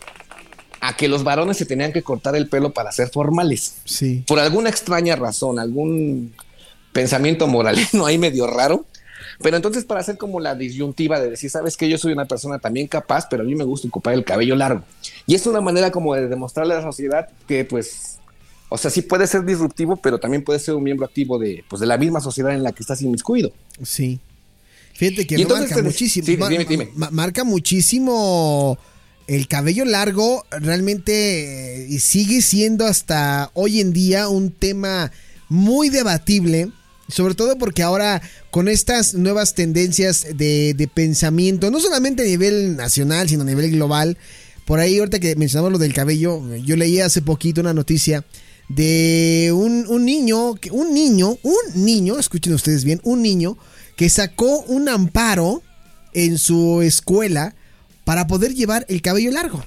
a 0.79 0.95
que 0.95 1.07
los 1.07 1.23
varones 1.23 1.57
se 1.57 1.65
tenían 1.65 1.91
que 1.91 2.01
cortar 2.01 2.35
el 2.35 2.47
pelo 2.47 2.71
para 2.71 2.91
ser 2.91 3.09
formales. 3.09 3.75
Sí. 3.83 4.23
Por 4.25 4.39
alguna 4.39 4.69
extraña 4.69 5.15
razón, 5.15 5.59
algún 5.59 6.33
pensamiento 6.93 7.47
moralino 7.47 8.05
ahí 8.05 8.17
medio 8.17 8.47
raro 8.47 8.85
pero 9.41 9.55
entonces 9.55 9.85
para 9.85 9.99
hacer 9.99 10.17
como 10.17 10.39
la 10.39 10.55
disyuntiva 10.55 11.19
de 11.19 11.29
decir, 11.29 11.49
sabes 11.49 11.77
que 11.77 11.89
yo 11.89 11.97
soy 11.97 12.13
una 12.13 12.25
persona 12.25 12.59
también 12.59 12.87
capaz, 12.87 13.27
pero 13.29 13.43
a 13.43 13.45
mí 13.45 13.55
me 13.55 13.63
gusta 13.63 13.87
ocupar 13.87 14.13
el 14.13 14.23
cabello 14.23 14.55
largo. 14.55 14.83
Y 15.25 15.35
es 15.35 15.45
una 15.45 15.61
manera 15.61 15.91
como 15.91 16.15
de 16.15 16.27
demostrarle 16.27 16.73
a 16.73 16.77
la 16.77 16.83
sociedad 16.83 17.29
que 17.47 17.65
pues, 17.65 18.17
o 18.69 18.77
sea, 18.77 18.91
sí 18.91 19.01
puede 19.01 19.27
ser 19.27 19.45
disruptivo, 19.45 19.95
pero 19.97 20.19
también 20.19 20.43
puede 20.43 20.59
ser 20.59 20.75
un 20.75 20.83
miembro 20.83 21.05
activo 21.05 21.37
de, 21.37 21.63
pues, 21.69 21.79
de 21.79 21.85
la 21.85 21.97
misma 21.97 22.19
sociedad 22.19 22.53
en 22.53 22.63
la 22.63 22.71
que 22.71 22.83
estás 22.83 23.01
inmiscuido. 23.01 23.51
Sí. 23.83 24.19
Fíjate 24.93 25.27
que 25.27 25.45
marca 25.45 25.83
muchísimo. 25.83 26.25
dime, 26.25 26.65
dime. 26.65 26.89
marca 26.95 27.43
muchísimo 27.43 28.79
el 29.27 29.47
cabello 29.47 29.85
largo 29.85 30.45
realmente 30.49 31.93
eh, 31.93 31.99
sigue 31.99 32.41
siendo 32.41 32.85
hasta 32.85 33.51
hoy 33.53 33.81
en 33.81 33.93
día 33.93 34.29
un 34.29 34.51
tema 34.51 35.11
muy 35.49 35.89
debatible 35.89 36.71
sobre 37.07 37.35
todo 37.35 37.57
porque 37.57 37.83
ahora 37.83 38.21
con 38.51 38.67
estas 38.67 39.13
nuevas 39.13 39.53
tendencias 39.53 40.27
de, 40.35 40.89
pensamiento, 40.93 41.71
no 41.71 41.79
solamente 41.79 42.23
a 42.23 42.25
nivel 42.25 42.75
nacional, 42.75 43.29
sino 43.29 43.43
a 43.43 43.45
nivel 43.45 43.71
global, 43.71 44.17
por 44.65 44.79
ahí 44.79 44.99
ahorita 44.99 45.19
que 45.19 45.35
mencionamos 45.35 45.71
lo 45.71 45.77
del 45.77 45.93
cabello, 45.93 46.41
yo 46.57 46.75
leí 46.75 46.99
hace 46.99 47.21
poquito 47.21 47.61
una 47.61 47.73
noticia 47.73 48.25
de 48.67 49.51
un, 49.55 49.85
un 49.87 50.03
niño, 50.03 50.55
un 50.71 50.93
niño, 50.93 51.37
un 51.41 51.85
niño, 51.85 52.19
escuchen 52.19 52.53
ustedes 52.53 52.83
bien, 52.83 52.99
un 53.03 53.21
niño 53.21 53.57
que 53.95 54.09
sacó 54.09 54.59
un 54.63 54.89
amparo 54.89 55.63
en 56.13 56.37
su 56.37 56.81
escuela 56.81 57.55
para 58.03 58.27
poder 58.27 58.53
llevar 58.53 58.85
el 58.89 59.01
cabello 59.01 59.31
largo. 59.31 59.63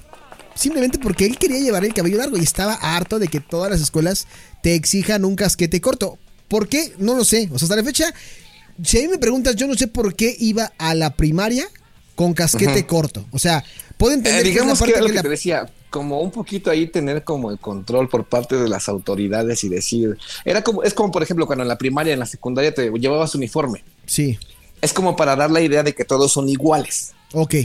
Simplemente 0.55 0.99
porque 0.99 1.25
él 1.25 1.37
quería 1.37 1.59
llevar 1.59 1.85
el 1.85 1.93
cabello 1.93 2.17
largo 2.17 2.37
y 2.37 2.41
estaba 2.41 2.73
harto 2.73 3.19
de 3.19 3.27
que 3.27 3.39
todas 3.39 3.71
las 3.71 3.81
escuelas 3.81 4.27
te 4.61 4.75
exijan 4.75 5.25
un 5.25 5.35
casquete 5.35 5.81
corto. 5.81 6.19
¿Por 6.51 6.67
qué? 6.67 6.91
No 6.97 7.15
lo 7.15 7.23
sé. 7.23 7.47
O 7.53 7.57
sea, 7.57 7.67
hasta 7.67 7.77
la 7.77 7.83
fecha, 7.83 8.13
si 8.83 8.97
a 8.97 9.01
mí 9.03 9.07
me 9.07 9.17
preguntas, 9.17 9.55
yo 9.55 9.67
no 9.67 9.75
sé 9.75 9.87
por 9.87 10.15
qué 10.15 10.35
iba 10.37 10.73
a 10.77 10.93
la 10.93 11.15
primaria 11.15 11.65
con 12.13 12.33
casquete 12.33 12.85
corto. 12.85 13.25
O 13.31 13.39
sea, 13.39 13.63
pueden 13.95 14.17
entender 14.17 14.45
eh, 14.45 14.49
digamos 14.49 14.81
que, 14.81 14.91
lo 14.99 15.07
que, 15.07 15.21
te 15.21 15.29
decía, 15.29 15.71
como 15.89 16.19
un 16.19 16.29
poquito 16.29 16.69
ahí 16.69 16.87
tener 16.87 17.23
como 17.23 17.51
el 17.51 17.57
control 17.57 18.09
por 18.09 18.25
parte 18.25 18.57
de 18.57 18.67
las 18.67 18.89
autoridades 18.89 19.63
y 19.63 19.69
decir, 19.69 20.17
era 20.43 20.61
como 20.61 20.83
es 20.83 20.93
como 20.93 21.09
por 21.09 21.23
ejemplo 21.23 21.47
cuando 21.47 21.63
en 21.63 21.69
la 21.69 21.77
primaria, 21.77 22.11
en 22.11 22.19
la 22.19 22.25
secundaria 22.25 22.73
te 22.73 22.91
llevabas 22.99 23.33
uniforme. 23.33 23.85
Sí. 24.05 24.37
Es 24.81 24.91
como 24.91 25.15
para 25.15 25.37
dar 25.37 25.51
la 25.51 25.61
idea 25.61 25.83
de 25.83 25.95
que 25.95 26.03
todos 26.03 26.33
son 26.33 26.49
iguales. 26.49 27.13
Ok. 27.31 27.55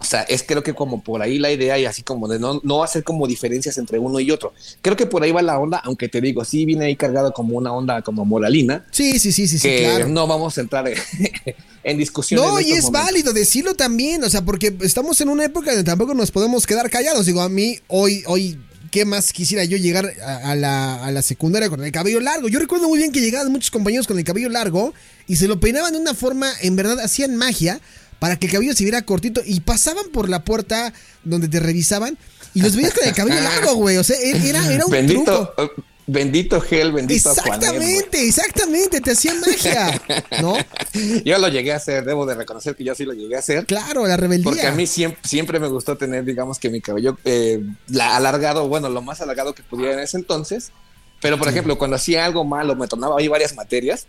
O 0.00 0.04
sea, 0.04 0.22
es 0.22 0.44
creo 0.44 0.62
que 0.62 0.74
como 0.74 1.02
por 1.02 1.22
ahí 1.22 1.40
la 1.40 1.50
idea 1.50 1.76
y 1.76 1.84
así 1.84 2.02
como 2.02 2.28
de 2.28 2.38
no, 2.38 2.60
no 2.62 2.84
hacer 2.84 3.02
como 3.02 3.26
diferencias 3.26 3.78
entre 3.78 3.98
uno 3.98 4.20
y 4.20 4.30
otro. 4.30 4.54
Creo 4.80 4.96
que 4.96 5.06
por 5.06 5.24
ahí 5.24 5.32
va 5.32 5.42
la 5.42 5.58
onda, 5.58 5.78
aunque 5.78 6.08
te 6.08 6.20
digo, 6.20 6.44
sí 6.44 6.64
viene 6.64 6.84
ahí 6.84 6.94
cargado 6.94 7.32
como 7.32 7.56
una 7.56 7.72
onda 7.72 8.00
como 8.02 8.24
moralina. 8.24 8.86
Sí, 8.92 9.18
sí, 9.18 9.32
sí, 9.32 9.48
sí, 9.48 9.58
que 9.58 9.80
claro. 9.80 10.08
No 10.08 10.28
vamos 10.28 10.56
a 10.56 10.60
entrar 10.60 10.88
en, 11.82 11.98
discusión. 11.98 12.40
No, 12.40 12.60
y 12.60 12.72
es 12.72 12.92
válido 12.92 13.32
decirlo 13.32 13.74
también, 13.74 14.22
o 14.22 14.30
sea, 14.30 14.42
porque 14.42 14.72
estamos 14.82 15.20
en 15.20 15.30
una 15.30 15.44
época 15.44 15.72
donde 15.72 15.82
tampoco 15.84 16.14
nos 16.14 16.30
podemos 16.30 16.64
quedar 16.64 16.88
callados. 16.90 17.26
Digo, 17.26 17.42
a 17.42 17.48
mí 17.48 17.80
hoy, 17.88 18.22
hoy, 18.26 18.56
¿qué 18.92 19.04
más 19.04 19.32
quisiera 19.32 19.64
yo 19.64 19.76
llegar 19.76 20.12
a, 20.24 20.54
la, 20.54 21.04
a 21.04 21.10
la 21.10 21.22
secundaria 21.22 21.68
con 21.68 21.82
el 21.82 21.90
cabello 21.90 22.20
largo? 22.20 22.48
Yo 22.48 22.60
recuerdo 22.60 22.88
muy 22.88 22.98
bien 22.98 23.10
que 23.10 23.20
llegaban 23.20 23.50
muchos 23.50 23.72
compañeros 23.72 24.06
con 24.06 24.16
el 24.16 24.24
cabello 24.24 24.48
largo 24.48 24.94
y 25.26 25.34
se 25.34 25.48
lo 25.48 25.58
peinaban 25.58 25.92
de 25.92 25.98
una 25.98 26.14
forma, 26.14 26.52
en 26.62 26.76
verdad, 26.76 27.00
hacían 27.00 27.34
magia 27.34 27.80
para 28.18 28.36
que 28.36 28.46
el 28.46 28.52
cabello 28.52 28.74
se 28.74 28.84
viera 28.84 29.02
cortito 29.02 29.42
y 29.44 29.60
pasaban 29.60 30.06
por 30.12 30.28
la 30.28 30.44
puerta 30.44 30.92
donde 31.24 31.48
te 31.48 31.60
revisaban 31.60 32.18
y 32.54 32.62
los 32.62 32.74
veías 32.74 32.94
con 32.94 33.06
el 33.06 33.14
cabello 33.14 33.40
largo, 33.40 33.74
güey. 33.74 33.96
O 33.98 34.04
sea, 34.04 34.16
era, 34.18 34.72
era 34.72 34.84
un 34.84 34.90
bendito, 34.90 35.54
uh, 35.58 35.82
Bendito 36.10 36.58
gel, 36.62 36.90
bendito 36.90 37.30
Exactamente, 37.30 38.26
exactamente, 38.26 39.02
te 39.02 39.10
hacían 39.10 39.38
magia, 39.40 40.00
¿no? 40.40 40.56
yo 41.24 41.38
lo 41.38 41.48
llegué 41.48 41.74
a 41.74 41.76
hacer, 41.76 42.02
debo 42.06 42.24
de 42.24 42.34
reconocer 42.34 42.74
que 42.74 42.82
yo 42.82 42.94
sí 42.94 43.04
lo 43.04 43.12
llegué 43.12 43.36
a 43.36 43.40
hacer. 43.40 43.66
Claro, 43.66 44.06
la 44.06 44.16
rebeldía. 44.16 44.44
Porque 44.44 44.66
a 44.66 44.72
mí 44.72 44.86
siempre, 44.86 45.20
siempre 45.22 45.60
me 45.60 45.68
gustó 45.68 45.98
tener, 45.98 46.24
digamos 46.24 46.58
que 46.58 46.70
mi 46.70 46.80
cabello 46.80 47.18
eh, 47.26 47.62
alargado, 48.00 48.68
bueno, 48.68 48.88
lo 48.88 49.02
más 49.02 49.20
alargado 49.20 49.54
que 49.54 49.62
pudiera 49.62 49.92
en 49.92 50.00
ese 50.00 50.16
entonces 50.16 50.72
Pero, 51.20 51.36
por 51.36 51.48
ejemplo, 51.48 51.76
cuando 51.76 51.96
hacía 51.96 52.24
algo 52.24 52.42
malo, 52.42 52.74
me 52.74 52.88
tornaba 52.88 53.18
ahí 53.18 53.28
varias 53.28 53.54
materias, 53.54 54.06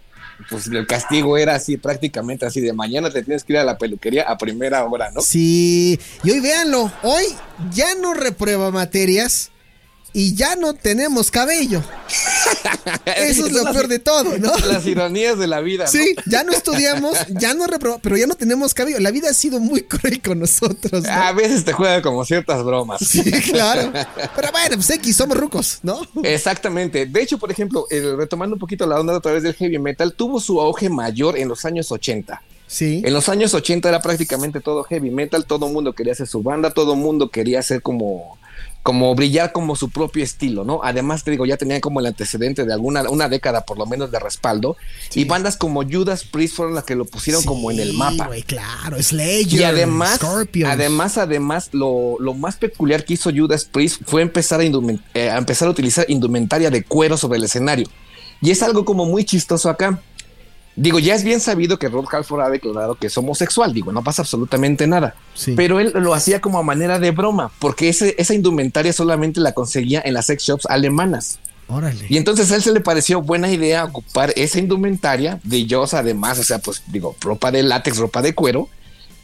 pues 0.49 0.67
el 0.67 0.87
castigo 0.87 1.37
era 1.37 1.55
así, 1.55 1.77
prácticamente 1.77 2.45
así, 2.45 2.61
de 2.61 2.73
mañana 2.73 3.09
te 3.09 3.23
tienes 3.23 3.43
que 3.43 3.53
ir 3.53 3.59
a 3.59 3.63
la 3.63 3.77
peluquería 3.77 4.23
a 4.23 4.37
primera 4.37 4.83
hora, 4.85 5.11
¿no? 5.11 5.21
Sí, 5.21 5.99
y 6.23 6.31
hoy 6.31 6.39
véanlo, 6.39 6.91
hoy 7.03 7.23
ya 7.73 7.95
no 7.95 8.13
reprueba 8.13 8.71
materias 8.71 9.51
y 10.13 10.35
ya 10.35 10.55
no 10.55 10.73
tenemos 10.73 11.29
cabello. 11.31 11.83
Eso 13.05 13.45
es 13.45 13.51
lo 13.51 13.63
peor 13.71 13.87
de 13.87 13.99
todo, 13.99 14.37
¿no? 14.37 14.55
Las 14.67 14.85
ironías 14.85 15.37
de 15.37 15.47
la 15.47 15.61
vida. 15.61 15.87
Sí, 15.87 16.15
ya 16.25 16.43
no 16.43 16.51
estudiamos, 16.51 17.17
ya 17.29 17.53
no 17.53 17.67
reprobamos, 17.67 18.01
pero 18.01 18.17
ya 18.17 18.25
no 18.25 18.35
tenemos 18.35 18.73
cabello. 18.73 18.99
La 18.99 19.11
vida 19.11 19.29
ha 19.29 19.33
sido 19.33 19.59
muy 19.59 19.83
cruel 19.83 20.21
con 20.21 20.39
nosotros. 20.39 21.03
¿no? 21.03 21.11
A 21.11 21.31
veces 21.31 21.63
te 21.63 21.73
juega 21.73 22.01
como 22.01 22.25
ciertas 22.25 22.63
bromas. 22.63 23.01
Sí, 23.01 23.23
claro. 23.51 23.91
Pero 24.35 24.51
bueno, 24.51 24.75
pues 24.75 24.89
X, 24.89 25.15
somos 25.15 25.37
rucos, 25.37 25.79
¿no? 25.83 26.01
Exactamente. 26.23 27.05
De 27.05 27.21
hecho, 27.21 27.37
por 27.37 27.51
ejemplo, 27.51 27.85
eh, 27.91 28.15
retomando 28.17 28.55
un 28.55 28.59
poquito 28.59 28.87
la 28.87 28.99
onda 28.99 29.15
a 29.15 29.19
través 29.21 29.43
del 29.43 29.53
heavy 29.53 29.79
metal, 29.79 30.13
tuvo 30.13 30.39
su 30.39 30.59
auge 30.59 30.89
mayor 30.89 31.37
en 31.37 31.47
los 31.47 31.65
años 31.65 31.91
80. 31.91 32.41
Sí. 32.65 33.01
En 33.03 33.13
los 33.13 33.29
años 33.29 33.53
80 33.53 33.89
era 33.89 34.01
prácticamente 34.01 34.59
todo 34.59 34.83
heavy 34.83 35.09
metal, 35.09 35.45
todo 35.45 35.67
el 35.67 35.73
mundo 35.73 35.93
quería 35.93 36.13
hacer 36.13 36.27
su 36.27 36.43
banda, 36.43 36.71
todo 36.71 36.93
el 36.93 36.99
mundo 36.99 37.29
quería 37.29 37.59
hacer 37.59 37.81
como 37.81 38.37
como 38.83 39.13
brillar 39.13 39.51
como 39.51 39.75
su 39.75 39.89
propio 39.89 40.23
estilo, 40.23 40.63
¿no? 40.63 40.79
Además, 40.83 41.23
te 41.23 41.31
digo, 41.31 41.45
ya 41.45 41.57
tenían 41.57 41.81
como 41.81 41.99
el 41.99 42.05
antecedente 42.05 42.65
de 42.65 42.73
alguna 42.73 43.01
una 43.09 43.27
década 43.29 43.65
por 43.65 43.77
lo 43.77 43.85
menos 43.85 44.09
de 44.11 44.19
respaldo 44.19 44.77
Sí. 45.09 45.21
y 45.21 45.25
bandas 45.25 45.57
como 45.57 45.83
Judas 45.83 46.23
Priest 46.23 46.55
fueron 46.55 46.75
las 46.75 46.85
que 46.85 46.95
lo 46.95 47.05
pusieron 47.05 47.43
como 47.43 47.71
en 47.71 47.79
el 47.79 47.93
mapa. 47.93 48.27
güey, 48.27 48.43
claro, 48.43 49.01
Slayer. 49.01 49.59
Y 49.59 49.63
además, 49.63 50.15
Scorpions. 50.15 50.71
además, 50.71 51.17
además, 51.17 51.69
lo, 51.73 52.15
lo 52.19 52.33
más 52.33 52.55
peculiar 52.55 53.03
que 53.05 53.13
hizo 53.13 53.29
Judas 53.35 53.65
Priest 53.65 54.01
fue 54.05 54.21
empezar 54.21 54.61
a, 54.61 54.63
eh, 54.63 55.29
a 55.29 55.37
empezar 55.37 55.67
a 55.67 55.71
utilizar 55.71 56.05
indumentaria 56.07 56.69
de 56.71 56.83
cuero 56.83 57.17
sobre 57.17 57.37
el 57.37 57.43
escenario. 57.43 57.87
Y 58.41 58.51
es 58.51 58.63
algo 58.63 58.85
como 58.85 59.05
muy 59.05 59.25
chistoso 59.25 59.69
acá. 59.69 60.01
Digo, 60.81 60.97
ya 60.97 61.13
es 61.13 61.25
bien 61.25 61.41
sabido 61.41 61.77
que 61.77 61.89
Rob 61.89 62.07
Halford 62.09 62.39
ha 62.39 62.49
declarado 62.49 62.95
que 62.95 63.07
es 63.07 63.17
homosexual, 63.17 63.73
digo, 63.73 63.91
no 63.91 64.01
pasa 64.01 64.21
absolutamente 64.21 64.87
nada. 64.87 65.13
Sí. 65.33 65.53
Pero 65.57 65.81
él 65.81 65.91
lo 65.93 66.13
hacía 66.13 66.39
como 66.39 66.57
a 66.57 66.63
manera 66.63 66.99
de 66.99 67.11
broma, 67.11 67.51
porque 67.59 67.89
ese, 67.89 68.15
esa 68.17 68.33
indumentaria 68.33 68.93
solamente 68.93 69.41
la 69.41 69.51
conseguía 69.51 70.01
en 70.05 70.13
las 70.13 70.27
sex 70.27 70.41
shops 70.43 70.65
alemanas. 70.67 71.39
Órale. 71.67 72.05
Y 72.07 72.15
entonces 72.15 72.49
a 72.51 72.55
él 72.55 72.63
se 72.63 72.71
le 72.71 72.79
pareció 72.79 73.21
buena 73.21 73.51
idea 73.51 73.83
ocupar 73.83 74.31
esa 74.37 74.57
indumentaria, 74.57 75.41
brillosa 75.43 75.99
además, 75.99 76.39
o 76.39 76.43
sea, 76.43 76.59
pues 76.59 76.81
digo, 76.87 77.13
ropa 77.19 77.51
de 77.51 77.61
látex, 77.61 77.97
ropa 77.97 78.21
de 78.21 78.33
cuero, 78.33 78.69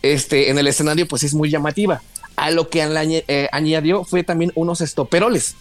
este, 0.02 0.50
en 0.50 0.60
el 0.60 0.68
escenario 0.68 1.08
pues 1.08 1.24
es 1.24 1.34
muy 1.34 1.50
llamativa. 1.50 2.02
A 2.36 2.52
lo 2.52 2.68
que 2.68 2.84
eh, 3.30 3.48
añadió 3.54 4.04
fue 4.04 4.24
también 4.24 4.52
unos 4.56 4.82
estoperoles 4.82 5.56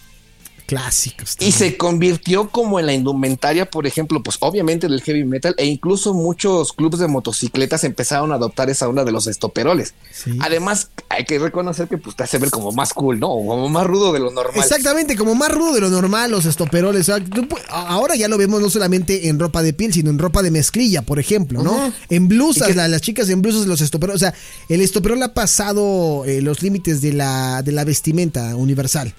Clásicos. 0.65 1.35
y 1.39 1.51
se 1.51 1.77
convirtió 1.77 2.49
como 2.49 2.79
en 2.79 2.85
la 2.87 2.93
indumentaria, 2.93 3.69
por 3.69 3.85
ejemplo, 3.87 4.21
pues 4.23 4.37
obviamente 4.39 4.87
del 4.87 5.01
heavy 5.01 5.23
metal 5.23 5.53
e 5.57 5.65
incluso 5.65 6.13
muchos 6.13 6.73
clubes 6.73 6.99
de 6.99 7.07
motocicletas 7.07 7.83
empezaron 7.83 8.31
a 8.31 8.35
adoptar 8.35 8.69
esa 8.69 8.87
onda 8.89 9.03
de 9.03 9.11
los 9.11 9.27
estoperoles. 9.27 9.93
Sí. 10.11 10.37
Además, 10.41 10.89
hay 11.09 11.25
que 11.25 11.37
reconocer 11.39 11.87
que 11.87 11.97
pues 11.97 12.15
te 12.15 12.23
hace 12.23 12.37
ver 12.39 12.49
como 12.49 12.71
más 12.71 12.93
cool, 12.93 13.19
¿no? 13.19 13.29
O 13.31 13.45
como 13.47 13.69
más 13.69 13.85
rudo 13.85 14.11
de 14.13 14.19
lo 14.19 14.31
normal. 14.31 14.55
Exactamente, 14.63 15.15
como 15.15 15.35
más 15.35 15.51
rudo 15.51 15.73
de 15.73 15.81
lo 15.81 15.89
normal, 15.89 16.31
los 16.31 16.45
estoperoles. 16.45 17.01
O 17.09 17.15
sea, 17.15 17.23
tú 17.23 17.41
pu- 17.43 17.59
a- 17.69 17.87
ahora 17.89 18.15
ya 18.15 18.27
lo 18.27 18.37
vemos 18.37 18.61
no 18.61 18.69
solamente 18.69 19.27
en 19.27 19.39
ropa 19.39 19.61
de 19.61 19.73
piel, 19.73 19.93
sino 19.93 20.09
en 20.09 20.19
ropa 20.19 20.41
de 20.41 20.51
mezclilla, 20.51 21.01
por 21.03 21.19
ejemplo, 21.19 21.61
¿no? 21.63 21.93
En 22.09 22.27
blusas, 22.27 22.69
Y 22.69 22.71
que- 22.71 22.77
la- 22.77 22.87
las 22.87 23.01
chicas 23.01 23.29
en 23.29 23.41
blusas, 23.41 23.67
los 23.67 23.81
estoperoles. 23.81 24.15
O 24.21 24.25
sea, 24.25 24.33
el 24.69 24.81
estoperol 24.81 25.21
ha 25.23 25.33
pasado 25.33 26.23
eh, 26.25 26.41
los 26.41 26.61
límites 26.61 27.01
de 27.01 27.13
la, 27.13 27.61
de 27.63 27.71
la 27.71 27.83
vestimenta 27.83 28.55
universal. 28.55 29.13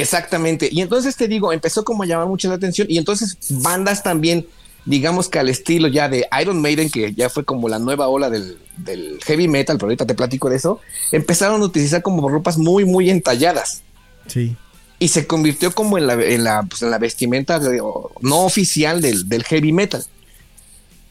Exactamente. 0.00 0.68
Y 0.70 0.80
entonces 0.80 1.16
te 1.16 1.28
digo, 1.28 1.52
empezó 1.52 1.84
como 1.84 2.02
a 2.02 2.06
llamar 2.06 2.26
mucho 2.28 2.48
la 2.48 2.54
atención 2.54 2.86
y 2.90 2.98
entonces 2.98 3.36
bandas 3.50 4.02
también, 4.02 4.46
digamos 4.84 5.28
que 5.28 5.38
al 5.38 5.48
estilo 5.48 5.88
ya 5.88 6.08
de 6.08 6.26
Iron 6.40 6.60
Maiden, 6.60 6.90
que 6.90 7.12
ya 7.14 7.28
fue 7.30 7.44
como 7.44 7.68
la 7.68 7.78
nueva 7.78 8.08
ola 8.08 8.30
del, 8.30 8.58
del 8.76 9.18
heavy 9.24 9.48
metal, 9.48 9.76
pero 9.76 9.86
ahorita 9.86 10.06
te 10.06 10.14
platico 10.14 10.50
de 10.50 10.56
eso, 10.56 10.80
empezaron 11.12 11.62
a 11.62 11.64
utilizar 11.64 12.02
como 12.02 12.28
ropas 12.28 12.58
muy, 12.58 12.84
muy 12.84 13.10
entalladas. 13.10 13.82
Sí. 14.26 14.56
Y 14.98 15.08
se 15.08 15.26
convirtió 15.26 15.74
como 15.74 15.98
en 15.98 16.06
la, 16.06 16.14
en 16.14 16.44
la, 16.44 16.62
pues, 16.62 16.82
en 16.82 16.90
la 16.90 16.98
vestimenta 16.98 17.58
de- 17.58 17.82
no 18.20 18.44
oficial 18.44 19.00
del, 19.02 19.28
del 19.28 19.42
heavy 19.44 19.72
metal. 19.72 20.04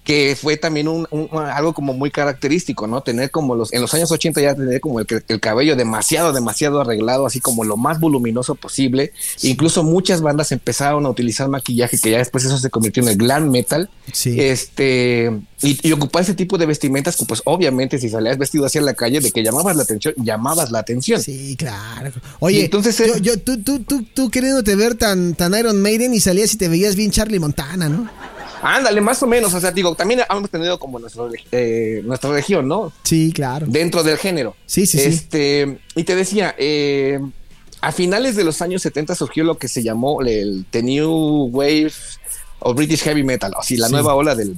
Que 0.03 0.35
fue 0.39 0.57
también 0.57 0.89
un, 0.89 1.07
un- 1.11 1.29
algo 1.33 1.73
como 1.73 1.93
muy 1.93 2.11
característico, 2.11 2.87
¿no? 2.87 3.01
Tener 3.01 3.31
como 3.31 3.55
los, 3.55 3.71
en 3.71 3.79
los 3.81 3.93
años 3.93 4.11
80 4.11 4.41
ya 4.41 4.53
tener 4.53 4.81
como 4.81 4.99
el, 4.99 5.07
el 5.29 5.39
cabello 5.39 5.77
demasiado, 5.77 6.33
demasiado 6.33 6.81
arreglado, 6.81 7.25
así 7.25 7.39
como 7.39 7.63
lo 7.63 7.77
más 7.77 8.01
voluminoso 8.01 8.55
posible. 8.55 9.13
Incluso 9.43 9.83
muchas 9.83 10.19
bandas 10.21 10.51
empezaron 10.51 11.05
a 11.05 11.09
utilizar 11.09 11.47
maquillaje, 11.47 11.97
que 11.97 12.11
ya 12.11 12.17
después 12.17 12.43
eso 12.43 12.57
se 12.57 12.69
convirtió 12.69 13.01
en 13.03 13.09
el 13.09 13.15
glam 13.17 13.49
metal. 13.49 13.89
Sí. 14.11 14.35
Este, 14.41 15.31
y, 15.61 15.87
y 15.87 15.91
ocupar 15.93 16.23
ese 16.23 16.33
tipo 16.33 16.57
de 16.57 16.65
vestimentas, 16.65 17.15
que 17.15 17.23
pues 17.25 17.41
obviamente 17.45 17.97
si 17.97 18.09
salías 18.09 18.37
vestido 18.37 18.65
hacia 18.65 18.81
la 18.81 18.95
calle, 18.95 19.21
de 19.21 19.31
que 19.31 19.41
llamabas 19.41 19.75
la 19.77 19.83
atención, 19.83 20.13
llamabas 20.17 20.69
la 20.71 20.79
atención. 20.79 21.21
Sí, 21.21 21.55
claro. 21.57 22.11
Oye, 22.39 22.59
Y 22.59 22.61
entonces, 22.65 22.97
yo, 22.97 23.05
eh, 23.15 23.19
yo- 23.21 23.39
tú, 23.39 23.61
tú, 23.63 23.79
tú, 23.79 24.03
tú 24.13 24.29
queriéndote 24.29 24.75
ver 24.75 24.95
tan, 24.95 25.33
tan 25.35 25.53
Iron 25.57 25.81
Maiden 25.81 26.13
y 26.13 26.19
salías 26.19 26.53
y 26.53 26.57
te 26.57 26.67
veías 26.67 26.97
bien 26.97 27.11
Charlie 27.11 27.39
Montana, 27.39 27.87
¿no? 27.87 28.09
Ándale, 28.63 29.01
más 29.01 29.21
o 29.21 29.27
menos. 29.27 29.53
O 29.53 29.59
sea, 29.59 29.71
digo, 29.71 29.93
también 29.95 30.21
hemos 30.29 30.49
tenido 30.49 30.79
como 30.79 30.97
nuestro, 30.99 31.29
eh, 31.51 32.01
nuestra 32.05 32.31
región, 32.31 32.67
¿no? 32.67 32.91
Sí, 33.03 33.31
claro. 33.33 33.65
Dentro 33.69 34.03
del 34.03 34.17
género. 34.17 34.55
Sí, 34.65 34.85
sí, 34.87 34.97
sí. 34.97 35.05
este, 35.09 35.79
Y 35.95 36.03
te 36.03 36.15
decía, 36.15 36.55
eh, 36.57 37.19
a 37.81 37.91
finales 37.91 38.35
de 38.35 38.43
los 38.45 38.61
años 38.61 38.81
70 38.81 39.15
surgió 39.15 39.43
lo 39.43 39.57
que 39.57 39.67
se 39.67 39.83
llamó 39.83 40.21
el 40.21 40.65
The 40.69 40.81
New 40.83 41.49
Wave 41.51 41.91
of 42.59 42.75
British 42.77 43.01
Heavy 43.03 43.23
Metal, 43.23 43.51
o 43.57 43.61
sea, 43.61 43.77
la 43.77 43.87
Sí. 43.87 43.93
nueva 43.93 44.15
ola 44.15 44.35
del, 44.35 44.55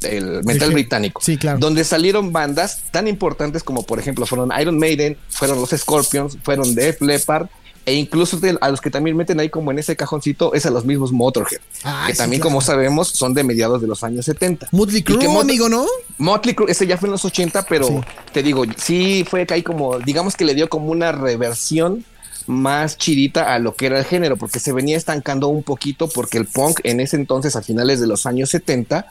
del 0.00 0.44
metal 0.44 0.70
británico. 0.72 1.20
sí, 1.20 1.36
claro. 1.36 1.58
Donde 1.58 1.82
salieron 1.82 2.32
bandas 2.32 2.84
tan 2.92 3.08
importantes 3.08 3.64
como, 3.64 3.82
por 3.82 3.98
ejemplo, 3.98 4.26
fueron 4.26 4.52
Iron 4.60 4.78
Maiden, 4.78 5.16
fueron 5.28 5.60
los 5.60 5.70
Scorpions, 5.70 6.38
fueron 6.44 6.72
Def 6.76 7.00
Leppard. 7.02 7.48
E 7.88 7.94
incluso 7.94 8.38
a 8.60 8.68
los 8.68 8.80
que 8.82 8.90
también 8.90 9.16
meten 9.16 9.40
ahí 9.40 9.48
como 9.48 9.70
en 9.70 9.78
ese 9.78 9.96
cajoncito 9.96 10.52
es 10.52 10.66
a 10.66 10.70
los 10.70 10.84
mismos 10.84 11.10
Motorhead, 11.10 11.60
Ah, 11.84 12.04
que 12.06 12.12
sí, 12.12 12.18
también 12.18 12.40
claro. 12.42 12.50
como 12.50 12.60
sabemos 12.60 13.08
son 13.08 13.32
de 13.32 13.42
mediados 13.44 13.80
de 13.80 13.86
los 13.88 14.04
años 14.04 14.26
70. 14.26 14.68
Motley 14.72 15.02
Crue, 15.02 15.26
Mot- 15.28 15.40
amigo, 15.42 15.68
¿no? 15.68 15.86
Motley 16.18 16.54
Crue, 16.54 16.70
ese 16.70 16.86
ya 16.86 16.98
fue 16.98 17.06
en 17.08 17.12
los 17.12 17.24
80, 17.24 17.64
pero 17.66 17.86
Sí. 17.88 17.94
te 18.32 18.42
digo, 18.42 18.64
sí 18.76 19.24
fue 19.28 19.46
que 19.46 19.54
hay 19.54 19.62
como, 19.62 19.98
digamos 20.00 20.36
que 20.36 20.44
le 20.44 20.54
dio 20.54 20.68
como 20.68 20.90
una 20.90 21.12
reversión 21.12 22.04
más 22.46 22.96
chidita 22.96 23.54
a 23.54 23.58
lo 23.58 23.74
que 23.74 23.86
era 23.86 23.98
el 23.98 24.04
género, 24.04 24.36
porque 24.36 24.58
se 24.60 24.72
venía 24.72 24.96
estancando 24.96 25.48
un 25.48 25.62
poquito, 25.62 26.08
porque 26.08 26.38
el 26.38 26.46
punk 26.46 26.80
en 26.84 27.00
ese 27.00 27.16
entonces, 27.16 27.56
a 27.56 27.62
finales 27.62 28.00
de 28.00 28.06
los 28.06 28.24
años 28.26 28.50
70, 28.50 29.06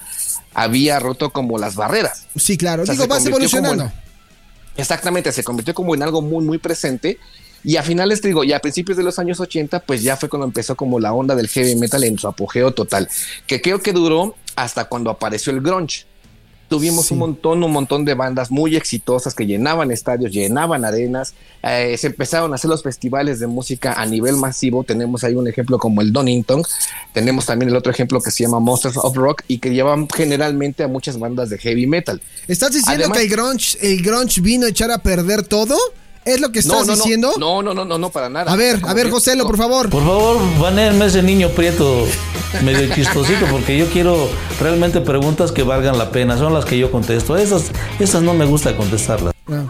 había 0.54 1.00
roto 1.00 1.32
como 1.32 1.58
las 1.60 1.76
barreras. 1.76 2.26
Sí, 2.36 2.58
claro. 2.58 2.84
O 2.84 2.86
sea, 2.86 2.94
Digo, 2.94 3.04
se 3.04 3.10
vas 3.10 3.26
evolucionando. 3.26 3.92
Exactamente, 4.76 5.32
se 5.32 5.44
convirtió 5.44 5.74
como 5.74 5.96
en 5.96 6.04
algo 6.04 6.22
muy, 6.22 6.46
muy 6.46 6.58
presente. 6.60 7.18
Y 7.64 7.76
a 7.78 7.84
finales, 7.84 8.22
te 8.22 8.28
digo, 8.30 8.44
y 8.44 8.54
a 8.54 8.60
principios 8.60 8.98
de 8.98 9.04
los 9.04 9.20
años 9.20 9.40
80, 9.40 9.82
pues 9.82 10.02
ya 10.04 10.16
fue 10.18 10.30
cuando 10.30 10.46
empezó 10.46 10.76
como 10.76 11.00
la 11.00 11.14
onda 11.14 11.36
del 11.36 11.48
heavy 11.50 11.76
metal 11.76 12.04
en 12.04 12.18
su 12.18 12.28
apogeo 12.28 12.72
total, 12.72 13.10
que 13.46 13.62
creo 13.62 13.82
que 13.82 13.94
duró 13.94 14.36
hasta 14.56 14.86
cuando 14.86 15.10
apareció 15.10 15.52
el 15.54 15.62
grunge. 15.62 16.06
Tuvimos 16.70 17.06
Sí. 17.06 17.14
un 17.14 17.20
montón, 17.22 17.64
un 17.64 17.72
montón 17.72 18.04
de 18.04 18.14
bandas 18.14 18.52
muy 18.52 18.76
exitosas 18.76 19.34
que 19.34 19.46
llenaban 19.46 19.90
estadios, 19.90 20.34
llenaban 20.34 20.84
arenas, 20.84 21.34
eh, 21.64 21.96
se 21.98 22.08
empezaron 22.08 22.52
a 22.52 22.56
hacer 22.56 22.70
los 22.70 22.84
festivales 22.84 23.40
de 23.40 23.48
música 23.48 23.94
a 23.94 24.06
nivel 24.06 24.36
masivo. 24.36 24.84
Tenemos 24.84 25.24
ahí 25.24 25.34
un 25.36 25.48
ejemplo 25.48 25.80
como 25.80 26.02
el 26.02 26.12
Donington, 26.12 26.64
tenemos 27.14 27.46
también 27.46 27.70
el 27.70 27.76
otro 27.78 27.90
ejemplo 27.90 28.20
que 28.20 28.32
se 28.32 28.44
llama 28.44 28.60
Monsters 28.60 28.98
of 28.98 29.16
Rock 29.16 29.44
y 29.48 29.60
que 29.60 29.70
llevan 29.74 30.10
generalmente 30.10 30.84
a 30.84 30.90
muchas 30.90 31.18
bandas 31.18 31.50
de 31.50 31.58
heavy 31.58 31.88
metal. 31.88 32.22
¿Estás 32.50 32.74
diciendo 32.74 33.06
Además- 33.06 33.18
que 33.20 33.24
el 33.24 33.30
grunge, 33.32 33.78
el 33.82 34.02
grunge 34.02 34.42
vino 34.42 34.66
a 34.66 34.70
echar 34.70 34.92
a 34.92 34.98
perder 34.98 35.44
todo? 35.48 35.78
¿Es 36.28 36.42
lo 36.42 36.52
que 36.52 36.60
estás 36.60 36.80
no, 36.82 36.86
no, 36.86 36.94
diciendo? 36.96 37.34
No, 37.40 37.62
no, 37.64 37.74
no, 37.74 37.86
no, 37.86 37.98
no, 37.98 38.10
para 38.10 38.28
nada. 38.30 38.52
A 38.52 38.56
ver, 38.56 38.80
a 38.86 38.94
ver, 38.94 39.06
que- 39.06 39.12
Joselo, 39.12 39.46
por 39.46 39.58
favor. 39.58 39.90
Por 39.90 40.04
favor, 40.04 40.38
banéenme 40.60 41.06
ese 41.06 41.24
niño 41.24 41.50
prieto 41.50 42.06
medio 42.64 42.94
chistosito, 42.94 43.46
porque 43.50 43.78
yo 43.78 43.88
quiero 43.88 44.30
realmente 44.60 45.00
preguntas 45.02 45.52
que 45.52 45.64
valgan 45.64 45.98
la 45.98 46.12
pena. 46.12 46.38
Son 46.38 46.54
las 46.54 46.66
que 46.66 46.78
yo 46.78 46.92
contesto. 46.92 47.38
Esas, 47.38 47.64
esas 48.00 48.22
no 48.24 48.34
me 48.34 48.46
gusta 48.46 48.76
contestarlas. 48.76 49.34
Ah, 49.50 49.64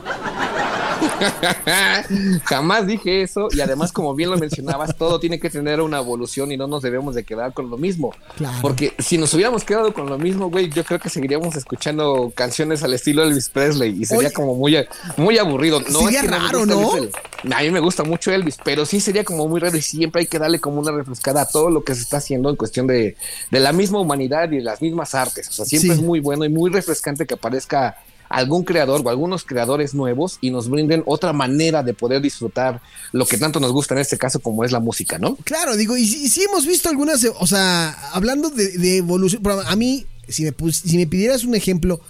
Jamás 2.46 2.88
dije 2.88 3.22
eso 3.22 3.48
y 3.52 3.60
además 3.62 3.92
como 3.92 4.14
bien 4.16 4.30
lo 4.30 4.38
mencionabas, 4.38 4.96
todo 4.96 5.20
tiene 5.20 5.40
que 5.40 5.50
tener 5.50 5.82
una 5.82 5.98
evolución 6.00 6.52
y 6.52 6.58
no 6.58 6.68
nos 6.68 6.82
debemos 6.82 7.16
de 7.16 7.24
quedar 7.24 7.54
con 7.54 7.70
lo 7.70 7.78
mismo. 7.78 8.14
Claro. 8.36 8.58
Porque 8.62 8.94
si 9.00 9.18
nos 9.18 9.34
hubiéramos 9.34 9.64
quedado 9.64 9.94
con 9.94 10.08
lo 10.10 10.18
mismo, 10.18 10.50
güey, 10.50 10.70
yo 10.70 10.84
creo 10.84 11.00
que 11.00 11.10
seguiríamos 11.10 11.56
escuchando 11.56 12.32
canciones 12.36 12.84
al 12.84 12.94
estilo 12.94 13.24
Elvis 13.24 13.50
Presley 13.50 13.98
y 14.02 14.06
sería 14.06 14.28
Oye. 14.28 14.34
como 14.34 14.56
muy, 14.56 14.78
muy 15.18 15.38
aburrido. 15.38 15.82
No 15.92 16.00
Sería 16.02 16.20
es 16.22 16.26
que 16.26 16.32
raro, 16.32 16.66
¿no? 16.66 16.96
Elvis. 16.98 17.12
A 17.54 17.62
mí 17.62 17.72
me 17.72 17.80
gusta 17.80 18.04
mucho 18.04 18.32
Elvis, 18.32 18.58
pero 18.64 18.86
sí 18.86 19.00
sería 19.00 19.24
como 19.24 19.48
muy 19.48 19.60
raro 19.60 19.78
y 19.78 19.82
siempre 19.82 20.22
hay 20.22 20.28
que 20.28 20.40
darle 20.40 20.60
como 20.60 20.80
una 20.80 20.92
refrescada 20.92 21.42
a 21.44 21.48
todo 21.50 21.70
lo 21.70 21.84
que 21.84 21.96
se 21.96 22.02
está 22.02 22.18
haciendo 22.18 22.50
en 22.50 22.56
cuestión 22.56 22.88
de, 22.88 23.16
de 23.52 23.60
la 23.60 23.72
misma 23.74 24.00
humanidad 24.00 24.52
y 24.52 24.58
de 24.58 24.64
las 24.64 24.82
mismas 24.82 25.14
artes. 25.16 25.48
O 25.50 25.54
sea, 25.54 25.66
siempre 25.66 25.88
Sí. 25.88 25.94
es 25.94 26.02
muy 26.02 26.20
bueno 26.20 26.44
y 26.46 26.50
muy 26.50 26.70
refrescante 26.72 27.26
que 27.26 27.36
aparezca 27.36 27.96
algún 28.30 28.64
creador 28.64 29.02
o 29.04 29.10
algunos 29.10 29.44
creadores 29.44 29.94
nuevos 29.94 30.38
y 30.42 30.52
nos 30.52 30.70
brinden 30.70 31.04
otra 31.06 31.34
manera 31.34 31.84
de 31.84 31.94
poder 31.94 32.22
disfrutar 32.22 32.82
lo 33.12 33.26
que 33.26 33.38
tanto 33.38 33.60
nos 33.60 33.72
gusta 33.72 33.94
en 33.94 34.02
este 34.02 34.18
caso 34.18 34.40
como 34.40 34.64
es 34.64 34.72
la 34.72 34.80
música, 34.80 35.18
¿no? 35.18 35.36
Claro, 35.44 35.76
digo, 35.76 35.98
y, 35.98 36.06
sí 36.06 36.44
hemos 36.44 36.66
visto 36.66 36.90
algunas, 36.90 37.26
o 37.40 37.48
sea, 37.48 37.92
hablando 38.14 38.50
de, 38.50 38.98
evolución, 38.98 39.42
a 39.66 39.76
mí, 39.76 40.06
si 40.28 40.44
me, 40.44 40.54
si 40.72 40.98
me 40.98 41.08
pidieras 41.08 41.44
un 41.44 41.56
ejemplo, 41.56 42.02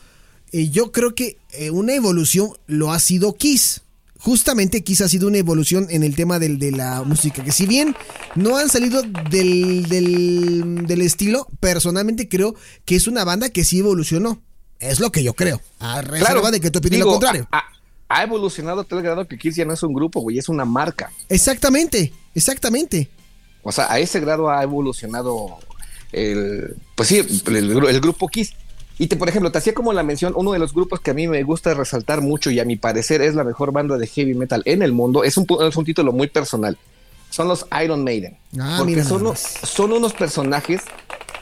eh, 0.52 0.70
yo 0.70 0.92
creo 0.92 1.14
que 1.14 1.38
eh, 1.52 1.72
una 1.72 1.94
evolución 1.94 2.52
lo 2.68 2.92
ha 2.92 3.00
sido 3.00 3.36
Kiss 3.36 3.82
justamente 4.20 4.84
Kiss 4.84 5.02
ha 5.02 5.10
sido 5.10 5.28
una 5.28 5.38
evolución 5.38 5.88
en 5.90 6.04
el 6.04 6.16
tema 6.16 6.40
de 6.40 6.72
la 6.72 7.04
música, 7.04 7.44
que 7.44 7.52
si 7.52 7.66
bien 7.66 7.96
no 8.36 8.58
han 8.58 8.70
salido 8.70 9.02
del, 9.30 9.84
del, 9.88 11.02
estilo, 11.02 11.48
personalmente 11.60 12.28
creo 12.28 12.56
que 12.86 12.96
es 12.96 13.08
una 13.08 13.24
banda 13.24 13.50
que 13.50 13.64
sí 13.64 13.80
evolucionó. 13.80 14.42
Es 14.80 15.00
lo 15.00 15.12
que 15.12 15.24
yo 15.24 15.34
creo. 15.34 15.62
A 15.80 16.02
reserva 16.02 16.52
de 16.52 16.60
que 16.60 16.72
tú 16.72 16.80
opinas 16.80 17.00
lo 17.00 17.08
contrario. 17.08 17.48
Ha, 18.10 18.24
evolucionado 18.24 18.82
a 18.82 18.84
tal 18.84 19.02
grado 19.02 19.28
que 19.28 19.38
Kiss 19.38 19.56
ya 19.56 19.66
no 19.66 19.74
es 19.74 19.84
un 19.84 19.94
grupo, 19.94 20.22
güey, 20.22 20.38
es 20.38 20.48
una 20.48 20.64
marca. 20.64 21.12
Exactamente, 21.28 22.14
exactamente. 22.34 23.10
O 23.64 23.72
sea, 23.72 23.92
a 23.92 24.00
ese 24.00 24.22
grado 24.22 24.50
ha 24.50 24.64
evolucionado 24.64 25.58
el, 26.14 26.76
pues 26.96 27.10
sí, 27.10 27.18
el, 27.48 28.00
grupo 28.00 28.30
Kiss. 28.30 28.54
Y 28.98 29.08
te, 29.08 29.18
por 29.18 29.28
ejemplo, 29.28 29.52
te 29.52 29.58
hacía 29.58 29.74
como 29.74 29.94
la 29.94 30.04
mención, 30.04 30.34
uno 30.36 30.54
de 30.54 30.60
los 30.60 30.74
grupos 30.74 31.02
que 31.02 31.12
a 31.12 31.14
mí 31.14 31.28
me 31.28 31.44
gusta 31.44 31.74
resaltar 31.74 32.22
mucho 32.22 32.50
y 32.50 32.60
a 32.60 32.66
mi 32.66 32.78
parecer 32.78 33.22
es 33.22 33.36
la 33.36 33.44
mejor 33.44 33.72
banda 33.72 33.98
de 33.98 34.08
heavy 34.08 34.34
metal 34.34 34.64
en 34.66 34.82
el 34.82 34.94
mundo, 34.94 35.24
es 35.24 35.38
un, 35.38 35.46
es 35.68 35.76
un 35.76 35.86
título 35.86 36.14
muy 36.14 36.28
personal. 36.28 36.78
Son 37.30 37.48
los 37.48 37.68
Iron 37.84 38.04
Maiden. 38.04 38.38
Ah, 38.58 38.78
porque 38.80 39.04
son, 39.04 39.36
son 39.36 39.92
unos 39.92 40.14
personajes 40.14 40.82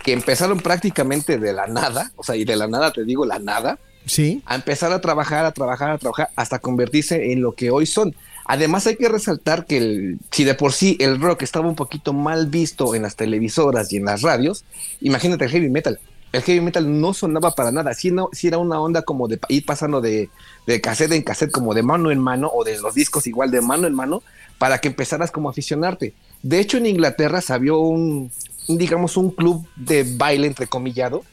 que 0.05 0.13
empezaron 0.13 0.59
prácticamente 0.59 1.39
de 1.39 1.51
la 1.51 1.65
nada, 1.65 2.11
o 2.15 2.23
sea, 2.23 2.35
y 2.35 2.45
de 2.45 2.55
la 2.55 2.67
nada 2.67 2.91
te 2.91 3.03
digo 3.03 3.25
la 3.25 3.39
nada, 3.39 3.79
sí. 4.05 4.43
a 4.45 4.53
empezar 4.53 4.93
a 4.93 5.01
trabajar, 5.01 5.45
a 5.45 5.51
trabajar, 5.51 5.89
a 5.89 5.97
trabajar, 5.97 6.29
hasta 6.35 6.59
convertirse 6.59 7.31
en 7.31 7.41
lo 7.41 7.53
que 7.53 7.71
hoy 7.71 7.87
son. 7.87 8.15
Además 8.45 8.85
hay 8.85 8.97
que 8.97 9.09
resaltar 9.09 9.65
que 9.65 9.77
el, 9.77 10.19
si 10.29 10.43
de 10.43 10.53
por 10.53 10.73
sí 10.73 10.95
el 10.99 11.19
rock 11.19 11.41
estaba 11.41 11.67
un 11.67 11.73
poquito 11.73 12.13
mal 12.13 12.45
visto 12.45 12.93
en 12.93 13.01
las 13.01 13.15
televisoras 13.15 13.91
y 13.91 13.97
en 13.97 14.05
las 14.05 14.21
radios, 14.21 14.63
imagínate 15.01 15.45
el 15.45 15.49
heavy 15.49 15.69
metal. 15.69 15.99
El 16.31 16.43
heavy 16.43 16.61
metal 16.61 17.01
no 17.01 17.15
sonaba 17.15 17.55
para 17.55 17.71
nada, 17.71 17.95
si, 17.95 18.11
no, 18.11 18.29
si 18.31 18.47
era 18.47 18.59
una 18.59 18.79
onda 18.79 19.01
como 19.01 19.27
de 19.27 19.39
ir 19.49 19.65
pasando 19.65 20.01
de, 20.01 20.29
de 20.67 20.81
cassette 20.81 21.13
en 21.13 21.23
cassette, 21.23 21.49
como 21.49 21.73
de 21.73 21.81
mano 21.81 22.11
en 22.11 22.19
mano, 22.19 22.51
o 22.53 22.63
de 22.63 22.79
los 22.79 22.93
discos 22.93 23.25
igual 23.25 23.49
de 23.49 23.61
mano 23.61 23.87
en 23.87 23.95
mano, 23.95 24.21
para 24.59 24.77
que 24.77 24.89
empezaras 24.89 25.31
como 25.31 25.49
a 25.49 25.51
aficionarte. 25.51 26.13
De 26.43 26.59
hecho, 26.59 26.77
en 26.77 26.85
Inglaterra 26.85 27.41
se 27.41 27.55
un, 27.71 28.29
digamos, 28.67 29.17
un 29.17 29.31
club 29.31 29.65
de 29.75 30.03
baile 30.03 30.47
entrecomillado, 30.47 31.23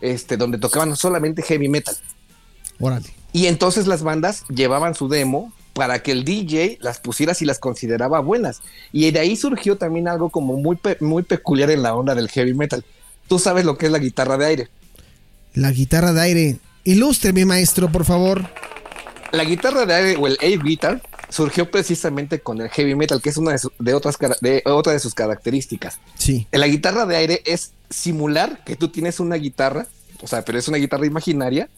este, 0.00 0.36
donde 0.36 0.58
tocaban 0.58 0.94
solamente 0.96 1.42
heavy 1.42 1.68
metal. 1.68 1.96
Órale. 2.80 3.10
Y 3.32 3.46
entonces 3.46 3.86
las 3.86 4.02
bandas 4.02 4.44
llevaban 4.48 4.94
su 4.94 5.08
demo 5.08 5.52
para 5.72 6.02
que 6.02 6.12
el 6.12 6.24
DJ 6.24 6.78
las 6.80 6.98
pusiera 6.98 7.34
si 7.34 7.44
las 7.44 7.58
consideraba 7.58 8.20
buenas. 8.20 8.60
Y 8.92 9.10
de 9.10 9.20
ahí 9.20 9.36
surgió 9.36 9.76
también 9.76 10.08
algo 10.08 10.30
como 10.30 10.56
muy, 10.56 10.78
muy 11.00 11.22
peculiar 11.22 11.70
en 11.70 11.82
la 11.82 11.94
onda 11.94 12.14
del 12.14 12.28
heavy 12.28 12.54
metal. 12.54 12.84
Tú 13.28 13.38
sabes 13.38 13.64
lo 13.64 13.78
que 13.78 13.86
es 13.86 13.92
la 13.92 13.98
guitarra 13.98 14.36
de 14.36 14.46
aire. 14.46 14.68
La 15.54 15.70
guitarra 15.70 16.12
de 16.12 16.20
aire. 16.20 16.58
Ilustre, 16.84 17.32
mi 17.32 17.44
maestro, 17.44 17.90
por 17.90 18.04
favor. 18.04 18.44
La 19.30 19.44
guitarra 19.44 19.86
de 19.86 19.94
aire 19.94 20.16
o 20.16 20.26
el 20.26 20.36
air 20.40 20.62
guitar 20.62 21.00
surgió 21.32 21.70
precisamente 21.70 22.40
con 22.40 22.60
el 22.60 22.68
heavy 22.68 22.94
metal, 22.94 23.20
que 23.20 23.30
es 23.30 23.36
una 23.38 23.56
de, 23.78 23.94
otras 23.94 24.18
de 24.40 24.62
otra 24.66 24.92
de 24.92 24.98
sus 24.98 25.14
características. 25.14 25.98
Sí. 26.16 26.46
La 26.52 26.66
guitarra 26.66 27.06
de 27.06 27.16
aire 27.16 27.42
es 27.46 27.72
simular 27.88 28.62
que 28.64 28.76
tú 28.76 28.88
tienes 28.88 29.18
una 29.18 29.36
guitarra, 29.36 29.86
o 30.20 30.26
sea, 30.26 30.44
pero 30.44 30.58
es 30.58 30.68
una 30.68 30.76
guitarra 30.76 31.06
imaginaria, 31.06 31.68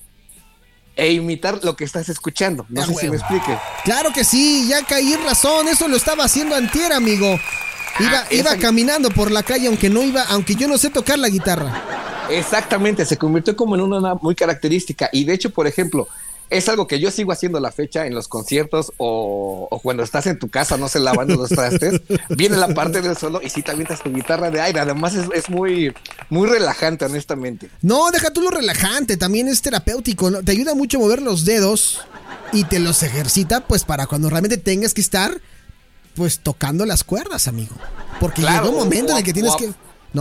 e 0.97 1.13
imitar 1.13 1.61
lo 1.65 1.77
que 1.77 1.85
estás 1.85 2.09
escuchando. 2.09 2.67
No 2.69 2.83
ah, 2.83 2.87
sé 2.87 2.95
si 2.95 3.09
me 3.09 3.17
explique. 3.17 3.57
Claro 3.85 4.13
que 4.13 4.25
sí, 4.25 4.67
ya 4.69 4.85
caí 4.85 5.15
razón, 5.17 5.69
eso 5.69 5.89
lo 5.89 5.97
estaba 5.97 6.25
haciendo 6.25 6.55
antier, 6.55 6.93
amigo. 6.93 7.27
Iba, 8.01 8.19
ah, 8.19 8.27
iba 8.31 8.57
caminando 8.57 9.11
por 9.11 9.31
la 9.31 9.43
calle, 9.43 9.69
aunque 9.69 9.89
no 9.89 10.03
iba, 10.03 10.23
aunque 10.25 10.57
yo 10.57 10.67
no 10.67 10.79
sé 10.79 10.91
tocar 10.91 11.19
la 11.19 11.29
guitarra. 11.29 12.27
Exactamente, 12.31 13.05
se 13.05 13.17
convirtió 13.17 13.55
como 13.55 13.75
en 13.75 13.83
una 13.83 14.15
muy 14.15 14.35
característica. 14.35 15.09
Y 15.13 15.25
de 15.25 15.35
hecho, 15.35 15.51
por 15.51 15.67
ejemplo, 15.67 16.09
es 16.51 16.69
algo 16.69 16.87
que 16.87 17.01
yo 17.01 17.11
sigo 17.11 17.33
haciendo 17.33 17.61
la 17.61 17.73
fecha 17.73 18.07
en 18.07 18.15
los 18.15 18.29
conciertos 18.29 18.93
o, 18.97 19.81
cuando 19.83 20.03
estás 20.03 20.27
en 20.27 20.39
tu 20.39 20.49
casa, 20.49 20.77
no 20.77 20.89
se 20.89 21.01
lavando 21.01 21.35
los 21.37 21.51
trastes, 21.51 22.01
viene 22.31 22.57
la 22.57 22.69
parte 22.69 23.03
del 23.03 23.17
solo 23.17 23.41
y 23.43 23.51
sí 23.51 23.63
también 23.63 23.91
estás 23.91 24.03
tu 24.03 24.13
guitarra 24.13 24.51
de 24.51 24.61
aire. 24.61 24.81
Además 24.81 25.15
es, 25.15 25.51
muy, 25.51 25.93
muy 26.31 26.49
relajante, 26.49 27.05
honestamente. 27.05 27.71
No, 27.83 28.11
deja 28.11 28.31
tú 28.31 28.43
lo 28.43 28.51
relajante, 28.51 29.17
también 29.17 29.49
es 29.49 29.63
terapéutico, 29.63 30.43
te 30.43 30.53
ayuda 30.53 30.75
mucho 30.75 30.99
a 30.99 31.01
mover 31.01 31.23
los 31.23 31.45
dedos 31.45 32.01
y 32.53 32.65
te 32.65 32.79
los 32.79 33.03
ejercita 33.03 33.67
pues 33.67 33.85
para 33.85 34.07
cuando 34.07 34.31
realmente 34.31 34.57
tengas 34.57 34.95
que 34.95 35.01
estar 35.01 35.41
pues 36.15 36.39
tocando 36.39 36.87
las 36.87 37.05
cuerdas, 37.05 37.49
amigo. 37.49 37.75
Porque 38.21 38.43
llega 38.43 38.69
un 38.69 38.77
momento 38.77 39.13
en 39.13 39.19
el 39.19 39.25
que 39.25 39.33
tienes 39.33 39.57
que 39.57 39.73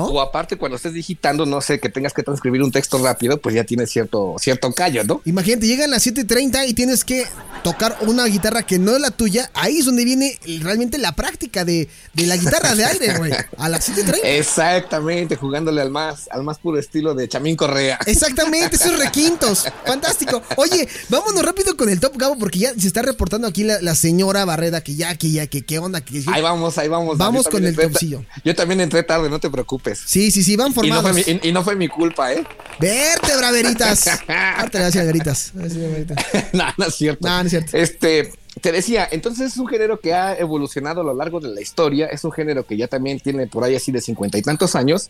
o 0.01 0.21
aparte, 0.21 0.57
cuando 0.57 0.77
estés 0.77 0.93
digitando, 0.93 1.45
no 1.45 1.61
sé, 1.61 1.79
que 1.79 1.89
tengas 1.89 2.13
que 2.13 2.23
transcribir 2.23 2.63
un 2.63 2.71
texto 2.71 2.97
rápido, 2.97 3.37
pues 3.37 3.55
ya 3.55 3.63
tienes 3.63 3.91
cierto, 3.91 4.35
cierto 4.39 4.71
callo, 4.73 5.03
¿no? 5.03 5.21
Imagínate, 5.25 5.67
llegan 5.67 5.91
las 5.91 6.05
7:30 6.05 6.67
y 6.67 6.73
tienes 6.73 7.03
que 7.05 7.25
tocar 7.63 7.97
una 8.01 8.25
guitarra 8.25 8.63
que 8.63 8.79
no 8.79 8.95
es 8.95 9.01
la 9.01 9.11
tuya. 9.11 9.51
Ahí 9.53 9.79
es 9.79 9.85
donde 9.85 10.03
viene 10.03 10.39
realmente 10.61 10.97
la 10.97 11.13
práctica 11.13 11.63
de, 11.63 11.87
la 12.15 12.37
guitarra 12.37 12.75
de 12.75 12.85
aire, 12.85 13.17
güey. 13.17 13.31
A 13.57 13.69
las 13.69 13.87
7:30. 13.89 14.19
Exactamente, 14.23 15.35
jugándole 15.35 15.81
al 15.81 15.91
más, 15.91 16.27
al 16.31 16.43
más 16.43 16.57
puro 16.57 16.79
estilo 16.79 17.13
de 17.13 17.27
Chamín 17.27 17.55
Correa. 17.55 17.99
Exactamente, 18.05 18.75
esos 18.75 18.97
requintos. 18.97 19.65
Fantástico. 19.85 20.41
Oye, 20.57 20.87
vámonos 21.09 21.43
rápido 21.43 21.77
con 21.77 21.89
el 21.89 21.99
top, 21.99 22.17
Gabo, 22.17 22.37
porque 22.37 22.59
ya 22.59 22.73
se 22.73 22.87
está 22.87 23.01
reportando 23.01 23.47
aquí 23.47 23.63
la, 23.63 23.95
señora 23.95 24.43
Barreda, 24.43 24.81
que 24.81 24.95
ya, 24.95 25.15
que 25.15 25.31
ya, 25.31 25.47
que 25.47 25.63
qué 25.63 25.77
onda. 25.77 26.01
Que, 26.01 26.23
ahí 26.31 26.41
vamos, 26.41 26.77
ahí 26.77 26.87
vamos. 26.87 27.17
Vamos 27.17 27.47
con 27.47 27.63
el 27.65 27.75
topcillo. 27.75 28.25
Yo 28.43 28.55
también 28.55 28.81
entré 28.81 29.03
tarde, 29.03 29.29
no 29.29 29.39
te 29.39 29.49
preocupes. 29.49 29.82
Sí, 30.05 30.31
sí, 30.31 30.43
sí, 30.43 30.55
van 30.55 30.73
formados. 30.73 31.27
Y 31.27 31.51
no 31.51 31.63
fue 31.63 31.75
mi, 31.75 31.87
culpa, 31.87 32.33
¿eh? 32.33 32.43
Verte, 32.79 33.35
braveritas. 33.37 34.05
gracias, 34.71 35.05
veritas. 35.05 35.51
no, 36.53 36.65
no 36.77 36.85
es 36.85 36.95
cierto. 36.95 37.27
No, 37.27 37.39
no 37.39 37.45
es 37.45 37.49
cierto. 37.49 37.77
Este, 37.77 38.31
te 38.61 38.71
decía, 38.71 39.07
entonces 39.11 39.51
es 39.51 39.57
un 39.57 39.67
género 39.67 39.99
que 39.99 40.13
ha 40.13 40.37
evolucionado 40.37 41.01
a 41.01 41.03
lo 41.03 41.13
largo 41.13 41.39
de 41.39 41.49
la 41.49 41.61
historia, 41.61 42.07
es 42.07 42.23
un 42.23 42.31
género 42.31 42.65
que 42.65 42.77
ya 42.77 42.87
también 42.87 43.19
tiene 43.19 43.47
por 43.47 43.63
ahí 43.63 43.75
así 43.75 43.91
de 43.91 44.01
cincuenta 44.01 44.37
y 44.37 44.41
tantos 44.41 44.75
años, 44.75 45.09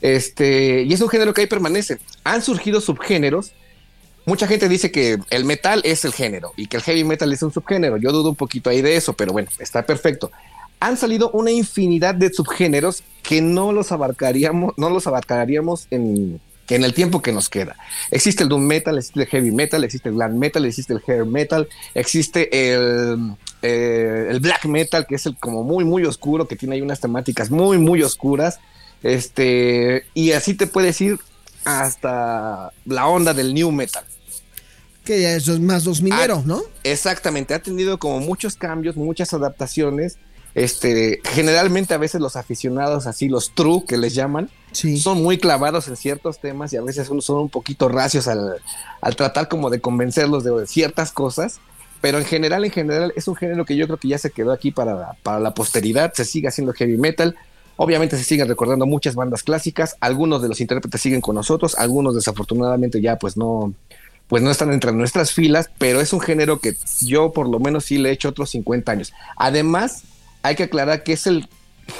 este, 0.00 0.82
y 0.82 0.92
es 0.92 1.00
un 1.00 1.08
género 1.08 1.34
que 1.34 1.42
ahí 1.42 1.46
permanece. 1.46 1.98
Han 2.24 2.42
surgido 2.42 2.80
subgéneros, 2.80 3.52
mucha 4.24 4.46
gente 4.46 4.68
dice 4.68 4.90
que 4.90 5.18
el 5.30 5.44
metal 5.44 5.82
es 5.84 6.04
el 6.04 6.12
género 6.12 6.52
y 6.56 6.66
que 6.66 6.78
el 6.78 6.82
heavy 6.82 7.04
metal 7.04 7.32
es 7.32 7.42
un 7.42 7.52
subgénero, 7.52 7.98
yo 7.98 8.10
dudo 8.10 8.30
un 8.30 8.36
poquito 8.36 8.70
ahí 8.70 8.82
de 8.82 8.96
eso, 8.96 9.12
pero 9.12 9.32
bueno, 9.32 9.48
está 9.58 9.84
perfecto 9.84 10.30
han 10.80 10.96
salido 10.96 11.30
una 11.30 11.50
infinidad 11.50 12.14
de 12.14 12.32
subgéneros 12.32 13.02
que 13.22 13.40
no 13.40 13.72
los 13.72 13.92
abarcaríamos, 13.92 14.74
no 14.76 14.90
los 14.90 15.06
abarcaríamos 15.06 15.86
en, 15.90 16.40
en 16.68 16.84
el 16.84 16.94
tiempo 16.94 17.20
que 17.20 17.32
nos 17.32 17.48
queda. 17.48 17.76
Existe 18.10 18.42
el 18.42 18.48
doom 18.48 18.64
metal, 18.64 18.96
existe 18.98 19.20
el 19.20 19.26
heavy 19.26 19.50
metal, 19.50 19.84
existe 19.84 20.08
el 20.08 20.14
glam 20.14 20.38
metal, 20.38 20.64
existe 20.64 20.92
el 20.92 21.02
hair 21.06 21.24
metal, 21.24 21.68
existe 21.94 22.72
el, 22.72 23.34
eh, 23.62 24.28
el 24.30 24.40
black 24.40 24.66
metal, 24.66 25.06
que 25.06 25.16
es 25.16 25.26
el 25.26 25.36
como 25.36 25.62
muy, 25.64 25.84
muy 25.84 26.04
oscuro, 26.04 26.46
que 26.46 26.56
tiene 26.56 26.76
ahí 26.76 26.82
unas 26.82 27.00
temáticas 27.00 27.50
muy, 27.50 27.78
muy 27.78 28.02
oscuras. 28.02 28.60
Este, 29.02 30.04
y 30.14 30.32
así 30.32 30.54
te 30.54 30.66
puedes 30.66 31.00
ir 31.00 31.18
hasta 31.64 32.72
la 32.84 33.06
onda 33.08 33.34
del 33.34 33.54
new 33.54 33.70
metal. 33.70 34.04
Que 35.04 35.22
ya 35.22 35.34
eso 35.34 35.54
es 35.54 35.60
más 35.60 35.84
dos 35.84 36.02
mineros, 36.02 36.44
¿no? 36.44 36.62
Exactamente, 36.84 37.54
ha 37.54 37.62
tenido 37.62 37.98
como 37.98 38.20
muchos 38.20 38.56
cambios, 38.56 38.96
muchas 38.96 39.32
adaptaciones 39.32 40.18
este, 40.58 41.20
generalmente 41.22 41.94
a 41.94 41.98
veces 41.98 42.20
los 42.20 42.34
aficionados, 42.34 43.06
así 43.06 43.28
los 43.28 43.52
true 43.52 43.84
que 43.86 43.96
les 43.96 44.12
llaman, 44.12 44.50
son 44.72 45.22
muy 45.22 45.38
clavados 45.38 45.86
en 45.86 45.94
ciertos 45.94 46.40
temas 46.40 46.72
y 46.72 46.76
a 46.76 46.82
veces 46.82 47.08
son, 47.20 47.38
un 47.38 47.48
poquito 47.48 47.88
racios 47.88 48.26
al, 48.26 48.56
tratar 49.16 49.46
como 49.46 49.70
de 49.70 49.80
convencerlos 49.80 50.42
de 50.42 50.66
ciertas 50.66 51.12
cosas. 51.12 51.60
Pero 52.00 52.18
en 52.18 52.24
general, 52.24 52.64
en 52.64 52.72
general, 52.72 53.12
es 53.14 53.28
un 53.28 53.36
género 53.36 53.64
que 53.64 53.76
yo 53.76 53.86
creo 53.86 53.98
que 53.98 54.08
ya 54.08 54.18
se 54.18 54.30
quedó 54.30 54.50
aquí 54.50 54.72
para, 54.72 55.12
para 55.22 55.38
la 55.38 55.54
posteridad. 55.54 56.12
Se 56.14 56.24
sigue 56.24 56.48
haciendo 56.48 56.72
heavy 56.72 56.96
metal. 56.96 57.36
Obviamente 57.76 58.16
se 58.16 58.24
siguen 58.24 58.48
recordando 58.48 58.84
muchas 58.84 59.14
bandas 59.14 59.44
clásicas. 59.44 59.96
Algunos 60.00 60.42
de 60.42 60.48
los 60.48 60.60
intérpretes 60.60 61.00
siguen 61.00 61.20
con 61.20 61.36
nosotros. 61.36 61.76
Algunos 61.76 62.16
desafortunadamente 62.16 63.00
ya 63.00 63.16
pues 63.16 63.36
no, 63.36 63.74
pues 64.26 64.42
no 64.42 64.50
están 64.50 64.72
entre 64.72 64.92
nuestras 64.92 65.32
filas. 65.32 65.70
Pero 65.78 66.00
es 66.00 66.12
un 66.12 66.20
género 66.20 66.60
que 66.60 66.76
yo 67.00 67.32
por 67.32 67.48
lo 67.48 67.60
menos 67.60 67.84
sí 67.84 67.98
le 67.98 68.10
he 68.10 68.12
hecho 68.12 68.28
otros 68.28 68.50
50 68.50 68.90
años. 68.90 69.12
Además, 69.36 70.04
hay 70.42 70.56
que 70.56 70.64
aclarar 70.64 71.02
que 71.02 71.12
es 71.12 71.26
el 71.26 71.48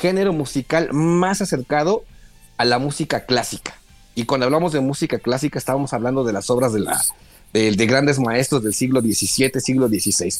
género 0.00 0.32
musical 0.32 0.90
más 0.92 1.40
acercado 1.40 2.04
a 2.56 2.64
la 2.64 2.78
música 2.78 3.24
clásica. 3.26 3.74
Y 4.14 4.24
cuando 4.24 4.46
hablamos 4.46 4.72
de 4.72 4.80
música 4.80 5.18
clásica, 5.18 5.58
estábamos 5.58 5.92
hablando 5.92 6.24
de 6.24 6.32
las 6.32 6.50
obras 6.50 6.72
de, 6.72 6.80
la, 6.80 7.00
de, 7.52 7.86
grandes 7.86 8.18
maestros 8.18 8.62
del 8.64 8.74
siglo 8.74 9.00
XVII, 9.00 9.60
siglo 9.60 9.88
XVI. 9.88 10.32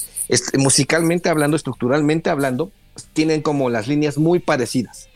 musicalmente 0.58 1.28
hablando, 1.28 1.56
estructuralmente 1.56 2.28
hablando, 2.28 2.72
tienen 3.12 3.40
como 3.40 3.70
las 3.70 3.86
líneas 3.86 4.18
muy 4.18 4.40
parecidas. 4.40 5.08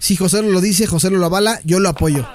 Si 0.00 0.16
José 0.16 0.42
lo 0.42 0.60
dice, 0.60 0.86
José 0.86 1.10
lo 1.10 1.24
avala, 1.24 1.60
yo 1.64 1.78
lo 1.78 1.88
apoyo. 1.88 2.26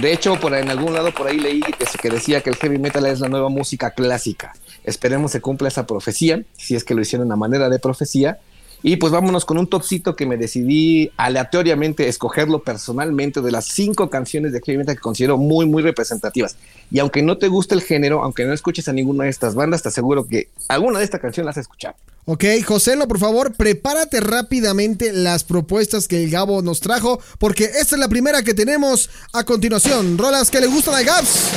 De 0.00 0.10
hecho, 0.10 0.40
por 0.40 0.54
en 0.54 0.70
algún 0.70 0.94
lado 0.94 1.12
por 1.12 1.26
ahí 1.26 1.38
leí 1.38 1.60
que, 1.60 1.84
que 2.00 2.08
decía 2.08 2.40
que 2.40 2.48
el 2.48 2.56
heavy 2.56 2.78
metal 2.78 3.04
es 3.04 3.20
la 3.20 3.28
nueva 3.28 3.50
música 3.50 3.90
clásica. 3.90 4.54
Esperemos 4.84 5.32
se 5.32 5.42
cumpla 5.42 5.68
esa 5.68 5.86
profecía, 5.86 6.42
si 6.56 6.74
es 6.74 6.82
que 6.82 6.94
lo 6.94 7.02
hicieron 7.02 7.30
a 7.30 7.36
manera 7.36 7.68
de 7.68 7.78
profecía. 7.78 8.38
Y 8.82 8.96
pues 8.96 9.12
vámonos 9.12 9.44
con 9.44 9.58
un 9.58 9.68
topcito 9.68 10.16
que 10.16 10.26
me 10.26 10.36
decidí 10.36 11.12
aleatoriamente 11.16 12.08
escogerlo 12.08 12.62
personalmente 12.62 13.40
de 13.40 13.52
las 13.52 13.66
cinco 13.66 14.10
canciones 14.10 14.52
de 14.52 14.60
heavy 14.60 14.84
que 14.84 14.96
considero 14.96 15.38
muy, 15.38 15.66
muy 15.66 15.82
representativas. 15.82 16.56
Y 16.90 16.98
aunque 16.98 17.22
no 17.22 17.38
te 17.38 17.48
guste 17.48 17.74
el 17.74 17.82
género, 17.82 18.22
aunque 18.22 18.44
no 18.44 18.52
escuches 18.52 18.88
a 18.88 18.92
ninguna 18.92 19.24
de 19.24 19.30
estas 19.30 19.54
bandas, 19.54 19.82
te 19.82 19.88
aseguro 19.88 20.26
que 20.26 20.48
alguna 20.68 20.98
de 20.98 21.04
estas 21.04 21.20
canciones 21.20 21.46
las 21.46 21.56
has 21.58 21.62
escuchado. 21.62 21.94
Ok, 22.24 22.44
Joselo, 22.64 23.08
por 23.08 23.18
favor, 23.18 23.52
prepárate 23.54 24.20
rápidamente 24.20 25.12
las 25.12 25.42
propuestas 25.42 26.06
que 26.06 26.22
el 26.22 26.30
Gabo 26.30 26.62
nos 26.62 26.80
trajo, 26.80 27.20
porque 27.38 27.64
esta 27.64 27.96
es 27.96 27.98
la 27.98 28.08
primera 28.08 28.42
que 28.42 28.54
tenemos 28.54 29.10
a 29.32 29.44
continuación. 29.44 30.18
Rolas 30.18 30.50
que 30.50 30.60
le 30.60 30.68
gustan 30.68 30.94
al 30.94 31.04
Gabs. 31.04 31.50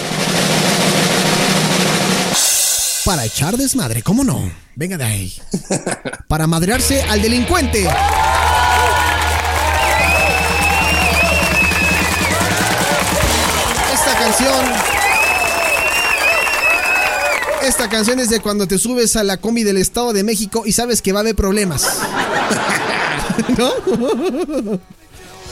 Para 3.05 3.23
echar 3.23 3.55
desmadre, 3.55 4.01
¿cómo 4.01 4.23
no? 4.23 4.51
Venga 4.75 4.97
de 4.97 5.03
ahí. 5.03 5.33
Para 6.27 6.47
madrearse 6.47 7.03
al 7.03 7.21
delincuente. 7.21 7.87
Esta 13.93 14.17
canción. 14.17 14.65
Esta 17.61 17.89
canción 17.89 18.19
es 18.19 18.31
de 18.31 18.39
cuando 18.39 18.67
te 18.67 18.79
subes 18.79 19.15
a 19.15 19.23
la 19.23 19.37
combi 19.37 19.61
del 19.61 19.77
Estado 19.77 20.11
de 20.11 20.23
México 20.23 20.63
y 20.65 20.71
sabes 20.71 21.03
que 21.03 21.13
va 21.13 21.19
a 21.19 21.21
haber 21.21 21.35
problemas. 21.35 21.87
¿No? 23.55 23.71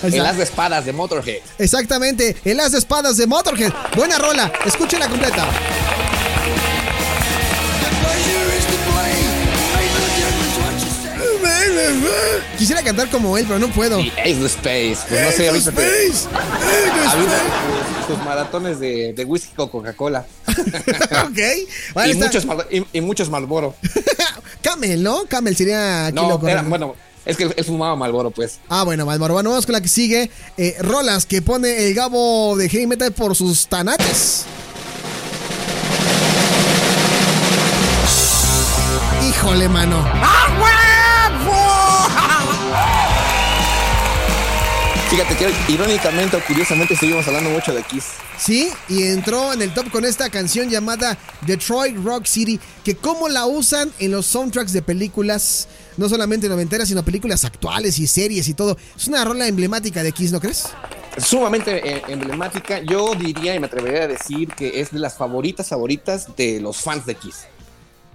El 0.02 0.26
as 0.26 0.38
de 0.38 0.44
espadas 0.44 0.86
de 0.86 0.94
Motorhead. 0.94 1.42
Exactamente, 1.60 2.36
el 2.46 2.60
as 2.60 2.72
de 2.72 2.80
espadas 2.80 3.16
de 3.18 3.28
Motorhead. 3.28 3.72
Buena 3.96 4.18
rola, 4.18 4.52
escúchenla 4.66 5.08
completa. 5.08 5.48
Quisiera 12.58 12.82
cantar 12.82 13.10
como 13.10 13.38
él, 13.38 13.46
pero 13.46 13.60
no 13.60 13.68
puedo. 13.70 14.00
Y 14.00 14.10
Ace 14.12 14.36
the 14.36 14.46
Space. 14.46 14.98
Pues 15.10 15.22
no 15.22 15.32
sé, 15.32 15.50
ahorita 15.50 15.72
te- 15.72 16.12
tus, 18.08 18.18
maratones 18.24 18.80
de, 18.80 19.14
de 19.14 19.26
whisky 19.26 19.54
con 19.56 19.70
Coca-Cola. 19.70 20.26
ok. 20.48 21.38
Y 22.06 22.12
está. 22.12 22.26
muchos, 22.26 22.48
y, 22.72 22.86
y 22.94 23.02
muchos 23.02 23.30
Malboro. 23.30 23.76
Camel, 24.62 25.04
¿no? 25.04 25.26
Camel 25.26 25.56
sería 25.58 26.08
aquí 26.08 26.16
No, 26.16 26.40
era, 26.48 26.62
bueno, 26.62 26.96
es 27.26 27.36
que 27.36 27.44
él, 27.44 27.54
él 27.58 27.66
fumaba 27.66 27.96
Malboro, 27.96 28.32
pues. 28.32 28.60
Ah, 28.70 28.84
bueno, 28.84 29.06
Malboro. 29.06 29.34
Bueno, 29.34 29.50
vamos 29.50 29.66
con 29.66 29.74
la 29.74 29.82
que 29.82 29.90
sigue. 29.90 30.30
Eh, 30.58 30.76
rolas 30.80 31.26
que 31.26 31.42
pone 31.42 31.88
el 31.88 31.94
Gabo 31.94 32.56
de 32.56 32.70
Heavy 32.70 32.88
Metal 32.88 33.12
por 33.12 33.36
sus 33.36 33.68
tanates. 33.68 34.46
Híjole, 39.44 39.68
mano. 39.68 40.02
Fíjate 45.10 45.36
que 45.36 45.74
irónicamente 45.74 46.38
o 46.38 46.46
curiosamente 46.46 46.94
estuvimos 46.94 47.28
hablando 47.28 47.50
mucho 47.50 47.74
de 47.74 47.84
Kiss. 47.84 48.06
Sí, 48.40 48.70
y 48.88 49.04
entró 49.04 49.52
en 49.52 49.62
el 49.62 49.74
top 49.74 49.92
con 49.92 50.06
esta 50.06 50.30
canción 50.30 50.70
llamada 50.70 51.18
Detroit 51.42 51.98
Rock 51.98 52.26
City, 52.26 52.58
que 52.86 52.96
como 52.96 53.28
la 53.28 53.46
usan 53.46 53.92
en 54.00 54.12
los 54.12 54.28
soundtracks 54.28 54.72
de 54.72 54.82
películas, 54.82 55.68
no 55.98 56.08
solamente 56.08 56.48
noventeras, 56.48 56.88
sino 56.88 57.04
películas 57.04 57.44
actuales 57.44 58.00
y 58.00 58.08
series 58.08 58.48
y 58.48 58.54
todo. 58.54 58.78
Es 58.96 59.10
una 59.10 59.26
rola 59.26 59.46
emblemática 59.46 60.04
de 60.04 60.14
Kiss, 60.14 60.32
¿no 60.32 60.40
crees? 60.40 60.70
Sumamente 61.18 61.98
eh, 61.98 62.02
emblemática. 62.08 62.80
Yo 62.80 63.14
diría 63.14 63.56
y 63.56 63.60
me 63.60 63.68
atrevería 63.68 64.04
a 64.04 64.08
decir 64.08 64.48
que 64.48 64.80
es 64.80 64.92
de 64.92 65.00
las 65.00 65.18
favoritas 65.18 65.68
favoritas 65.68 66.34
de 66.38 66.62
los 66.62 66.78
fans 66.78 67.06
de 67.06 67.16
Kiss. 67.16 67.46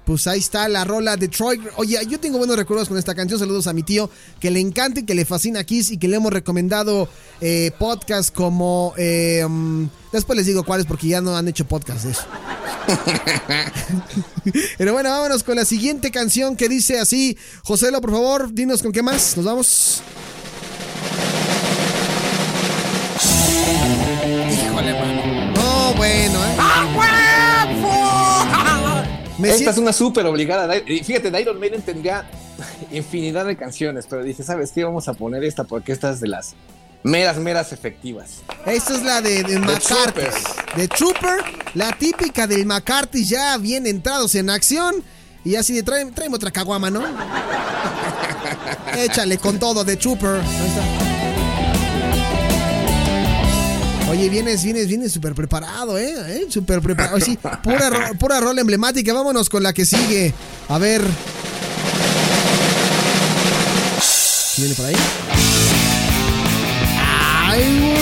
Pues 0.09 0.27
ahí 0.27 0.39
está 0.39 0.67
la 0.71 0.85
rola 0.85 1.19
Detroit. 1.19 1.61
Oye, 1.77 1.99
yo 2.09 2.19
tengo 2.19 2.39
buenos 2.39 2.57
recuerdos 2.57 2.89
con 2.89 2.97
esta 2.97 3.15
canción. 3.15 3.39
Saludos 3.39 3.67
a 3.67 3.75
mi 3.75 3.83
tío 3.83 4.09
que 4.41 4.51
le 4.51 4.59
encanta 4.59 5.01
y 5.01 5.03
que 5.03 5.15
le 5.15 5.27
fascina 5.27 5.63
Kiss 5.65 5.91
y 5.91 5.99
que 5.99 6.09
le 6.09 6.17
hemos 6.17 6.33
recomendado 6.33 7.11
eh, 7.43 7.73
podcasts 7.79 8.31
como. 8.31 8.95
eh, 8.97 9.45
mm, 9.47 9.85
después 10.11 10.39
les 10.39 10.47
digo 10.47 10.65
cuáles 10.65 10.87
porque 10.87 11.09
ya 11.09 11.21
no 11.21 11.37
han 11.37 11.47
hecho 11.47 11.67
podcast 11.69 12.05
de 12.07 12.13
eso. 12.13 12.25
Pero 14.79 14.95
bueno, 14.95 15.11
vámonos 15.11 15.45
con 15.45 15.57
la 15.57 15.67
siguiente 15.67 16.11
canción 16.11 16.57
que 16.57 16.71
dice 16.71 16.99
así. 16.99 17.37
Joselo, 17.63 18.01
por 18.01 18.13
favor, 18.13 18.55
dinos 18.55 18.81
con 18.81 18.93
qué 18.93 19.03
más. 19.03 19.37
Nos 19.37 19.45
vamos. 19.45 20.03
Me 29.39 29.49
Esta 29.49 29.59
siento- 29.59 29.71
es 29.73 29.79
una 29.79 29.93
súper 29.93 30.27
obligada. 30.27 30.77
y 30.77 30.99
Fíjate, 31.05 31.29
Iron 31.41 31.59
Maiden 31.61 31.83
tendría 31.83 32.25
infinidad 32.93 33.47
de 33.47 33.57
canciones, 33.57 34.07
pero 34.09 34.23
dije, 34.23 34.43
¿sabes 34.43 34.73
qué? 34.73 34.85
Vamos 34.85 35.09
a 35.09 35.15
poner 35.15 35.45
esta 35.45 35.65
porque 35.65 35.93
esta 35.93 36.11
es 36.11 36.21
de 36.21 36.29
las 36.29 36.55
meras, 37.05 37.37
meras 37.39 37.73
efectivas. 37.73 38.43
Esta 38.67 38.95
es 38.95 39.03
la 39.03 39.21
de, 39.23 39.45
de 39.45 39.59
McCarthy. 39.61 40.27
De 40.77 40.89
Trooper, 40.89 41.39
la 41.75 41.93
típica 41.93 42.47
del 42.47 42.67
McCarthy 42.67 43.25
ya 43.25 43.57
bien 43.59 43.87
entrados 43.87 44.35
en 44.35 44.51
acción. 44.51 44.97
Y 45.45 45.55
así 45.55 45.73
de 45.73 45.83
trae, 45.85 46.05
tráeme 46.07 46.35
otra 46.35 46.51
caguama, 46.51 46.91
¿no? 46.91 47.03
Échale 48.97 49.39
con 49.39 49.59
todo 49.59 49.85
de 49.85 49.97
Trooper. 49.97 50.41
Ahí 50.41 50.67
está. 50.67 51.08
Oye, 54.11 54.29
vienes, 54.31 54.65
vienes, 54.65 54.89
vienes 54.89 55.13
súper 55.13 55.35
preparado, 55.35 55.99
¿eh? 55.99 56.15
¿Eh? 56.29 56.47
Súper 56.49 56.81
preparado. 56.81 57.21
Sí, 57.21 57.39
pura, 57.63 57.91
ro- 57.91 58.15
pura 58.19 58.41
rola 58.41 58.61
emblemática. 58.63 59.13
Vámonos 59.13 59.51
con 59.51 59.63
la 59.63 59.73
que 59.75 59.85
sigue. 59.85 60.33
A 60.69 60.79
ver. 60.79 61.03
¿Sí 64.01 64.63
¿Viene 64.63 64.75
por 64.75 64.87
ahí? 64.87 64.97
¡Ay, 67.51 67.81
güey! 67.81 67.99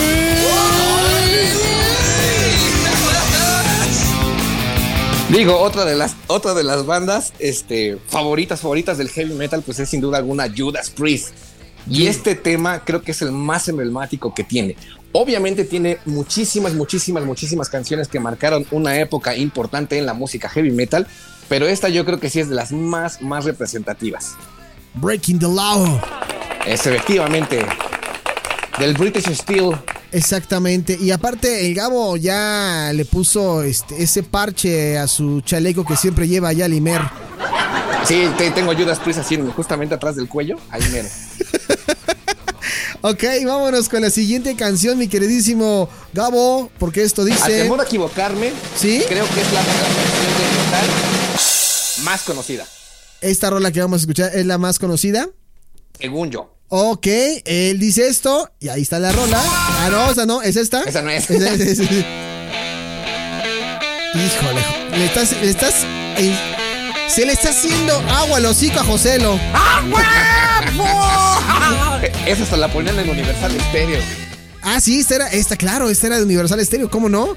Digo, 5.29 5.59
otra 5.59 5.83
de 5.83 5.95
las, 5.95 6.15
otra 6.27 6.53
de 6.53 6.63
las 6.63 6.85
bandas 6.85 7.33
este, 7.39 7.97
favoritas, 8.07 8.61
favoritas 8.61 8.97
del 8.97 9.09
heavy 9.09 9.33
metal, 9.33 9.61
pues 9.61 9.77
es 9.79 9.89
sin 9.89 9.99
duda 9.99 10.17
alguna 10.19 10.47
Judas 10.55 10.89
Priest. 10.89 11.29
Y 11.89 12.07
este 12.07 12.35
tema 12.35 12.83
creo 12.85 13.01
que 13.01 13.11
es 13.11 13.21
el 13.21 13.31
más 13.33 13.67
emblemático 13.67 14.33
que 14.33 14.43
tiene. 14.45 14.75
Obviamente 15.13 15.63
tiene 15.63 15.97
muchísimas, 16.05 16.73
muchísimas, 16.73 17.23
muchísimas 17.23 17.69
canciones 17.69 18.07
que 18.07 18.19
marcaron 18.19 18.65
una 18.71 18.99
época 18.99 19.35
importante 19.35 19.97
en 19.97 20.05
la 20.05 20.13
música 20.13 20.49
heavy 20.49 20.71
metal, 20.71 21.07
pero 21.49 21.67
esta 21.67 21.89
yo 21.89 22.05
creo 22.05 22.19
que 22.19 22.29
sí 22.29 22.39
es 22.39 22.49
de 22.49 22.55
las 22.55 22.71
más, 22.71 23.21
más 23.21 23.45
representativas. 23.45 24.33
Breaking 24.95 25.39
the 25.39 25.47
Law. 25.47 25.99
Es 26.65 26.85
efectivamente 26.85 27.65
del 28.79 28.93
British 28.95 29.33
Steel. 29.33 29.75
Exactamente. 30.11 30.97
Y 30.99 31.11
aparte, 31.11 31.65
el 31.67 31.73
Gabo 31.75 32.15
ya 32.17 32.91
le 32.93 33.05
puso 33.05 33.63
este, 33.63 34.01
ese 34.03 34.23
parche 34.23 34.97
a 34.97 35.07
su 35.07 35.41
chaleco 35.41 35.85
que 35.85 35.95
siempre 35.95 36.27
lleva 36.27 36.49
allá 36.49 36.67
Limer. 36.67 37.01
Sí, 38.05 38.27
te- 38.37 38.51
tengo 38.51 38.73
Judas 38.73 38.99
Priest 38.99 39.19
así 39.19 39.37
justamente 39.55 39.95
atrás 39.95 40.15
del 40.15 40.27
cuello, 40.29 40.57
ahí 40.69 40.81
mero. 40.91 41.07
Ok, 43.01 43.23
vámonos 43.45 43.89
con 43.89 44.01
la 44.01 44.09
siguiente 44.09 44.55
canción, 44.55 44.97
mi 44.97 45.07
queridísimo 45.07 45.87
Gabo, 46.13 46.71
porque 46.79 47.03
esto 47.03 47.21
A 47.21 47.25
dice. 47.25 47.63
temor 47.63 47.79
a 47.79 47.83
equivocarme, 47.83 48.51
¿Sí? 48.75 49.03
creo 49.07 49.25
que 49.33 49.41
es 49.41 49.51
la, 49.53 49.61
canción 49.61 50.33
de 50.37 50.63
metal 50.65 50.89
más 52.03 52.21
conocida, 52.23 52.65
Esta 53.21 53.49
rola 53.49 53.71
que 53.71 53.81
vamos 53.81 53.99
a 53.99 54.01
escuchar 54.01 54.31
es 54.35 54.45
la 54.45 54.57
más 54.57 54.79
conocida. 54.79 55.27
según 55.99 56.31
yo. 56.31 56.53
Ok, 56.69 57.07
él 57.45 57.79
dice 57.79 58.07
esto 58.07 58.49
y 58.59 58.67
ahí 58.69 58.81
está 58.81 58.99
la 58.99 59.11
rola. 59.13 59.41
Ah, 59.41 59.87
no, 59.89 60.11
esa 60.11 60.25
no, 60.25 60.41
es 60.41 60.57
esta. 60.57 60.83
Esa 60.83 61.01
no 61.01 61.09
es. 61.09 61.29
Es- 61.29 61.41
es- 61.41 61.79
es- 61.79 62.05
Híjole, 64.15 64.65
le 64.97 65.05
estás, 65.05 65.31
le 65.41 65.49
estás, 65.49 65.73
eh, 66.17 66.35
se 67.07 67.25
le 67.25 67.33
está 67.33 67.49
haciendo 67.51 67.93
agua 68.09 68.37
al 68.37 68.45
hocico 68.45 68.79
a 68.79 68.83
Joselo. 68.83 69.39
Esa 72.25 72.43
hasta 72.43 72.57
la 72.57 72.67
ponían 72.71 72.97
en 72.99 73.09
Universal 73.09 73.51
Stereo. 73.69 73.99
Ah, 74.61 74.79
sí, 74.81 74.99
esta 74.99 75.15
era, 75.15 75.27
esta, 75.27 75.55
claro, 75.55 75.89
esta 75.89 76.07
era 76.07 76.17
de 76.17 76.23
Universal 76.23 76.63
Stereo, 76.65 76.89
¿cómo 76.89 77.09
no? 77.09 77.35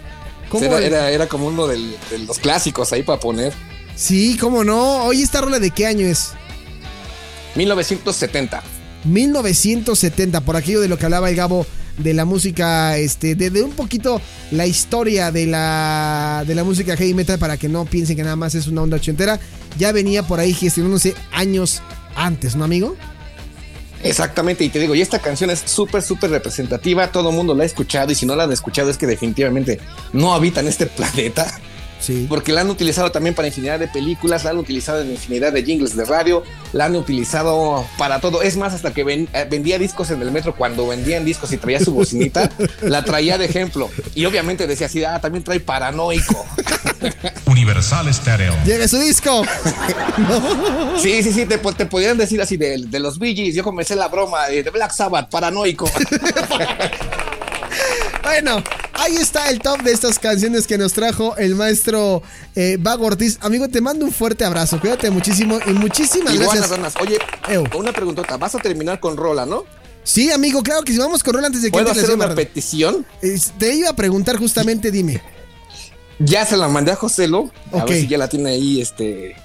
¿Cómo? 0.49 0.65
Era, 0.65 0.81
era, 0.85 1.11
era 1.11 1.27
como 1.29 1.47
uno 1.47 1.67
del- 1.67 1.97
de 2.11 2.19
los 2.21 2.39
clásicos 2.39 2.93
ahí 2.93 3.03
para 3.03 3.21
poner. 3.21 3.53
Sí, 3.95 4.37
¿cómo 4.41 4.65
no? 4.65 5.05
Oye, 5.05 5.23
¿esta 5.23 5.41
rola 5.41 5.59
de 5.61 5.71
qué 5.71 5.87
año 5.87 6.07
es? 6.07 6.31
1970. 7.57 8.63
1970, 9.05 10.41
por 10.43 10.57
aquello 10.57 10.81
de 10.81 10.89
lo 10.89 10.99
que 10.99 11.05
hablaba 11.05 11.31
el 11.31 11.37
Gabo 11.37 11.67
de 11.99 12.15
la 12.15 12.25
música, 12.25 12.97
este, 12.97 13.35
de, 13.35 13.51
de 13.51 13.63
un 13.63 13.73
poquito 13.73 14.21
la 14.51 14.67
historia 14.67 15.31
de 15.31 15.47
la, 15.47 16.45
de 16.47 16.55
la 16.55 16.65
música 16.65 16.97
heavy 16.97 17.15
metal 17.15 17.39
para 17.39 17.57
que 17.57 17.69
no 17.69 17.85
piensen 17.85 18.17
que 18.17 18.23
nada 18.23 18.37
más 18.37 18.55
es 18.55 18.67
una 18.67 18.83
onda 18.83 18.97
ochentera. 18.97 19.39
Ya 19.79 19.93
venía 19.93 20.23
por 20.23 20.41
ahí 20.41 20.53
gestionándose 20.55 21.15
años 21.33 21.83
antes, 22.15 22.57
¿no, 22.57 22.65
amigo? 22.65 22.97
Exactamente, 24.03 24.65
y 24.65 24.71
te 24.71 24.79
digo, 24.79 24.95
y 24.95 25.03
esta 25.03 25.19
canción 25.19 25.51
es 25.51 25.61
súper, 25.61 26.03
súper 26.03 26.31
representativa, 26.31 27.13
todo 27.13 27.31
el 27.31 27.37
mundo 27.37 27.55
la 27.55 27.65
ha 27.65 27.67
escuchado 27.67 28.11
y 28.11 28.15
si 28.15 28.25
no 28.25 28.35
la 28.35 28.45
han 28.45 28.53
escuchado 28.53 28.89
es 28.89 28.97
que 28.97 29.07
definitivamente 29.07 29.79
no 30.13 30.33
habitan 30.33 30.67
este 30.67 30.87
planeta. 30.87 31.61
Sí. 32.01 32.27
Porque 32.29 32.53
la 32.53 32.63
han 32.63 32.71
utilizado 32.71 33.13
también 33.13 33.35
para 33.35 33.49
infinidad 33.49 33.79
de 33.79 33.87
películas, 33.89 34.45
la 34.45 34.51
han 34.51 34.59
utilizado 34.59 35.01
en 35.03 35.11
infinidad 35.11 35.53
de 35.53 35.63
jingles 35.63 35.95
de 35.97 36.05
radio, 36.05 36.43
la 36.73 36.87
han 36.87 36.97
utilizado 36.97 37.85
para 37.99 38.21
todo. 38.21 38.43
Es 38.43 38.57
más, 38.57 38.73
hasta 38.75 38.93
que 38.95 39.05
ven- 39.05 39.29
eh, 39.35 39.47
vendía 39.51 39.79
discos 39.79 40.11
en 40.11 40.23
el 40.23 40.31
metro, 40.31 40.55
cuando 40.57 40.87
vendían 40.87 41.25
discos 41.25 41.53
y 41.53 41.57
traía 41.59 41.81
su 41.81 41.93
bocinita, 41.93 42.51
la 42.83 43.05
traía 43.05 43.37
de 43.39 43.45
ejemplo. 43.45 43.91
Y 44.15 44.25
obviamente 44.25 44.67
decía 44.67 44.87
así, 44.87 45.05
ah, 45.05 45.21
también 45.21 45.45
trae 45.45 45.61
paranoico. 45.61 46.45
Universal 47.47 48.13
Stereo. 48.13 48.55
Lleve 48.65 48.89
su 48.89 48.99
disco. 48.99 49.43
Sí, 51.01 51.23
sí, 51.23 51.33
sí, 51.33 51.47
te, 51.47 51.57
te 51.59 51.87
podían 51.87 52.19
decir 52.19 52.41
así 52.43 52.57
de, 52.57 52.85
de 52.87 53.01
los 53.01 53.19
Bee 53.19 53.35
Gees. 53.35 53.55
Yo 53.55 53.65
comencé 53.65 53.97
la 53.97 54.09
broma 54.09 54.47
de 54.49 54.63
Black 54.71 54.93
Sabbath, 54.93 55.31
paranoico. 55.31 55.91
Bueno, 58.23 58.63
ahí 59.01 59.17
está 59.17 59.51
el 59.51 59.61
top 59.61 59.83
de 59.83 59.93
estas 59.93 60.19
canciones 60.19 60.67
que 60.67 60.79
nos 60.79 60.93
trajo 60.93 61.37
el 61.37 61.55
maestro 61.55 62.23
eh, 62.55 62.77
Vago 62.79 63.07
Ortiz. 63.07 63.39
Amigo, 63.41 63.69
te 63.69 63.81
mando 63.81 64.05
un 64.05 64.13
fuerte 64.13 64.45
abrazo. 64.45 64.81
Cuídate 64.81 65.11
muchísimo 65.11 65.59
y 65.67 65.71
muchísimas 65.71 66.39
gracias. 66.39 66.71
Oye, 67.01 67.19
Ew. 67.49 67.65
una 67.79 67.93
preguntota. 67.93 68.37
Vas 68.37 68.55
a 68.55 68.59
terminar 68.59 69.01
con 69.01 69.17
Rola, 69.17 69.47
¿no? 69.47 69.65
Sí, 70.03 70.33
amigo, 70.33 70.63
claro 70.63 70.83
que 70.83 70.93
si 70.93 70.99
vamos 70.99 71.23
con 71.23 71.35
Rol 71.35 71.45
antes 71.45 71.63
de 71.63 71.69
que 71.69 71.73
¿Puedo 71.73 71.91
hacer 71.91 72.05
una 72.05 72.13
semana. 72.13 72.35
petición? 72.35 73.05
Te 73.59 73.75
iba 73.75 73.91
a 73.91 73.97
preguntar 73.97 74.37
justamente, 74.39 74.91
dime. 74.91 75.21
Ya 76.19 76.45
se 76.47 76.57
la 76.57 76.69
mandé 76.69 76.93
a 76.93 76.97
Joselo. 76.97 77.51
A 77.73 77.79
Ok. 77.79 77.91
ver 77.91 78.01
si 78.01 78.07
ya 78.09 78.19
la 78.19 78.29
tiene 78.29 78.51
ahí 78.51 78.81
este, 78.81 79.37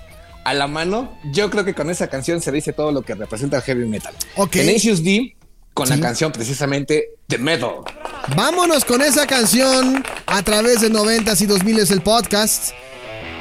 a 0.43 0.53
la 0.53 0.67
mano. 0.67 1.17
Yo 1.31 1.49
creo 1.49 1.65
que 1.65 1.73
con 1.73 1.89
esa 1.89 2.07
canción 2.07 2.41
se 2.41 2.51
dice 2.51 2.73
todo 2.73 2.91
lo 2.91 3.01
que 3.01 3.15
representa 3.15 3.57
el 3.57 3.63
heavy 3.63 3.85
metal. 3.85 4.13
Ok. 4.37 4.51
Tenacious 4.51 5.03
D 5.03 5.35
con 5.75 5.87
Sí. 5.87 5.93
la 5.93 5.99
canción 5.99 6.31
precisamente 6.31 7.09
The 7.27 7.37
Metal. 7.37 7.69
Vámonos 8.35 8.83
con 8.85 9.01
esa 9.03 9.27
canción 9.27 10.03
a 10.25 10.41
través 10.41 10.81
de 10.81 10.89
90s 10.89 11.41
y 11.41 11.45
2000s 11.47 11.91
el 11.91 12.01
podcast. 12.01 12.71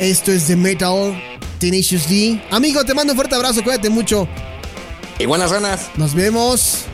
Esto 0.01 0.33
es 0.33 0.47
The 0.49 0.57
Metal 0.57 1.15
Tenacious 1.59 2.09
D. 2.09 2.43
Amigo, 2.51 2.85
te 2.85 2.93
mando 2.93 3.13
un 3.13 3.17
fuerte 3.17 3.37
abrazo, 3.37 3.63
cuídate 3.63 3.89
mucho. 3.89 4.29
Y 5.19 5.27
buenas 5.27 5.51
ranas. 5.51 5.89
Nos 5.97 6.13
vemos. 6.15 6.87